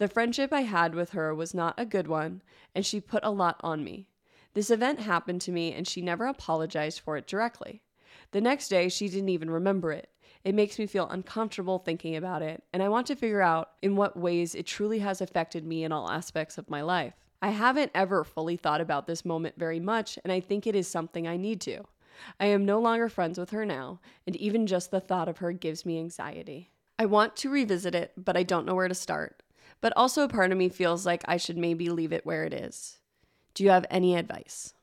The 0.00 0.08
friendship 0.08 0.50
I 0.50 0.62
had 0.62 0.94
with 0.94 1.10
her 1.10 1.34
was 1.34 1.52
not 1.52 1.74
a 1.76 1.84
good 1.84 2.08
one, 2.08 2.40
and 2.74 2.86
she 2.86 3.02
put 3.02 3.22
a 3.22 3.28
lot 3.28 3.60
on 3.60 3.84
me. 3.84 4.08
This 4.54 4.70
event 4.70 5.00
happened 5.00 5.42
to 5.42 5.52
me, 5.52 5.74
and 5.74 5.86
she 5.86 6.00
never 6.00 6.24
apologized 6.24 7.00
for 7.00 7.18
it 7.18 7.26
directly. 7.26 7.82
The 8.30 8.40
next 8.40 8.68
day, 8.68 8.88
she 8.88 9.10
didn't 9.10 9.28
even 9.28 9.50
remember 9.50 9.92
it. 9.92 10.08
It 10.42 10.54
makes 10.54 10.78
me 10.78 10.86
feel 10.86 11.06
uncomfortable 11.10 11.78
thinking 11.78 12.16
about 12.16 12.40
it, 12.40 12.62
and 12.72 12.82
I 12.82 12.88
want 12.88 13.08
to 13.08 13.14
figure 13.14 13.42
out 13.42 13.72
in 13.82 13.94
what 13.94 14.16
ways 14.16 14.54
it 14.54 14.64
truly 14.64 15.00
has 15.00 15.20
affected 15.20 15.66
me 15.66 15.84
in 15.84 15.92
all 15.92 16.10
aspects 16.10 16.56
of 16.56 16.70
my 16.70 16.80
life. 16.80 17.12
I 17.42 17.50
haven't 17.50 17.92
ever 17.94 18.24
fully 18.24 18.56
thought 18.56 18.80
about 18.80 19.06
this 19.06 19.26
moment 19.26 19.56
very 19.58 19.80
much, 19.80 20.18
and 20.24 20.32
I 20.32 20.40
think 20.40 20.66
it 20.66 20.74
is 20.74 20.88
something 20.88 21.28
I 21.28 21.36
need 21.36 21.60
to. 21.60 21.84
I 22.40 22.46
am 22.46 22.64
no 22.64 22.80
longer 22.80 23.10
friends 23.10 23.38
with 23.38 23.50
her 23.50 23.66
now, 23.66 24.00
and 24.26 24.34
even 24.36 24.66
just 24.66 24.90
the 24.90 25.00
thought 25.00 25.28
of 25.28 25.38
her 25.38 25.52
gives 25.52 25.84
me 25.84 25.98
anxiety. 25.98 26.70
I 26.98 27.04
want 27.04 27.36
to 27.36 27.50
revisit 27.50 27.94
it, 27.94 28.12
but 28.16 28.38
I 28.38 28.44
don't 28.44 28.64
know 28.64 28.74
where 28.74 28.88
to 28.88 28.94
start 28.94 29.42
but 29.80 29.92
also 29.96 30.22
a 30.22 30.28
part 30.28 30.52
of 30.52 30.58
me 30.58 30.68
feels 30.68 31.06
like 31.06 31.22
I 31.26 31.36
should 31.36 31.56
maybe 31.58 31.88
leave 31.88 32.12
it 32.12 32.26
where 32.26 32.44
it 32.44 32.52
is. 32.52 32.98
Do 33.54 33.64
you 33.64 33.70
have 33.70 33.86
any 33.90 34.16
advice? 34.16 34.74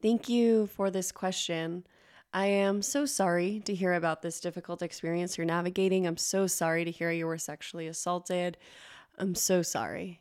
Thank 0.00 0.28
you 0.28 0.66
for 0.66 0.90
this 0.90 1.12
question. 1.12 1.84
I 2.32 2.46
am 2.46 2.82
so 2.82 3.06
sorry 3.06 3.60
to 3.64 3.74
hear 3.74 3.94
about 3.94 4.22
this 4.22 4.40
difficult 4.40 4.82
experience 4.82 5.38
you're 5.38 5.46
navigating. 5.46 6.06
I'm 6.06 6.16
so 6.16 6.46
sorry 6.46 6.84
to 6.84 6.90
hear 6.90 7.10
you 7.10 7.26
were 7.26 7.38
sexually 7.38 7.86
assaulted. 7.86 8.58
I'm 9.18 9.34
so 9.34 9.62
sorry. 9.62 10.20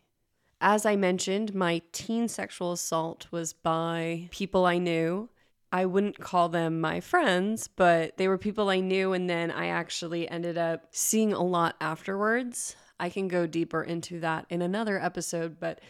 As 0.59 0.85
I 0.85 0.95
mentioned, 0.95 1.53
my 1.53 1.81
teen 1.91 2.27
sexual 2.27 2.71
assault 2.71 3.27
was 3.29 3.53
by 3.53 4.29
people 4.31 4.65
I 4.65 4.79
knew. 4.79 5.29
I 5.71 5.85
wouldn't 5.85 6.19
call 6.19 6.49
them 6.49 6.81
my 6.81 7.01
friends, 7.01 7.67
but 7.67 8.17
they 8.17 8.27
were 8.27 8.37
people 8.37 8.69
I 8.69 8.79
knew, 8.79 9.13
and 9.13 9.29
then 9.29 9.51
I 9.51 9.67
actually 9.67 10.27
ended 10.29 10.57
up 10.57 10.87
seeing 10.91 11.33
a 11.33 11.43
lot 11.43 11.75
afterwards. 11.81 12.75
I 12.99 13.09
can 13.09 13.27
go 13.27 13.45
deeper 13.47 13.83
into 13.83 14.19
that 14.21 14.45
in 14.49 14.61
another 14.61 14.99
episode, 14.99 15.59
but 15.59 15.81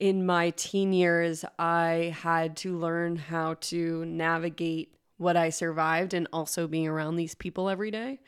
in 0.00 0.26
my 0.26 0.50
teen 0.50 0.92
years, 0.92 1.44
I 1.58 2.14
had 2.20 2.56
to 2.58 2.76
learn 2.76 3.16
how 3.16 3.54
to 3.60 4.04
navigate 4.04 4.94
what 5.16 5.36
I 5.36 5.50
survived 5.50 6.14
and 6.14 6.26
also 6.32 6.66
being 6.66 6.88
around 6.88 7.16
these 7.16 7.34
people 7.34 7.68
every 7.68 7.90
day. 7.90 8.18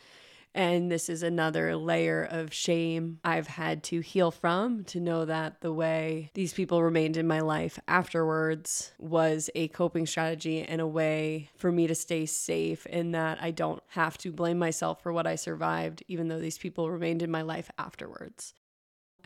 And 0.57 0.91
this 0.91 1.11
is 1.11 1.23
another 1.23 1.77
layer 1.77 2.25
of 2.25 2.51
shame 2.51 3.21
I've 3.23 3.47
had 3.47 3.83
to 3.85 4.01
heal 4.01 4.31
from 4.31 4.85
to 4.85 5.01
know 5.01 5.27
that 5.27 5.61
the 5.61 5.73
way 5.73 6.31
these 6.33 6.55
people 6.55 6.83
remained 6.83 7.19
in 7.19 7.27
my 7.27 7.41
life 7.41 7.79
afterwards 7.87 8.93
was 8.99 9.51
a 9.55 9.69
coping 9.69 10.07
strategy 10.07 10.63
and 10.63 10.81
a 10.81 10.87
way 10.87 11.51
for 11.57 11.71
me 11.71 11.87
to 11.89 11.95
stay 11.95 12.25
safe, 12.25 12.87
and 12.89 13.15
that 13.15 13.37
I 13.43 13.51
don't 13.51 13.83
have 13.89 14.17
to 14.19 14.33
blame 14.33 14.59
myself 14.59 15.03
for 15.03 15.13
what 15.13 15.27
I 15.27 15.35
survived, 15.35 16.03
even 16.09 16.29
though 16.29 16.41
these 16.41 16.57
people 16.57 16.91
remained 16.91 17.21
in 17.21 17.31
my 17.31 17.43
life 17.43 17.71
afterwards. 17.77 18.55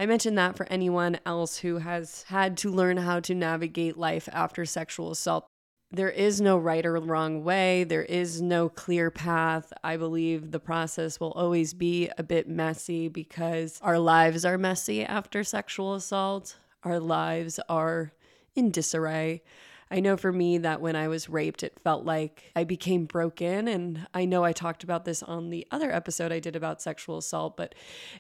I 0.00 0.06
mentioned 0.06 0.38
that 0.38 0.56
for 0.56 0.66
anyone 0.70 1.20
else 1.26 1.58
who 1.58 1.76
has 1.76 2.24
had 2.24 2.56
to 2.58 2.70
learn 2.70 2.96
how 2.96 3.20
to 3.20 3.34
navigate 3.34 3.96
life 3.96 4.28
after 4.32 4.64
sexual 4.64 5.12
assault 5.12 5.46
there 5.92 6.10
is 6.10 6.40
no 6.40 6.56
right 6.56 6.86
or 6.86 6.96
wrong 6.98 7.42
way. 7.42 7.82
There 7.82 8.04
is 8.04 8.40
no 8.40 8.68
clear 8.68 9.10
path. 9.10 9.72
I 9.82 9.96
believe 9.96 10.52
the 10.52 10.60
process 10.60 11.18
will 11.18 11.32
always 11.32 11.74
be 11.74 12.08
a 12.16 12.22
bit 12.22 12.48
messy 12.48 13.08
because 13.08 13.80
our 13.82 13.98
lives 13.98 14.44
are 14.44 14.56
messy 14.56 15.04
after 15.04 15.42
sexual 15.42 15.94
assault. 15.94 16.56
Our 16.84 17.00
lives 17.00 17.58
are 17.68 18.12
in 18.54 18.70
disarray. 18.70 19.42
I 19.90 19.98
know 19.98 20.16
for 20.16 20.32
me 20.32 20.58
that 20.58 20.80
when 20.80 20.94
I 20.94 21.08
was 21.08 21.28
raped, 21.28 21.64
it 21.64 21.80
felt 21.82 22.04
like 22.04 22.52
I 22.54 22.62
became 22.62 23.06
broken. 23.06 23.66
And 23.66 24.06
I 24.14 24.24
know 24.24 24.44
I 24.44 24.52
talked 24.52 24.84
about 24.84 25.04
this 25.04 25.24
on 25.24 25.50
the 25.50 25.66
other 25.72 25.90
episode 25.90 26.30
I 26.30 26.38
did 26.38 26.54
about 26.54 26.80
sexual 26.80 27.18
assault, 27.18 27.56
but 27.56 27.74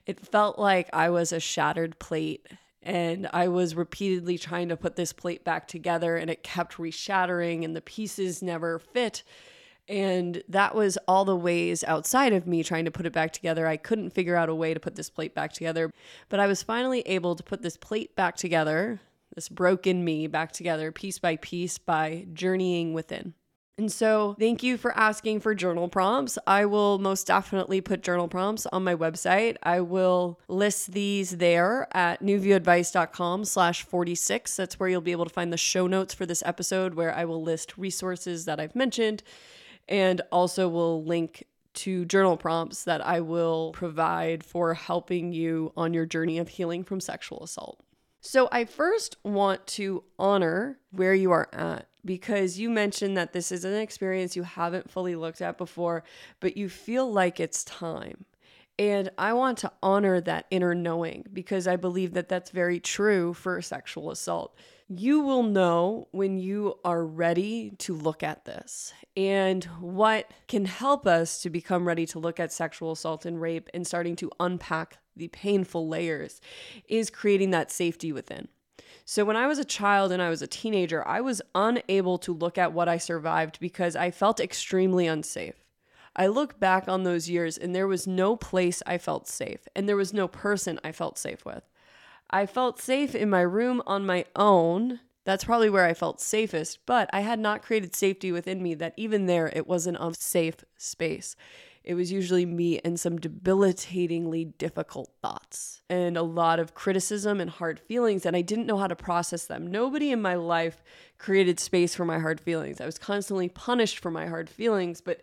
it 0.06 0.26
felt 0.26 0.58
like 0.58 0.90
I 0.92 1.10
was 1.10 1.30
a 1.30 1.38
shattered 1.38 2.00
plate 2.00 2.48
and 2.82 3.28
I 3.32 3.48
was 3.48 3.74
repeatedly 3.74 4.38
trying 4.38 4.68
to 4.70 4.76
put 4.76 4.96
this 4.96 5.12
plate 5.12 5.44
back 5.44 5.68
together 5.68 6.16
and 6.16 6.30
it 6.30 6.42
kept 6.42 6.76
reshattering 6.76 7.64
and 7.64 7.76
the 7.76 7.82
pieces 7.82 8.42
never 8.42 8.78
fit. 8.78 9.22
And 9.88 10.42
that 10.48 10.74
was 10.74 10.96
all 11.08 11.24
the 11.24 11.36
ways 11.36 11.82
outside 11.84 12.32
of 12.32 12.46
me 12.46 12.62
trying 12.62 12.84
to 12.84 12.90
put 12.90 13.06
it 13.06 13.12
back 13.12 13.32
together. 13.32 13.66
I 13.66 13.76
couldn't 13.76 14.10
figure 14.10 14.36
out 14.36 14.48
a 14.48 14.54
way 14.54 14.72
to 14.72 14.80
put 14.80 14.94
this 14.94 15.10
plate 15.10 15.34
back 15.34 15.52
together, 15.52 15.90
but 16.28 16.40
I 16.40 16.46
was 16.46 16.62
finally 16.62 17.00
able 17.02 17.34
to 17.34 17.42
put 17.42 17.62
this 17.62 17.76
plate 17.76 18.14
back 18.14 18.36
together, 18.36 19.00
this 19.34 19.48
broken 19.48 20.04
me 20.04 20.26
back 20.26 20.52
together 20.52 20.92
piece 20.92 21.18
by 21.18 21.36
piece 21.36 21.76
by 21.76 22.26
journeying 22.32 22.92
within. 22.92 23.34
And 23.80 23.90
so, 23.90 24.36
thank 24.38 24.62
you 24.62 24.76
for 24.76 24.94
asking 24.94 25.40
for 25.40 25.54
journal 25.54 25.88
prompts. 25.88 26.36
I 26.46 26.66
will 26.66 26.98
most 26.98 27.26
definitely 27.26 27.80
put 27.80 28.02
journal 28.02 28.28
prompts 28.28 28.66
on 28.66 28.84
my 28.84 28.94
website. 28.94 29.56
I 29.62 29.80
will 29.80 30.38
list 30.48 30.92
these 30.92 31.38
there 31.38 31.88
at 31.96 32.22
newviewadvice.com 32.22 33.46
slash 33.46 33.82
46. 33.84 34.54
That's 34.54 34.78
where 34.78 34.90
you'll 34.90 35.00
be 35.00 35.12
able 35.12 35.24
to 35.24 35.32
find 35.32 35.50
the 35.50 35.56
show 35.56 35.86
notes 35.86 36.12
for 36.12 36.26
this 36.26 36.42
episode, 36.44 36.92
where 36.92 37.14
I 37.16 37.24
will 37.24 37.42
list 37.42 37.78
resources 37.78 38.44
that 38.44 38.60
I've 38.60 38.76
mentioned 38.76 39.22
and 39.88 40.20
also 40.30 40.68
will 40.68 41.02
link 41.02 41.44
to 41.72 42.04
journal 42.04 42.36
prompts 42.36 42.84
that 42.84 43.00
I 43.00 43.22
will 43.22 43.72
provide 43.72 44.44
for 44.44 44.74
helping 44.74 45.32
you 45.32 45.72
on 45.74 45.94
your 45.94 46.04
journey 46.04 46.36
of 46.36 46.50
healing 46.50 46.84
from 46.84 47.00
sexual 47.00 47.42
assault. 47.42 47.82
So, 48.20 48.46
I 48.52 48.66
first 48.66 49.16
want 49.24 49.66
to 49.68 50.04
honor 50.18 50.80
where 50.90 51.14
you 51.14 51.30
are 51.30 51.48
at 51.54 51.86
because 52.04 52.58
you 52.58 52.70
mentioned 52.70 53.16
that 53.16 53.32
this 53.32 53.52
is 53.52 53.64
an 53.64 53.74
experience 53.74 54.36
you 54.36 54.42
haven't 54.42 54.90
fully 54.90 55.16
looked 55.16 55.40
at 55.40 55.58
before, 55.58 56.02
but 56.40 56.56
you 56.56 56.68
feel 56.68 57.10
like 57.10 57.40
it's 57.40 57.64
time. 57.64 58.24
And 58.78 59.10
I 59.18 59.34
want 59.34 59.58
to 59.58 59.72
honor 59.82 60.22
that 60.22 60.46
inner 60.50 60.74
knowing 60.74 61.26
because 61.32 61.66
I 61.66 61.76
believe 61.76 62.14
that 62.14 62.30
that's 62.30 62.50
very 62.50 62.80
true 62.80 63.34
for 63.34 63.60
sexual 63.60 64.10
assault. 64.10 64.56
You 64.88 65.20
will 65.20 65.42
know 65.42 66.08
when 66.12 66.38
you 66.38 66.78
are 66.82 67.04
ready 67.04 67.72
to 67.80 67.94
look 67.94 68.22
at 68.22 68.46
this. 68.46 68.94
And 69.16 69.62
what 69.80 70.30
can 70.48 70.64
help 70.64 71.06
us 71.06 71.42
to 71.42 71.50
become 71.50 71.86
ready 71.86 72.06
to 72.06 72.18
look 72.18 72.40
at 72.40 72.54
sexual 72.54 72.92
assault 72.92 73.26
and 73.26 73.38
rape 73.38 73.68
and 73.74 73.86
starting 73.86 74.16
to 74.16 74.30
unpack 74.40 74.96
the 75.14 75.28
painful 75.28 75.86
layers 75.86 76.40
is 76.88 77.10
creating 77.10 77.50
that 77.50 77.70
safety 77.70 78.12
within. 78.12 78.48
So 79.10 79.24
when 79.24 79.34
I 79.34 79.48
was 79.48 79.58
a 79.58 79.64
child 79.64 80.12
and 80.12 80.22
I 80.22 80.28
was 80.28 80.40
a 80.40 80.46
teenager, 80.46 81.04
I 81.04 81.20
was 81.20 81.42
unable 81.52 82.16
to 82.18 82.32
look 82.32 82.56
at 82.56 82.72
what 82.72 82.88
I 82.88 82.96
survived 82.98 83.58
because 83.58 83.96
I 83.96 84.12
felt 84.12 84.38
extremely 84.38 85.08
unsafe. 85.08 85.64
I 86.14 86.28
look 86.28 86.60
back 86.60 86.86
on 86.86 87.02
those 87.02 87.28
years 87.28 87.58
and 87.58 87.74
there 87.74 87.88
was 87.88 88.06
no 88.06 88.36
place 88.36 88.84
I 88.86 88.98
felt 88.98 89.26
safe, 89.26 89.66
and 89.74 89.88
there 89.88 89.96
was 89.96 90.14
no 90.14 90.28
person 90.28 90.78
I 90.84 90.92
felt 90.92 91.18
safe 91.18 91.44
with. 91.44 91.64
I 92.30 92.46
felt 92.46 92.80
safe 92.80 93.16
in 93.16 93.28
my 93.28 93.40
room 93.40 93.82
on 93.84 94.06
my 94.06 94.26
own. 94.36 95.00
That's 95.24 95.42
probably 95.42 95.70
where 95.70 95.86
I 95.86 95.94
felt 95.94 96.20
safest, 96.20 96.78
but 96.86 97.10
I 97.12 97.22
had 97.22 97.40
not 97.40 97.64
created 97.64 97.96
safety 97.96 98.30
within 98.30 98.62
me 98.62 98.74
that 98.74 98.94
even 98.96 99.26
there 99.26 99.48
it 99.48 99.66
wasn't 99.66 99.98
a 99.98 100.14
safe 100.14 100.62
space 100.78 101.34
it 101.90 101.94
was 101.94 102.12
usually 102.12 102.46
me 102.46 102.78
and 102.84 103.00
some 103.00 103.18
debilitatingly 103.18 104.44
difficult 104.44 105.10
thoughts 105.20 105.82
and 105.90 106.16
a 106.16 106.22
lot 106.22 106.60
of 106.60 106.72
criticism 106.72 107.40
and 107.40 107.50
hard 107.50 107.80
feelings, 107.80 108.24
and 108.24 108.36
I 108.36 108.42
didn't 108.42 108.68
know 108.68 108.76
how 108.76 108.86
to 108.86 108.94
process 108.94 109.46
them. 109.46 109.66
Nobody 109.66 110.12
in 110.12 110.22
my 110.22 110.36
life 110.36 110.84
created 111.18 111.58
space 111.58 111.92
for 111.92 112.04
my 112.04 112.20
hard 112.20 112.40
feelings. 112.40 112.80
I 112.80 112.86
was 112.86 112.96
constantly 112.96 113.48
punished 113.48 113.98
for 113.98 114.08
my 114.08 114.28
hard 114.28 114.48
feelings, 114.48 115.00
but 115.00 115.22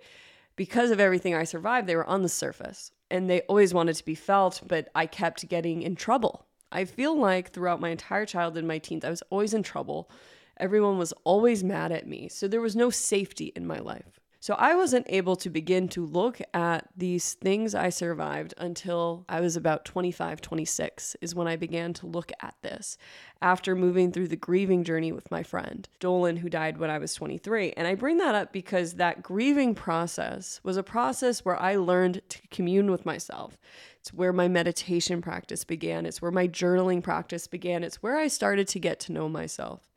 because 0.57 0.91
of 0.91 0.99
everything 0.99 1.33
I 1.33 1.45
survived, 1.45 1.87
they 1.87 1.95
were 1.95 2.05
on 2.05 2.21
the 2.21 2.27
surface 2.27 2.91
and 3.09 3.29
they 3.29 3.43
always 3.43 3.73
wanted 3.73 3.95
to 3.95 4.03
be 4.03 4.13
felt, 4.13 4.61
but 4.67 4.89
I 4.93 5.05
kept 5.05 5.47
getting 5.47 5.83
in 5.83 5.95
trouble. 5.95 6.47
I 6.69 6.83
feel 6.83 7.17
like 7.17 7.51
throughout 7.51 7.79
my 7.79 7.91
entire 7.91 8.25
childhood 8.25 8.59
and 8.59 8.67
my 8.67 8.79
teens, 8.79 9.05
I 9.05 9.09
was 9.09 9.23
always 9.29 9.53
in 9.53 9.63
trouble. 9.63 10.11
Everyone 10.57 10.97
was 10.97 11.13
always 11.23 11.63
mad 11.63 11.93
at 11.93 12.07
me. 12.07 12.27
So 12.27 12.45
there 12.45 12.59
was 12.59 12.75
no 12.75 12.89
safety 12.89 13.53
in 13.55 13.65
my 13.65 13.79
life. 13.79 14.16
So 14.47 14.53
I 14.53 14.75
wasn't 14.75 15.07
able 15.09 15.35
to 15.35 15.49
begin 15.49 15.89
to 15.89 16.05
look 16.05 16.39
at 16.53 16.87
these 16.95 17.33
things 17.33 17.75
I 17.75 17.89
survived 17.89 18.53
until 18.57 19.25
I 19.27 19.41
was 19.41 19.57
about 19.57 19.83
25, 19.83 20.39
26 20.39 21.17
is 21.19 21.35
when 21.35 21.49
I 21.49 21.57
began 21.57 21.91
to 21.95 22.07
look 22.07 22.31
at 22.41 22.55
this 22.61 22.97
after 23.41 23.75
moving 23.75 24.09
through 24.09 24.29
the 24.29 24.37
grieving 24.37 24.85
journey 24.85 25.11
with 25.11 25.29
my 25.29 25.43
friend, 25.43 25.89
Dolan, 25.99 26.37
who 26.37 26.47
died 26.47 26.77
when 26.77 26.89
I 26.89 26.97
was 26.97 27.13
23. 27.13 27.73
And 27.75 27.89
I 27.89 27.95
bring 27.95 28.19
that 28.19 28.35
up 28.35 28.53
because 28.53 28.93
that 28.93 29.21
grieving 29.21 29.75
process 29.75 30.61
was 30.63 30.77
a 30.77 30.81
process 30.81 31.43
where 31.43 31.61
I 31.61 31.75
learned 31.75 32.21
to 32.29 32.39
commune 32.49 32.89
with 32.89 33.05
myself. 33.05 33.57
It's 33.99 34.13
where 34.13 34.31
my 34.31 34.47
meditation 34.47 35.21
practice 35.21 35.65
began. 35.65 36.05
It's 36.05 36.21
where 36.21 36.31
my 36.31 36.47
journaling 36.47 37.03
practice 37.03 37.47
began. 37.47 37.83
It's 37.83 38.01
where 38.01 38.15
I 38.15 38.29
started 38.29 38.69
to 38.69 38.79
get 38.79 39.01
to 39.01 39.11
know 39.11 39.27
myself. 39.27 39.89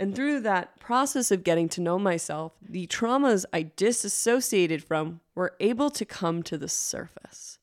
And 0.00 0.16
through 0.16 0.40
that 0.40 0.80
process 0.80 1.30
of 1.30 1.44
getting 1.44 1.68
to 1.68 1.82
know 1.82 1.98
myself, 1.98 2.52
the 2.66 2.86
traumas 2.86 3.44
I 3.52 3.70
disassociated 3.76 4.82
from 4.82 5.20
were 5.34 5.54
able 5.60 5.90
to 5.90 6.06
come 6.06 6.42
to 6.44 6.56
the 6.56 6.70
surface. 6.70 7.58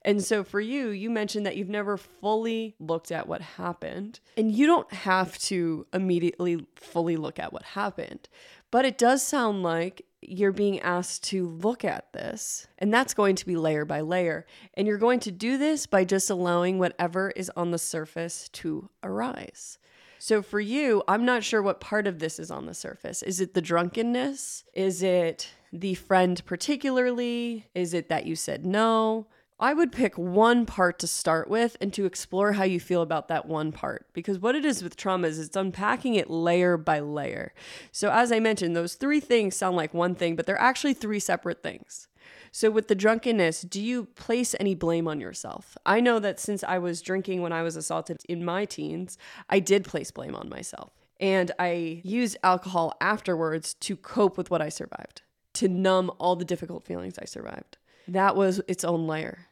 And 0.00 0.24
so 0.24 0.42
for 0.42 0.58
you, 0.58 0.88
you 0.88 1.10
mentioned 1.10 1.44
that 1.44 1.56
you've 1.56 1.68
never 1.68 1.98
fully 1.98 2.74
looked 2.80 3.12
at 3.12 3.28
what 3.28 3.42
happened, 3.42 4.20
and 4.38 4.50
you 4.50 4.66
don't 4.66 4.90
have 4.92 5.36
to 5.40 5.86
immediately 5.92 6.66
fully 6.76 7.16
look 7.16 7.38
at 7.38 7.52
what 7.52 7.62
happened. 7.62 8.26
But 8.70 8.86
it 8.86 8.96
does 8.96 9.22
sound 9.22 9.62
like 9.62 10.06
you're 10.22 10.50
being 10.50 10.80
asked 10.80 11.24
to 11.24 11.46
look 11.46 11.84
at 11.84 12.10
this, 12.14 12.66
and 12.78 12.92
that's 12.92 13.12
going 13.12 13.36
to 13.36 13.46
be 13.46 13.56
layer 13.56 13.84
by 13.84 14.00
layer. 14.00 14.46
And 14.74 14.86
you're 14.86 14.96
going 14.96 15.20
to 15.20 15.30
do 15.30 15.58
this 15.58 15.86
by 15.86 16.04
just 16.04 16.30
allowing 16.30 16.78
whatever 16.78 17.30
is 17.36 17.50
on 17.54 17.70
the 17.70 17.78
surface 17.78 18.48
to 18.54 18.88
arise. 19.02 19.78
So 20.24 20.40
for 20.40 20.60
you, 20.60 21.02
I'm 21.08 21.24
not 21.24 21.42
sure 21.42 21.60
what 21.60 21.80
part 21.80 22.06
of 22.06 22.20
this 22.20 22.38
is 22.38 22.48
on 22.48 22.66
the 22.66 22.74
surface. 22.74 23.24
Is 23.24 23.40
it 23.40 23.54
the 23.54 23.60
drunkenness? 23.60 24.62
Is 24.72 25.02
it 25.02 25.50
the 25.72 25.94
friend 25.94 26.40
particularly? 26.46 27.66
Is 27.74 27.92
it 27.92 28.08
that 28.08 28.24
you 28.24 28.36
said 28.36 28.64
no? 28.64 29.26
I 29.58 29.74
would 29.74 29.90
pick 29.90 30.16
one 30.16 30.64
part 30.64 31.00
to 31.00 31.08
start 31.08 31.50
with 31.50 31.76
and 31.80 31.92
to 31.94 32.06
explore 32.06 32.52
how 32.52 32.62
you 32.62 32.78
feel 32.78 33.02
about 33.02 33.26
that 33.28 33.46
one 33.46 33.72
part. 33.72 34.06
Because 34.12 34.38
what 34.38 34.54
it 34.54 34.64
is 34.64 34.80
with 34.80 34.94
trauma 34.94 35.26
is 35.26 35.40
it's 35.40 35.56
unpacking 35.56 36.14
it 36.14 36.30
layer 36.30 36.76
by 36.76 37.00
layer. 37.00 37.52
So, 37.90 38.12
as 38.12 38.30
I 38.30 38.38
mentioned, 38.38 38.76
those 38.76 38.94
three 38.94 39.18
things 39.18 39.56
sound 39.56 39.76
like 39.76 39.92
one 39.92 40.14
thing, 40.14 40.36
but 40.36 40.46
they're 40.46 40.56
actually 40.56 40.94
three 40.94 41.18
separate 41.18 41.64
things. 41.64 42.06
So, 42.54 42.70
with 42.70 42.88
the 42.88 42.94
drunkenness, 42.94 43.62
do 43.62 43.80
you 43.80 44.04
place 44.04 44.54
any 44.60 44.74
blame 44.74 45.08
on 45.08 45.20
yourself? 45.20 45.78
I 45.86 46.00
know 46.00 46.18
that 46.18 46.38
since 46.38 46.62
I 46.62 46.76
was 46.76 47.00
drinking 47.00 47.40
when 47.40 47.50
I 47.52 47.62
was 47.62 47.76
assaulted 47.76 48.20
in 48.28 48.44
my 48.44 48.66
teens, 48.66 49.16
I 49.48 49.58
did 49.58 49.84
place 49.84 50.10
blame 50.10 50.36
on 50.36 50.50
myself. 50.50 50.92
And 51.18 51.50
I 51.58 52.02
used 52.04 52.36
alcohol 52.42 52.94
afterwards 53.00 53.72
to 53.74 53.96
cope 53.96 54.36
with 54.36 54.50
what 54.50 54.60
I 54.60 54.68
survived, 54.68 55.22
to 55.54 55.66
numb 55.66 56.10
all 56.18 56.36
the 56.36 56.44
difficult 56.44 56.84
feelings 56.84 57.18
I 57.18 57.24
survived. 57.24 57.78
That 58.06 58.36
was 58.36 58.60
its 58.68 58.84
own 58.84 59.06
layer. 59.06 59.46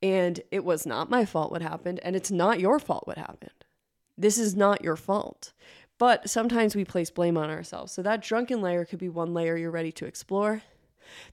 And 0.00 0.40
it 0.52 0.64
was 0.64 0.86
not 0.86 1.10
my 1.10 1.24
fault 1.24 1.50
what 1.50 1.62
happened, 1.62 1.98
and 2.04 2.14
it's 2.14 2.30
not 2.30 2.60
your 2.60 2.78
fault 2.78 3.08
what 3.08 3.18
happened. 3.18 3.64
This 4.16 4.38
is 4.38 4.54
not 4.54 4.84
your 4.84 4.96
fault. 4.96 5.52
But 5.98 6.30
sometimes 6.30 6.76
we 6.76 6.84
place 6.84 7.10
blame 7.10 7.36
on 7.36 7.50
ourselves. 7.50 7.92
So 7.92 8.02
that 8.02 8.22
drunken 8.22 8.60
layer 8.60 8.84
could 8.84 9.00
be 9.00 9.08
one 9.08 9.34
layer 9.34 9.56
you're 9.56 9.70
ready 9.72 9.92
to 9.92 10.06
explore. 10.06 10.62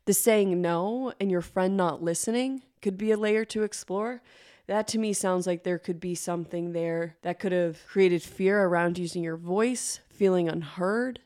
The 0.05 0.13
saying 0.13 0.61
no 0.61 1.13
and 1.19 1.31
your 1.31 1.41
friend 1.41 1.77
not 1.77 2.03
listening 2.03 2.63
could 2.81 2.97
be 2.97 3.11
a 3.11 3.17
layer 3.17 3.45
to 3.45 3.63
explore. 3.63 4.21
that 4.67 4.87
to 4.87 4.97
me 4.97 5.11
sounds 5.13 5.45
like 5.45 5.63
there 5.63 5.79
could 5.79 5.99
be 5.99 6.15
something 6.15 6.71
there 6.71 7.17
that 7.21 7.39
could 7.39 7.51
have 7.51 7.85
created 7.87 8.23
fear 8.23 8.63
around 8.63 8.97
using 8.97 9.23
your 9.23 9.35
voice, 9.37 9.99
feeling 10.09 10.47
unheard, 10.47 11.19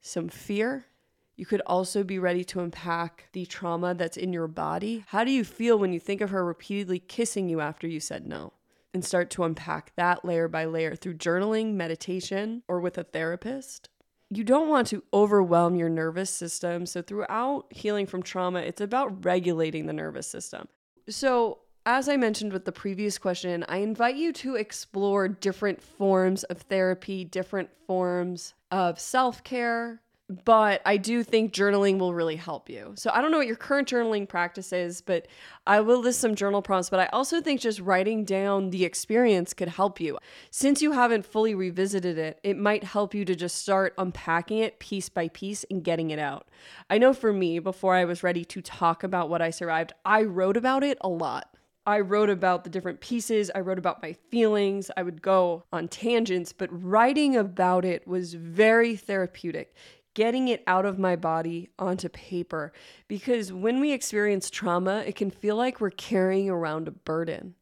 some 0.00 0.28
fear. 0.28 0.86
You 1.34 1.46
could 1.46 1.62
also 1.62 2.04
be 2.04 2.18
ready 2.18 2.44
to 2.44 2.60
unpack 2.60 3.28
the 3.32 3.46
trauma 3.46 3.94
that's 3.94 4.18
in 4.18 4.32
your 4.32 4.46
body. 4.46 5.04
How 5.08 5.24
do 5.24 5.30
you 5.30 5.44
feel 5.44 5.78
when 5.78 5.92
you 5.92 6.00
think 6.00 6.20
of 6.20 6.30
her 6.30 6.44
repeatedly 6.44 6.98
kissing 6.98 7.48
you 7.48 7.60
after 7.60 7.86
you 7.86 8.00
said 8.00 8.26
no? 8.26 8.52
And 8.92 9.02
start 9.02 9.30
to 9.30 9.44
unpack 9.44 9.92
that 9.96 10.22
layer 10.22 10.48
by 10.48 10.66
layer 10.66 10.94
through 10.94 11.14
journaling, 11.14 11.72
meditation, 11.72 12.62
or 12.68 12.78
with 12.78 12.98
a 12.98 13.04
therapist. 13.04 13.88
You 14.34 14.44
don't 14.44 14.70
want 14.70 14.86
to 14.88 15.02
overwhelm 15.12 15.76
your 15.76 15.90
nervous 15.90 16.30
system. 16.30 16.86
So, 16.86 17.02
throughout 17.02 17.66
healing 17.70 18.06
from 18.06 18.22
trauma, 18.22 18.60
it's 18.60 18.80
about 18.80 19.24
regulating 19.24 19.86
the 19.86 19.92
nervous 19.92 20.26
system. 20.26 20.68
So, 21.08 21.58
as 21.84 22.08
I 22.08 22.16
mentioned 22.16 22.52
with 22.52 22.64
the 22.64 22.72
previous 22.72 23.18
question, 23.18 23.62
I 23.68 23.78
invite 23.78 24.16
you 24.16 24.32
to 24.34 24.54
explore 24.54 25.28
different 25.28 25.82
forms 25.82 26.44
of 26.44 26.62
therapy, 26.62 27.24
different 27.24 27.68
forms 27.86 28.54
of 28.70 28.98
self 28.98 29.44
care, 29.44 30.00
but 30.44 30.80
I 30.86 30.96
do 30.96 31.22
think 31.22 31.52
journaling 31.52 31.98
will 31.98 32.14
really 32.14 32.36
help 32.36 32.70
you. 32.70 32.92
So 32.96 33.10
I 33.12 33.20
don't 33.20 33.30
know 33.30 33.38
what 33.38 33.46
your 33.46 33.56
current 33.56 33.88
journaling 33.88 34.28
practice 34.28 34.72
is, 34.72 35.00
but 35.00 35.26
I 35.66 35.80
will 35.80 36.00
list 36.00 36.20
some 36.20 36.34
journal 36.34 36.62
prompts. 36.62 36.90
But 36.90 37.00
I 37.00 37.06
also 37.06 37.40
think 37.40 37.60
just 37.60 37.80
writing 37.80 38.24
down 38.24 38.70
the 38.70 38.84
experience 38.84 39.52
could 39.52 39.68
help 39.68 40.00
you. 40.00 40.18
Since 40.50 40.80
you 40.80 40.92
haven't 40.92 41.26
fully 41.26 41.54
revisited 41.54 42.18
it, 42.18 42.40
it 42.42 42.56
might 42.56 42.84
help 42.84 43.14
you 43.14 43.24
to 43.24 43.34
just 43.34 43.58
start 43.58 43.94
unpacking 43.98 44.58
it 44.58 44.78
piece 44.78 45.08
by 45.08 45.28
piece 45.28 45.64
and 45.70 45.84
getting 45.84 46.10
it 46.10 46.18
out. 46.18 46.48
I 46.88 46.98
know 46.98 47.12
for 47.12 47.32
me, 47.32 47.58
before 47.58 47.94
I 47.94 48.04
was 48.04 48.22
ready 48.22 48.44
to 48.46 48.62
talk 48.62 49.02
about 49.02 49.28
what 49.28 49.42
I 49.42 49.50
survived, 49.50 49.92
I 50.04 50.22
wrote 50.22 50.56
about 50.56 50.82
it 50.82 50.98
a 51.00 51.08
lot. 51.08 51.48
I 51.84 51.98
wrote 51.98 52.30
about 52.30 52.62
the 52.62 52.70
different 52.70 53.00
pieces. 53.00 53.50
I 53.52 53.58
wrote 53.58 53.78
about 53.78 54.02
my 54.02 54.12
feelings. 54.30 54.88
I 54.96 55.02
would 55.02 55.20
go 55.20 55.64
on 55.72 55.88
tangents, 55.88 56.52
but 56.52 56.68
writing 56.70 57.36
about 57.36 57.84
it 57.84 58.06
was 58.06 58.34
very 58.34 58.94
therapeutic 58.94 59.74
getting 60.14 60.48
it 60.48 60.62
out 60.66 60.84
of 60.84 60.98
my 60.98 61.16
body 61.16 61.70
onto 61.78 62.08
paper. 62.08 62.72
Because 63.08 63.52
when 63.52 63.80
we 63.80 63.92
experience 63.92 64.50
trauma, 64.50 65.04
it 65.06 65.16
can 65.16 65.30
feel 65.30 65.56
like 65.56 65.80
we're 65.80 65.90
carrying 65.90 66.50
around 66.50 66.88
a 66.88 66.92
burden. 66.92 67.54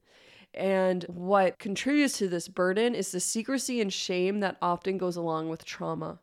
And 0.53 1.05
what 1.05 1.59
contributes 1.59 2.19
to 2.19 2.29
this 2.29 2.49
burden 2.49 2.95
is 2.95 3.13
the 3.13 3.21
secrecy 3.21 3.81
and 3.81 3.93
shame 3.93 4.41
that 4.41 4.57
often 4.61 4.99
goes 4.99 5.17
along 5.17 5.49
with 5.49 5.65
trauma. 5.65 6.19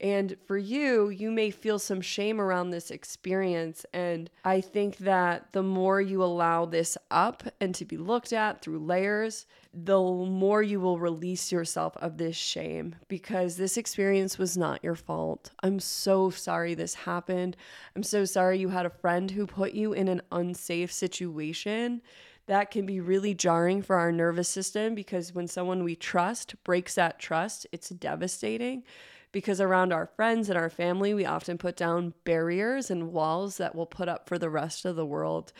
And 0.00 0.36
for 0.46 0.58
you, 0.58 1.08
you 1.08 1.30
may 1.30 1.50
feel 1.50 1.78
some 1.78 2.02
shame 2.02 2.40
around 2.40 2.70
this 2.70 2.90
experience. 2.90 3.86
And 3.94 4.30
I 4.44 4.60
think 4.60 4.98
that 4.98 5.52
the 5.52 5.62
more 5.62 6.00
you 6.00 6.22
allow 6.22 6.66
this 6.66 6.98
up 7.10 7.44
and 7.60 7.74
to 7.74 7.84
be 7.84 7.96
looked 7.96 8.32
at 8.32 8.60
through 8.60 8.80
layers, 8.80 9.46
the 9.84 10.00
more 10.00 10.62
you 10.62 10.80
will 10.80 10.98
release 10.98 11.52
yourself 11.52 11.94
of 11.98 12.16
this 12.16 12.34
shame 12.34 12.96
because 13.08 13.56
this 13.56 13.76
experience 13.76 14.38
was 14.38 14.56
not 14.56 14.82
your 14.82 14.94
fault. 14.94 15.50
I'm 15.62 15.80
so 15.80 16.30
sorry 16.30 16.74
this 16.74 16.94
happened. 16.94 17.58
I'm 17.94 18.02
so 18.02 18.24
sorry 18.24 18.58
you 18.58 18.70
had 18.70 18.86
a 18.86 18.90
friend 18.90 19.30
who 19.30 19.46
put 19.46 19.72
you 19.72 19.92
in 19.92 20.08
an 20.08 20.22
unsafe 20.32 20.90
situation 20.90 22.00
that 22.46 22.70
can 22.70 22.86
be 22.86 23.00
really 23.00 23.34
jarring 23.34 23.82
for 23.82 23.96
our 23.96 24.10
nervous 24.10 24.48
system 24.48 24.94
because 24.94 25.34
when 25.34 25.46
someone 25.46 25.84
we 25.84 25.94
trust 25.94 26.54
breaks 26.64 26.94
that 26.94 27.18
trust, 27.18 27.66
it's 27.70 27.90
devastating 27.90 28.82
because 29.30 29.60
around 29.60 29.92
our 29.92 30.06
friends 30.06 30.48
and 30.48 30.56
our 30.56 30.70
family, 30.70 31.12
we 31.12 31.26
often 31.26 31.58
put 31.58 31.76
down 31.76 32.14
barriers 32.24 32.90
and 32.90 33.12
walls 33.12 33.58
that 33.58 33.74
we'll 33.74 33.84
put 33.84 34.08
up 34.08 34.26
for 34.26 34.38
the 34.38 34.48
rest 34.48 34.86
of 34.86 34.96
the 34.96 35.04
world. 35.04 35.52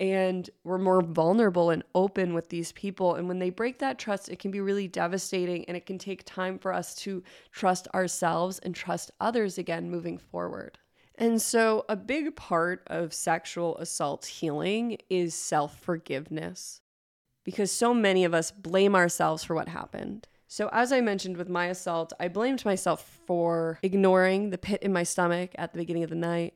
And 0.00 0.48
we're 0.64 0.78
more 0.78 1.02
vulnerable 1.02 1.68
and 1.68 1.84
open 1.94 2.32
with 2.32 2.48
these 2.48 2.72
people. 2.72 3.14
And 3.14 3.28
when 3.28 3.38
they 3.38 3.50
break 3.50 3.78
that 3.80 3.98
trust, 3.98 4.30
it 4.30 4.38
can 4.38 4.50
be 4.50 4.60
really 4.60 4.88
devastating 4.88 5.66
and 5.66 5.76
it 5.76 5.84
can 5.84 5.98
take 5.98 6.24
time 6.24 6.58
for 6.58 6.72
us 6.72 6.94
to 6.96 7.22
trust 7.52 7.86
ourselves 7.94 8.58
and 8.60 8.74
trust 8.74 9.10
others 9.20 9.58
again 9.58 9.90
moving 9.90 10.16
forward. 10.16 10.78
And 11.16 11.40
so, 11.40 11.84
a 11.90 11.96
big 11.96 12.34
part 12.34 12.82
of 12.86 13.12
sexual 13.12 13.76
assault 13.76 14.24
healing 14.24 14.96
is 15.10 15.34
self 15.34 15.78
forgiveness 15.78 16.80
because 17.44 17.70
so 17.70 17.92
many 17.92 18.24
of 18.24 18.32
us 18.32 18.50
blame 18.50 18.94
ourselves 18.94 19.44
for 19.44 19.54
what 19.54 19.68
happened. 19.68 20.26
So, 20.48 20.70
as 20.72 20.92
I 20.92 21.02
mentioned 21.02 21.36
with 21.36 21.50
my 21.50 21.66
assault, 21.66 22.14
I 22.18 22.28
blamed 22.28 22.64
myself 22.64 23.20
for 23.26 23.78
ignoring 23.82 24.48
the 24.48 24.56
pit 24.56 24.82
in 24.82 24.94
my 24.94 25.02
stomach 25.02 25.50
at 25.56 25.74
the 25.74 25.78
beginning 25.78 26.04
of 26.04 26.10
the 26.10 26.16
night. 26.16 26.54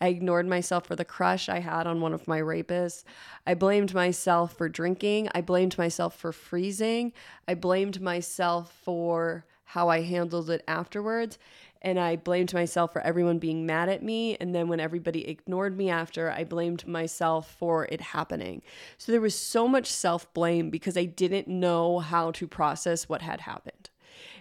I 0.00 0.08
ignored 0.08 0.46
myself 0.46 0.86
for 0.86 0.96
the 0.96 1.04
crush 1.04 1.48
I 1.48 1.60
had 1.60 1.86
on 1.86 2.00
one 2.00 2.14
of 2.14 2.28
my 2.28 2.40
rapists. 2.40 3.04
I 3.46 3.54
blamed 3.54 3.94
myself 3.94 4.56
for 4.56 4.68
drinking. 4.68 5.28
I 5.34 5.40
blamed 5.40 5.76
myself 5.76 6.16
for 6.16 6.32
freezing. 6.32 7.12
I 7.46 7.54
blamed 7.54 8.00
myself 8.00 8.72
for 8.82 9.44
how 9.64 9.88
I 9.88 10.02
handled 10.02 10.50
it 10.50 10.64
afterwards 10.66 11.38
and 11.82 11.98
I 11.98 12.16
blamed 12.16 12.52
myself 12.52 12.92
for 12.92 13.00
everyone 13.00 13.38
being 13.38 13.66
mad 13.66 13.88
at 13.88 14.02
me. 14.02 14.36
And 14.38 14.54
then 14.54 14.68
when 14.68 14.80
everybody 14.80 15.26
ignored 15.26 15.76
me 15.76 15.88
after, 15.88 16.30
I 16.30 16.44
blamed 16.44 16.86
myself 16.86 17.50
for 17.58 17.86
it 17.86 18.00
happening. 18.00 18.62
So 18.98 19.12
there 19.12 19.20
was 19.20 19.38
so 19.38 19.66
much 19.66 19.86
self 19.86 20.32
blame 20.34 20.70
because 20.70 20.96
I 20.96 21.04
didn't 21.04 21.48
know 21.48 22.00
how 22.00 22.32
to 22.32 22.46
process 22.46 23.08
what 23.08 23.22
had 23.22 23.42
happened. 23.42 23.89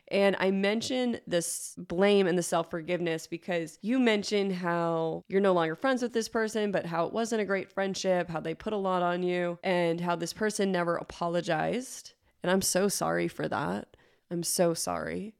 And 0.09 0.35
I 0.39 0.51
mention 0.51 1.19
this 1.27 1.75
blame 1.77 2.27
and 2.27 2.37
the 2.37 2.43
self 2.43 2.69
forgiveness 2.69 3.27
because 3.27 3.77
you 3.81 3.99
mentioned 3.99 4.53
how 4.53 5.23
you're 5.27 5.41
no 5.41 5.53
longer 5.53 5.75
friends 5.75 6.01
with 6.01 6.13
this 6.13 6.29
person, 6.29 6.71
but 6.71 6.85
how 6.85 7.05
it 7.05 7.13
wasn't 7.13 7.41
a 7.41 7.45
great 7.45 7.71
friendship, 7.71 8.29
how 8.29 8.39
they 8.39 8.53
put 8.53 8.73
a 8.73 8.77
lot 8.77 9.01
on 9.01 9.23
you, 9.23 9.59
and 9.63 10.01
how 10.01 10.15
this 10.15 10.33
person 10.33 10.71
never 10.71 10.95
apologized. 10.95 12.13
And 12.43 12.51
I'm 12.51 12.61
so 12.61 12.87
sorry 12.87 13.27
for 13.27 13.47
that. 13.47 13.95
I'm 14.31 14.43
so 14.43 14.73
sorry. 14.73 15.35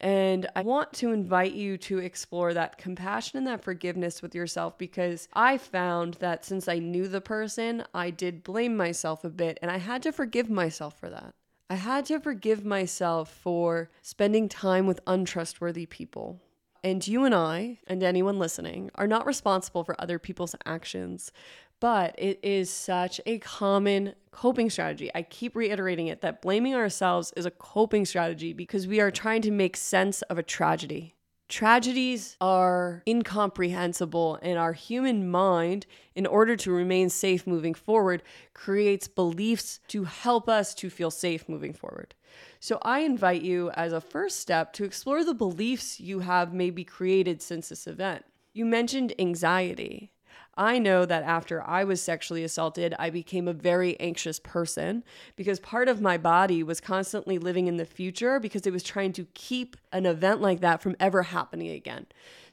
And 0.00 0.46
I 0.56 0.62
want 0.62 0.94
to 0.94 1.12
invite 1.12 1.52
you 1.52 1.76
to 1.78 1.98
explore 1.98 2.54
that 2.54 2.78
compassion 2.78 3.36
and 3.36 3.46
that 3.46 3.62
forgiveness 3.62 4.22
with 4.22 4.34
yourself 4.34 4.78
because 4.78 5.28
I 5.34 5.58
found 5.58 6.14
that 6.14 6.44
since 6.44 6.68
I 6.68 6.78
knew 6.78 7.06
the 7.06 7.20
person, 7.20 7.84
I 7.92 8.08
did 8.08 8.42
blame 8.42 8.76
myself 8.76 9.24
a 9.24 9.30
bit 9.30 9.58
and 9.60 9.70
I 9.70 9.76
had 9.76 10.02
to 10.04 10.12
forgive 10.12 10.48
myself 10.48 10.98
for 10.98 11.10
that. 11.10 11.34
I 11.70 11.76
had 11.76 12.04
to 12.06 12.18
forgive 12.18 12.64
myself 12.64 13.30
for 13.30 13.90
spending 14.02 14.48
time 14.48 14.88
with 14.88 14.98
untrustworthy 15.06 15.86
people. 15.86 16.40
And 16.82 17.06
you 17.06 17.24
and 17.24 17.32
I, 17.32 17.78
and 17.86 18.02
anyone 18.02 18.40
listening, 18.40 18.90
are 18.96 19.06
not 19.06 19.24
responsible 19.24 19.84
for 19.84 19.94
other 20.00 20.18
people's 20.18 20.56
actions, 20.66 21.30
but 21.78 22.16
it 22.18 22.40
is 22.42 22.70
such 22.70 23.20
a 23.24 23.38
common 23.38 24.14
coping 24.32 24.68
strategy. 24.68 25.12
I 25.14 25.22
keep 25.22 25.54
reiterating 25.54 26.08
it 26.08 26.22
that 26.22 26.42
blaming 26.42 26.74
ourselves 26.74 27.32
is 27.36 27.46
a 27.46 27.52
coping 27.52 28.04
strategy 28.04 28.52
because 28.52 28.88
we 28.88 29.00
are 29.00 29.12
trying 29.12 29.42
to 29.42 29.52
make 29.52 29.76
sense 29.76 30.22
of 30.22 30.38
a 30.38 30.42
tragedy. 30.42 31.14
Tragedies 31.50 32.36
are 32.40 33.02
incomprehensible, 33.08 34.38
and 34.40 34.56
our 34.56 34.72
human 34.72 35.28
mind, 35.28 35.84
in 36.14 36.24
order 36.24 36.54
to 36.54 36.70
remain 36.70 37.10
safe 37.10 37.44
moving 37.44 37.74
forward, 37.74 38.22
creates 38.54 39.08
beliefs 39.08 39.80
to 39.88 40.04
help 40.04 40.48
us 40.48 40.74
to 40.76 40.88
feel 40.88 41.10
safe 41.10 41.48
moving 41.48 41.72
forward. 41.72 42.14
So, 42.60 42.78
I 42.82 43.00
invite 43.00 43.42
you 43.42 43.70
as 43.72 43.92
a 43.92 44.00
first 44.00 44.38
step 44.38 44.72
to 44.74 44.84
explore 44.84 45.24
the 45.24 45.34
beliefs 45.34 45.98
you 45.98 46.20
have 46.20 46.54
maybe 46.54 46.84
created 46.84 47.42
since 47.42 47.70
this 47.70 47.88
event. 47.88 48.24
You 48.52 48.64
mentioned 48.64 49.12
anxiety. 49.18 50.12
I 50.60 50.78
know 50.78 51.06
that 51.06 51.22
after 51.22 51.66
I 51.66 51.84
was 51.84 52.02
sexually 52.02 52.44
assaulted, 52.44 52.94
I 52.98 53.08
became 53.08 53.48
a 53.48 53.54
very 53.54 53.98
anxious 53.98 54.38
person 54.38 55.02
because 55.34 55.58
part 55.58 55.88
of 55.88 56.02
my 56.02 56.18
body 56.18 56.62
was 56.62 56.82
constantly 56.82 57.38
living 57.38 57.66
in 57.66 57.78
the 57.78 57.86
future 57.86 58.38
because 58.38 58.66
it 58.66 58.72
was 58.72 58.82
trying 58.82 59.14
to 59.14 59.26
keep 59.32 59.74
an 59.90 60.04
event 60.04 60.42
like 60.42 60.60
that 60.60 60.82
from 60.82 60.96
ever 61.00 61.22
happening 61.22 61.70
again. 61.70 62.04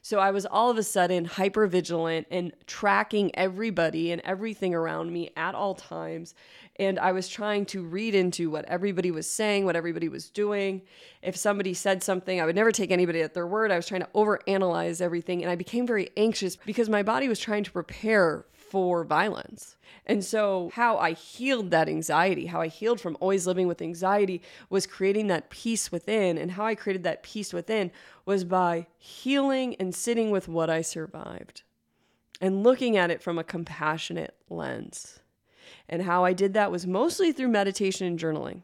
So 0.08 0.20
I 0.20 0.30
was 0.30 0.46
all 0.46 0.70
of 0.70 0.78
a 0.78 0.82
sudden 0.82 1.26
hyper 1.26 1.66
vigilant 1.66 2.28
and 2.30 2.54
tracking 2.66 3.30
everybody 3.34 4.10
and 4.10 4.22
everything 4.24 4.74
around 4.74 5.12
me 5.12 5.28
at 5.36 5.54
all 5.54 5.74
times. 5.74 6.34
And 6.76 6.98
I 6.98 7.12
was 7.12 7.28
trying 7.28 7.66
to 7.66 7.84
read 7.84 8.14
into 8.14 8.48
what 8.48 8.64
everybody 8.64 9.10
was 9.10 9.28
saying, 9.28 9.66
what 9.66 9.76
everybody 9.76 10.08
was 10.08 10.30
doing. 10.30 10.80
If 11.20 11.36
somebody 11.36 11.74
said 11.74 12.02
something, 12.02 12.40
I 12.40 12.46
would 12.46 12.56
never 12.56 12.72
take 12.72 12.90
anybody 12.90 13.20
at 13.20 13.34
their 13.34 13.46
word. 13.46 13.70
I 13.70 13.76
was 13.76 13.86
trying 13.86 14.00
to 14.00 14.08
overanalyze 14.14 15.02
everything. 15.02 15.42
And 15.42 15.50
I 15.50 15.56
became 15.56 15.86
very 15.86 16.08
anxious 16.16 16.56
because 16.56 16.88
my 16.88 17.02
body 17.02 17.28
was 17.28 17.38
trying 17.38 17.64
to 17.64 17.70
prepare 17.70 18.46
for 18.70 19.04
violence. 19.04 19.76
And 20.06 20.24
so, 20.24 20.70
how 20.74 20.96
I 20.96 21.12
healed 21.12 21.70
that 21.70 21.88
anxiety, 21.88 22.46
how 22.46 22.60
I 22.60 22.68
healed 22.68 23.00
from 23.00 23.16
always 23.20 23.46
living 23.46 23.68
with 23.68 23.82
anxiety, 23.82 24.42
was 24.70 24.86
creating 24.86 25.26
that 25.28 25.50
peace 25.50 25.92
within. 25.92 26.38
And 26.38 26.52
how 26.52 26.64
I 26.64 26.74
created 26.74 27.04
that 27.04 27.22
peace 27.22 27.52
within 27.52 27.90
was 28.24 28.44
by 28.44 28.86
healing 28.96 29.76
and 29.76 29.94
sitting 29.94 30.30
with 30.30 30.48
what 30.48 30.70
I 30.70 30.82
survived 30.82 31.62
and 32.40 32.62
looking 32.62 32.96
at 32.96 33.10
it 33.10 33.22
from 33.22 33.38
a 33.38 33.44
compassionate 33.44 34.34
lens. 34.48 35.20
And 35.88 36.02
how 36.02 36.24
I 36.24 36.32
did 36.32 36.54
that 36.54 36.70
was 36.70 36.86
mostly 36.86 37.32
through 37.32 37.48
meditation 37.48 38.06
and 38.06 38.18
journaling. 38.18 38.62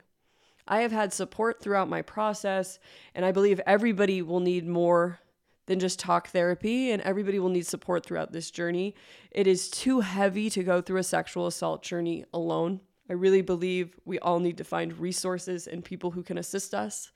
I 0.66 0.80
have 0.80 0.92
had 0.92 1.12
support 1.12 1.60
throughout 1.60 1.88
my 1.88 2.00
process, 2.00 2.78
and 3.14 3.24
I 3.24 3.32
believe 3.32 3.60
everybody 3.66 4.22
will 4.22 4.40
need 4.40 4.66
more 4.66 5.20
than 5.66 5.80
just 5.80 5.98
talk 5.98 6.28
therapy, 6.28 6.90
and 6.90 7.02
everybody 7.02 7.38
will 7.38 7.48
need 7.48 7.66
support 7.66 8.04
throughout 8.04 8.32
this 8.32 8.50
journey. 8.50 8.94
It 9.30 9.46
is 9.46 9.68
too 9.70 10.00
heavy 10.00 10.50
to 10.50 10.62
go 10.62 10.80
through 10.80 11.00
a 11.00 11.04
sexual 11.04 11.46
assault 11.46 11.82
journey 11.82 12.24
alone. 12.32 12.80
I 13.08 13.14
really 13.14 13.42
believe 13.42 13.98
we 14.04 14.18
all 14.18 14.40
need 14.40 14.58
to 14.58 14.64
find 14.64 14.98
resources 14.98 15.66
and 15.66 15.84
people 15.84 16.10
who 16.10 16.22
can 16.22 16.38
assist 16.38 16.74
us 16.74 17.10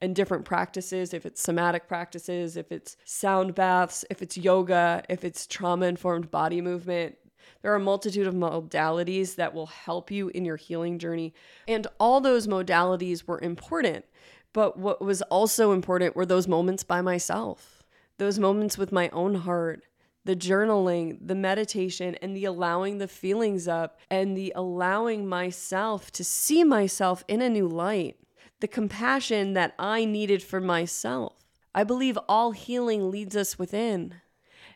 and 0.00 0.14
different 0.14 0.44
practices 0.44 1.12
if 1.12 1.26
it's 1.26 1.42
somatic 1.42 1.88
practices, 1.88 2.56
if 2.56 2.72
it's 2.72 2.96
sound 3.04 3.54
baths, 3.54 4.04
if 4.10 4.22
it's 4.22 4.36
yoga, 4.36 5.02
if 5.08 5.24
it's 5.24 5.46
trauma 5.46 5.86
informed 5.86 6.30
body 6.30 6.60
movement. 6.60 7.16
There 7.62 7.72
are 7.72 7.76
a 7.76 7.80
multitude 7.80 8.26
of 8.26 8.34
modalities 8.34 9.34
that 9.36 9.52
will 9.52 9.66
help 9.66 10.10
you 10.10 10.28
in 10.28 10.44
your 10.44 10.56
healing 10.56 10.98
journey. 10.98 11.34
And 11.66 11.86
all 11.98 12.20
those 12.20 12.46
modalities 12.46 13.26
were 13.26 13.40
important. 13.40 14.04
But 14.52 14.78
what 14.78 15.02
was 15.02 15.22
also 15.22 15.72
important 15.72 16.16
were 16.16 16.26
those 16.26 16.48
moments 16.48 16.84
by 16.84 17.00
myself, 17.00 17.77
those 18.18 18.38
moments 18.38 18.76
with 18.76 18.92
my 18.92 19.08
own 19.10 19.34
heart, 19.36 19.84
the 20.24 20.36
journaling, 20.36 21.18
the 21.20 21.34
meditation, 21.34 22.16
and 22.20 22.36
the 22.36 22.44
allowing 22.44 22.98
the 22.98 23.08
feelings 23.08 23.66
up 23.66 23.98
and 24.10 24.36
the 24.36 24.52
allowing 24.54 25.26
myself 25.26 26.10
to 26.12 26.24
see 26.24 26.62
myself 26.64 27.24
in 27.28 27.40
a 27.40 27.48
new 27.48 27.66
light 27.66 28.16
the 28.60 28.68
compassion 28.68 29.52
that 29.52 29.74
I 29.78 30.04
needed 30.04 30.42
for 30.42 30.60
myself. 30.60 31.34
I 31.74 31.84
believe 31.84 32.18
all 32.28 32.52
healing 32.52 33.10
leads 33.10 33.36
us 33.36 33.58
within. 33.58 34.16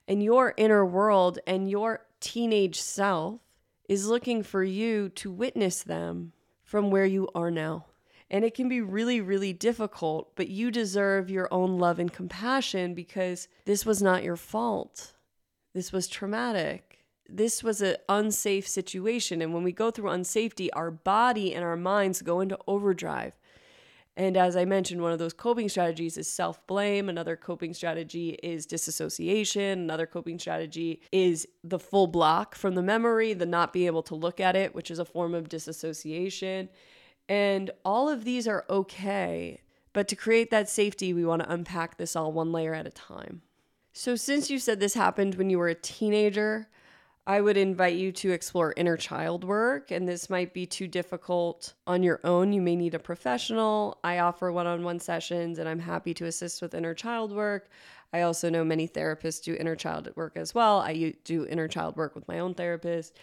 And 0.06 0.22
your 0.22 0.54
inner 0.56 0.84
world 0.84 1.38
and 1.46 1.68
your 1.68 2.06
teenage 2.20 2.80
self 2.80 3.40
is 3.88 4.06
looking 4.06 4.42
for 4.42 4.62
you 4.62 5.08
to 5.10 5.30
witness 5.30 5.82
them 5.82 6.32
from 6.62 6.90
where 6.90 7.04
you 7.04 7.28
are 7.34 7.50
now. 7.50 7.86
And 8.32 8.46
it 8.46 8.54
can 8.54 8.66
be 8.66 8.80
really, 8.80 9.20
really 9.20 9.52
difficult, 9.52 10.34
but 10.36 10.48
you 10.48 10.70
deserve 10.70 11.28
your 11.28 11.52
own 11.52 11.78
love 11.78 11.98
and 11.98 12.10
compassion 12.10 12.94
because 12.94 13.46
this 13.66 13.84
was 13.84 14.02
not 14.02 14.24
your 14.24 14.36
fault. 14.36 15.12
This 15.74 15.92
was 15.92 16.08
traumatic. 16.08 17.04
This 17.28 17.62
was 17.62 17.82
an 17.82 17.96
unsafe 18.08 18.66
situation. 18.66 19.42
And 19.42 19.52
when 19.52 19.62
we 19.62 19.72
go 19.72 19.90
through 19.90 20.10
unsafety, 20.10 20.70
our 20.72 20.90
body 20.90 21.54
and 21.54 21.62
our 21.62 21.76
minds 21.76 22.22
go 22.22 22.40
into 22.40 22.58
overdrive. 22.66 23.34
And 24.16 24.36
as 24.36 24.56
I 24.56 24.64
mentioned, 24.64 25.02
one 25.02 25.12
of 25.12 25.18
those 25.18 25.32
coping 25.34 25.68
strategies 25.68 26.16
is 26.16 26.30
self 26.30 26.66
blame. 26.66 27.10
Another 27.10 27.36
coping 27.36 27.74
strategy 27.74 28.38
is 28.42 28.64
disassociation. 28.64 29.78
Another 29.80 30.06
coping 30.06 30.38
strategy 30.38 31.02
is 31.12 31.46
the 31.64 31.78
full 31.78 32.06
block 32.06 32.54
from 32.54 32.74
the 32.74 32.82
memory, 32.82 33.34
the 33.34 33.46
not 33.46 33.74
being 33.74 33.86
able 33.86 34.02
to 34.04 34.14
look 34.14 34.40
at 34.40 34.56
it, 34.56 34.74
which 34.74 34.90
is 34.90 34.98
a 34.98 35.04
form 35.04 35.34
of 35.34 35.50
disassociation. 35.50 36.70
And 37.28 37.70
all 37.84 38.08
of 38.08 38.24
these 38.24 38.46
are 38.48 38.64
okay. 38.68 39.60
But 39.92 40.08
to 40.08 40.16
create 40.16 40.50
that 40.50 40.68
safety, 40.68 41.12
we 41.12 41.24
want 41.24 41.42
to 41.42 41.52
unpack 41.52 41.96
this 41.96 42.16
all 42.16 42.32
one 42.32 42.52
layer 42.52 42.74
at 42.74 42.86
a 42.86 42.90
time. 42.90 43.42
So, 43.92 44.16
since 44.16 44.48
you 44.48 44.58
said 44.58 44.80
this 44.80 44.94
happened 44.94 45.34
when 45.34 45.50
you 45.50 45.58
were 45.58 45.68
a 45.68 45.74
teenager, 45.74 46.68
I 47.26 47.40
would 47.40 47.56
invite 47.56 47.94
you 47.94 48.10
to 48.12 48.32
explore 48.32 48.74
inner 48.76 48.96
child 48.96 49.44
work, 49.44 49.92
and 49.92 50.08
this 50.08 50.28
might 50.28 50.52
be 50.52 50.66
too 50.66 50.88
difficult 50.88 51.74
on 51.86 52.02
your 52.02 52.20
own. 52.24 52.52
You 52.52 52.60
may 52.60 52.74
need 52.74 52.94
a 52.94 52.98
professional. 52.98 53.98
I 54.02 54.18
offer 54.18 54.50
one 54.50 54.66
on 54.66 54.82
one 54.82 54.98
sessions, 54.98 55.58
and 55.58 55.68
I'm 55.68 55.78
happy 55.78 56.14
to 56.14 56.26
assist 56.26 56.62
with 56.62 56.74
inner 56.74 56.94
child 56.94 57.32
work. 57.32 57.68
I 58.12 58.22
also 58.22 58.50
know 58.50 58.64
many 58.64 58.86
therapists 58.86 59.42
do 59.42 59.54
inner 59.54 59.76
child 59.76 60.08
work 60.16 60.36
as 60.36 60.54
well. 60.54 60.80
I 60.80 61.14
do 61.24 61.46
inner 61.46 61.68
child 61.68 61.96
work 61.96 62.14
with 62.14 62.28
my 62.28 62.38
own 62.38 62.54
therapist. 62.54 63.16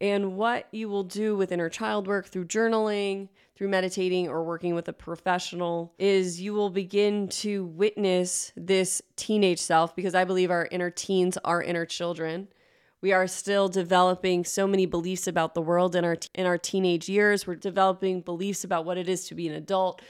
And 0.00 0.36
what 0.36 0.68
you 0.70 0.88
will 0.88 1.04
do 1.04 1.36
with 1.36 1.52
inner 1.52 1.70
child 1.70 2.06
work 2.06 2.26
through 2.26 2.46
journaling, 2.46 3.28
through 3.56 3.68
meditating, 3.68 4.28
or 4.28 4.44
working 4.44 4.74
with 4.74 4.88
a 4.88 4.92
professional 4.92 5.94
is 5.98 6.40
you 6.40 6.52
will 6.52 6.70
begin 6.70 7.28
to 7.28 7.64
witness 7.64 8.52
this 8.56 9.00
teenage 9.16 9.60
self 9.60 9.96
because 9.96 10.14
I 10.14 10.24
believe 10.24 10.50
our 10.50 10.68
inner 10.70 10.90
teens 10.90 11.38
are 11.44 11.62
inner 11.62 11.86
children 11.86 12.48
we 13.04 13.12
are 13.12 13.26
still 13.26 13.68
developing 13.68 14.46
so 14.46 14.66
many 14.66 14.86
beliefs 14.86 15.26
about 15.26 15.52
the 15.52 15.60
world 15.60 15.94
in 15.94 16.06
our 16.06 16.16
in 16.34 16.46
our 16.46 16.56
teenage 16.56 17.06
years. 17.06 17.46
We're 17.46 17.54
developing 17.54 18.22
beliefs 18.22 18.64
about 18.64 18.86
what 18.86 18.96
it 18.96 19.10
is 19.10 19.28
to 19.28 19.34
be 19.34 19.46
an 19.46 19.52
adult. 19.52 20.00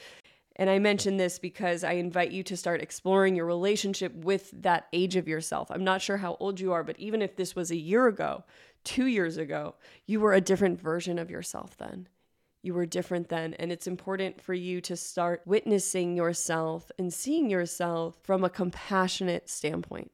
And 0.57 0.71
I 0.71 0.79
mention 0.79 1.17
this 1.17 1.39
because 1.39 1.83
I 1.83 1.93
invite 1.93 2.31
you 2.31 2.43
to 2.45 2.57
start 2.57 2.81
exploring 2.81 3.35
your 3.35 3.47
relationship 3.47 4.15
with 4.15 4.51
that 4.63 4.87
age 4.93 5.17
of 5.17 5.27
yourself. 5.27 5.71
I'm 5.71 5.85
not 5.85 6.01
sure 6.01 6.19
how 6.19 6.37
old 6.39 6.61
you 6.61 6.73
are, 6.73 6.85
but 6.85 6.99
even 6.99 7.23
if 7.23 7.35
this 7.35 7.57
was 7.57 7.71
a 7.71 7.77
year 7.77 8.07
ago, 8.07 8.45
two 8.85 9.07
years 9.07 9.37
ago, 9.37 9.75
you 10.07 10.21
were 10.21 10.33
a 10.33 10.41
different 10.41 10.81
version 10.81 11.19
of 11.19 11.31
yourself 11.31 11.77
then. 11.77 12.09
You 12.63 12.73
were 12.73 12.87
different 12.87 13.29
then. 13.29 13.55
And 13.55 13.73
it's 13.73 13.87
important 13.87 14.41
for 14.41 14.55
you 14.55 14.81
to 14.83 14.97
start 14.97 15.43
witnessing 15.45 16.17
yourself 16.17 16.91
and 16.99 17.13
seeing 17.13 17.51
yourself 17.51 18.17
from 18.23 18.45
a 18.45 18.51
compassionate 18.51 19.51
standpoint. 19.51 20.13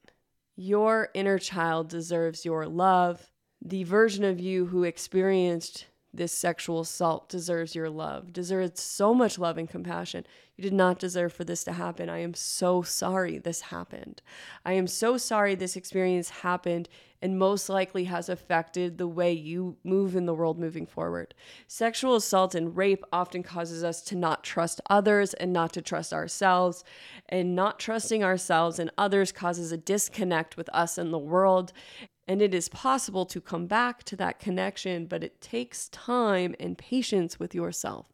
Your 0.56 1.10
inner 1.14 1.38
child 1.38 1.88
deserves 1.88 2.44
your 2.44 2.66
love. 2.66 3.30
The 3.62 3.84
version 3.84 4.24
of 4.24 4.40
you 4.40 4.66
who 4.66 4.84
experienced 4.84 5.86
this 6.12 6.32
sexual 6.32 6.80
assault 6.80 7.28
deserves 7.28 7.74
your 7.74 7.88
love, 7.88 8.32
deserves 8.32 8.80
so 8.80 9.14
much 9.14 9.38
love 9.38 9.58
and 9.58 9.68
compassion. 9.68 10.26
You 10.56 10.62
did 10.62 10.72
not 10.72 10.98
deserve 10.98 11.32
for 11.32 11.44
this 11.44 11.64
to 11.64 11.72
happen. 11.72 12.08
I 12.08 12.18
am 12.18 12.34
so 12.34 12.82
sorry 12.82 13.38
this 13.38 13.60
happened. 13.60 14.20
I 14.64 14.72
am 14.72 14.86
so 14.86 15.16
sorry 15.16 15.54
this 15.54 15.76
experience 15.76 16.30
happened 16.30 16.88
and 17.22 17.38
most 17.38 17.68
likely 17.68 18.04
has 18.04 18.28
affected 18.28 18.96
the 18.96 19.06
way 19.06 19.32
you 19.32 19.76
move 19.84 20.16
in 20.16 20.26
the 20.26 20.34
world 20.34 20.58
moving 20.58 20.86
forward. 20.86 21.34
Sexual 21.66 22.16
assault 22.16 22.54
and 22.54 22.76
rape 22.76 23.04
often 23.12 23.42
causes 23.42 23.84
us 23.84 24.02
to 24.02 24.16
not 24.16 24.42
trust 24.42 24.80
others 24.88 25.34
and 25.34 25.52
not 25.52 25.72
to 25.74 25.82
trust 25.82 26.12
ourselves. 26.12 26.82
And 27.28 27.54
not 27.54 27.78
trusting 27.78 28.24
ourselves 28.24 28.78
and 28.78 28.90
others 28.98 29.32
causes 29.32 29.70
a 29.70 29.76
disconnect 29.76 30.56
with 30.56 30.68
us 30.72 30.98
and 30.98 31.12
the 31.12 31.18
world. 31.18 31.72
And 32.30 32.40
it 32.40 32.54
is 32.54 32.68
possible 32.68 33.26
to 33.26 33.40
come 33.40 33.66
back 33.66 34.04
to 34.04 34.14
that 34.14 34.38
connection, 34.38 35.06
but 35.06 35.24
it 35.24 35.40
takes 35.40 35.88
time 35.88 36.54
and 36.60 36.78
patience 36.78 37.40
with 37.40 37.56
yourself. 37.56 38.06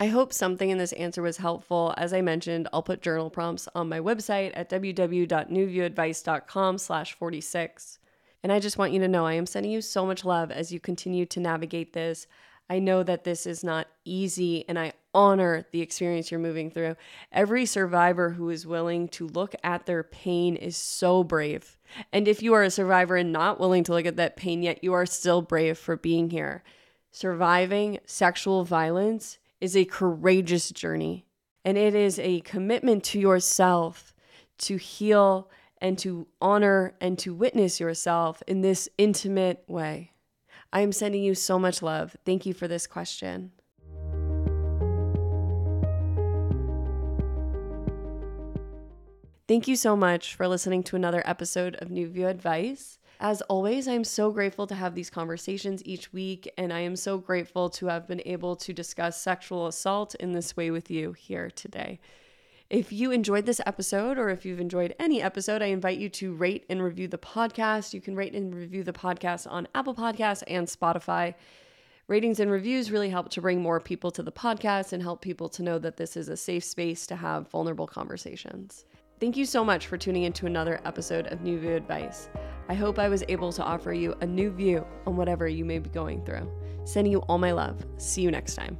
I 0.00 0.08
hope 0.08 0.32
something 0.32 0.68
in 0.68 0.78
this 0.78 0.92
answer 0.94 1.22
was 1.22 1.36
helpful. 1.36 1.94
As 1.96 2.12
I 2.12 2.22
mentioned, 2.22 2.66
I'll 2.72 2.82
put 2.82 3.02
journal 3.02 3.30
prompts 3.30 3.68
on 3.72 3.88
my 3.88 4.00
website 4.00 4.50
at 4.54 4.68
www.newviewadvice.com 4.68 6.78
slash 6.78 7.14
46. 7.14 8.00
And 8.42 8.50
I 8.50 8.58
just 8.58 8.78
want 8.78 8.92
you 8.92 8.98
to 8.98 9.06
know 9.06 9.24
I 9.24 9.34
am 9.34 9.46
sending 9.46 9.70
you 9.70 9.80
so 9.80 10.04
much 10.04 10.24
love 10.24 10.50
as 10.50 10.72
you 10.72 10.80
continue 10.80 11.24
to 11.26 11.38
navigate 11.38 11.92
this. 11.92 12.26
I 12.68 12.80
know 12.80 13.04
that 13.04 13.22
this 13.22 13.46
is 13.46 13.62
not 13.62 13.86
easy, 14.04 14.68
and 14.68 14.76
I 14.76 14.94
honor 15.16 15.64
the 15.72 15.80
experience 15.80 16.30
you're 16.30 16.38
moving 16.38 16.70
through. 16.70 16.94
Every 17.32 17.64
survivor 17.64 18.30
who 18.30 18.50
is 18.50 18.66
willing 18.66 19.08
to 19.08 19.26
look 19.26 19.54
at 19.64 19.86
their 19.86 20.02
pain 20.02 20.56
is 20.56 20.76
so 20.76 21.24
brave. 21.24 21.78
And 22.12 22.28
if 22.28 22.42
you 22.42 22.52
are 22.52 22.62
a 22.62 22.70
survivor 22.70 23.16
and 23.16 23.32
not 23.32 23.58
willing 23.58 23.82
to 23.84 23.92
look 23.92 24.04
at 24.04 24.16
that 24.16 24.36
pain 24.36 24.62
yet, 24.62 24.84
you 24.84 24.92
are 24.92 25.06
still 25.06 25.40
brave 25.40 25.78
for 25.78 25.96
being 25.96 26.28
here. 26.28 26.62
Surviving 27.10 27.98
sexual 28.04 28.62
violence 28.64 29.38
is 29.58 29.74
a 29.74 29.86
courageous 29.86 30.68
journey, 30.70 31.24
and 31.64 31.78
it 31.78 31.94
is 31.94 32.18
a 32.18 32.40
commitment 32.40 33.02
to 33.04 33.18
yourself 33.18 34.12
to 34.58 34.76
heal 34.76 35.50
and 35.80 35.98
to 36.00 36.26
honor 36.42 36.94
and 37.00 37.18
to 37.20 37.32
witness 37.34 37.80
yourself 37.80 38.42
in 38.46 38.60
this 38.60 38.86
intimate 38.98 39.64
way. 39.66 40.12
I 40.74 40.80
am 40.80 40.92
sending 40.92 41.22
you 41.22 41.34
so 41.34 41.58
much 41.58 41.80
love. 41.80 42.14
Thank 42.26 42.44
you 42.44 42.52
for 42.52 42.68
this 42.68 42.86
question. 42.86 43.52
Thank 49.48 49.68
you 49.68 49.76
so 49.76 49.94
much 49.94 50.34
for 50.34 50.48
listening 50.48 50.82
to 50.82 50.96
another 50.96 51.22
episode 51.24 51.76
of 51.76 51.88
New 51.88 52.08
View 52.08 52.26
Advice. 52.26 52.98
As 53.20 53.42
always, 53.42 53.86
I'm 53.86 54.02
so 54.02 54.32
grateful 54.32 54.66
to 54.66 54.74
have 54.74 54.96
these 54.96 55.08
conversations 55.08 55.82
each 55.84 56.12
week, 56.12 56.52
and 56.58 56.72
I 56.72 56.80
am 56.80 56.96
so 56.96 57.16
grateful 57.16 57.70
to 57.70 57.86
have 57.86 58.08
been 58.08 58.22
able 58.26 58.56
to 58.56 58.72
discuss 58.72 59.22
sexual 59.22 59.68
assault 59.68 60.16
in 60.16 60.32
this 60.32 60.56
way 60.56 60.72
with 60.72 60.90
you 60.90 61.12
here 61.12 61.48
today. 61.48 62.00
If 62.70 62.90
you 62.90 63.12
enjoyed 63.12 63.46
this 63.46 63.60
episode 63.64 64.18
or 64.18 64.30
if 64.30 64.44
you've 64.44 64.58
enjoyed 64.58 64.96
any 64.98 65.22
episode, 65.22 65.62
I 65.62 65.66
invite 65.66 65.98
you 65.98 66.08
to 66.08 66.34
rate 66.34 66.66
and 66.68 66.82
review 66.82 67.06
the 67.06 67.16
podcast. 67.16 67.94
You 67.94 68.00
can 68.00 68.16
rate 68.16 68.34
and 68.34 68.52
review 68.52 68.82
the 68.82 68.92
podcast 68.92 69.48
on 69.48 69.68
Apple 69.76 69.94
Podcasts 69.94 70.42
and 70.48 70.66
Spotify. 70.66 71.34
Ratings 72.08 72.40
and 72.40 72.50
reviews 72.50 72.90
really 72.90 73.10
help 73.10 73.28
to 73.28 73.40
bring 73.40 73.62
more 73.62 73.78
people 73.78 74.10
to 74.10 74.24
the 74.24 74.32
podcast 74.32 74.92
and 74.92 75.04
help 75.04 75.22
people 75.22 75.48
to 75.50 75.62
know 75.62 75.78
that 75.78 75.98
this 75.98 76.16
is 76.16 76.28
a 76.28 76.36
safe 76.36 76.64
space 76.64 77.06
to 77.06 77.14
have 77.14 77.48
vulnerable 77.48 77.86
conversations. 77.86 78.84
Thank 79.18 79.38
you 79.38 79.46
so 79.46 79.64
much 79.64 79.86
for 79.86 79.96
tuning 79.96 80.24
into 80.24 80.44
another 80.44 80.78
episode 80.84 81.28
of 81.28 81.40
New 81.40 81.58
View 81.58 81.74
Advice. 81.74 82.28
I 82.68 82.74
hope 82.74 82.98
I 82.98 83.08
was 83.08 83.24
able 83.28 83.50
to 83.52 83.62
offer 83.62 83.94
you 83.94 84.14
a 84.20 84.26
new 84.26 84.50
view 84.50 84.86
on 85.06 85.16
whatever 85.16 85.48
you 85.48 85.64
may 85.64 85.78
be 85.78 85.88
going 85.88 86.22
through. 86.26 86.50
Sending 86.84 87.12
you 87.12 87.20
all 87.20 87.38
my 87.38 87.52
love. 87.52 87.82
See 87.96 88.20
you 88.20 88.30
next 88.30 88.56
time. 88.56 88.76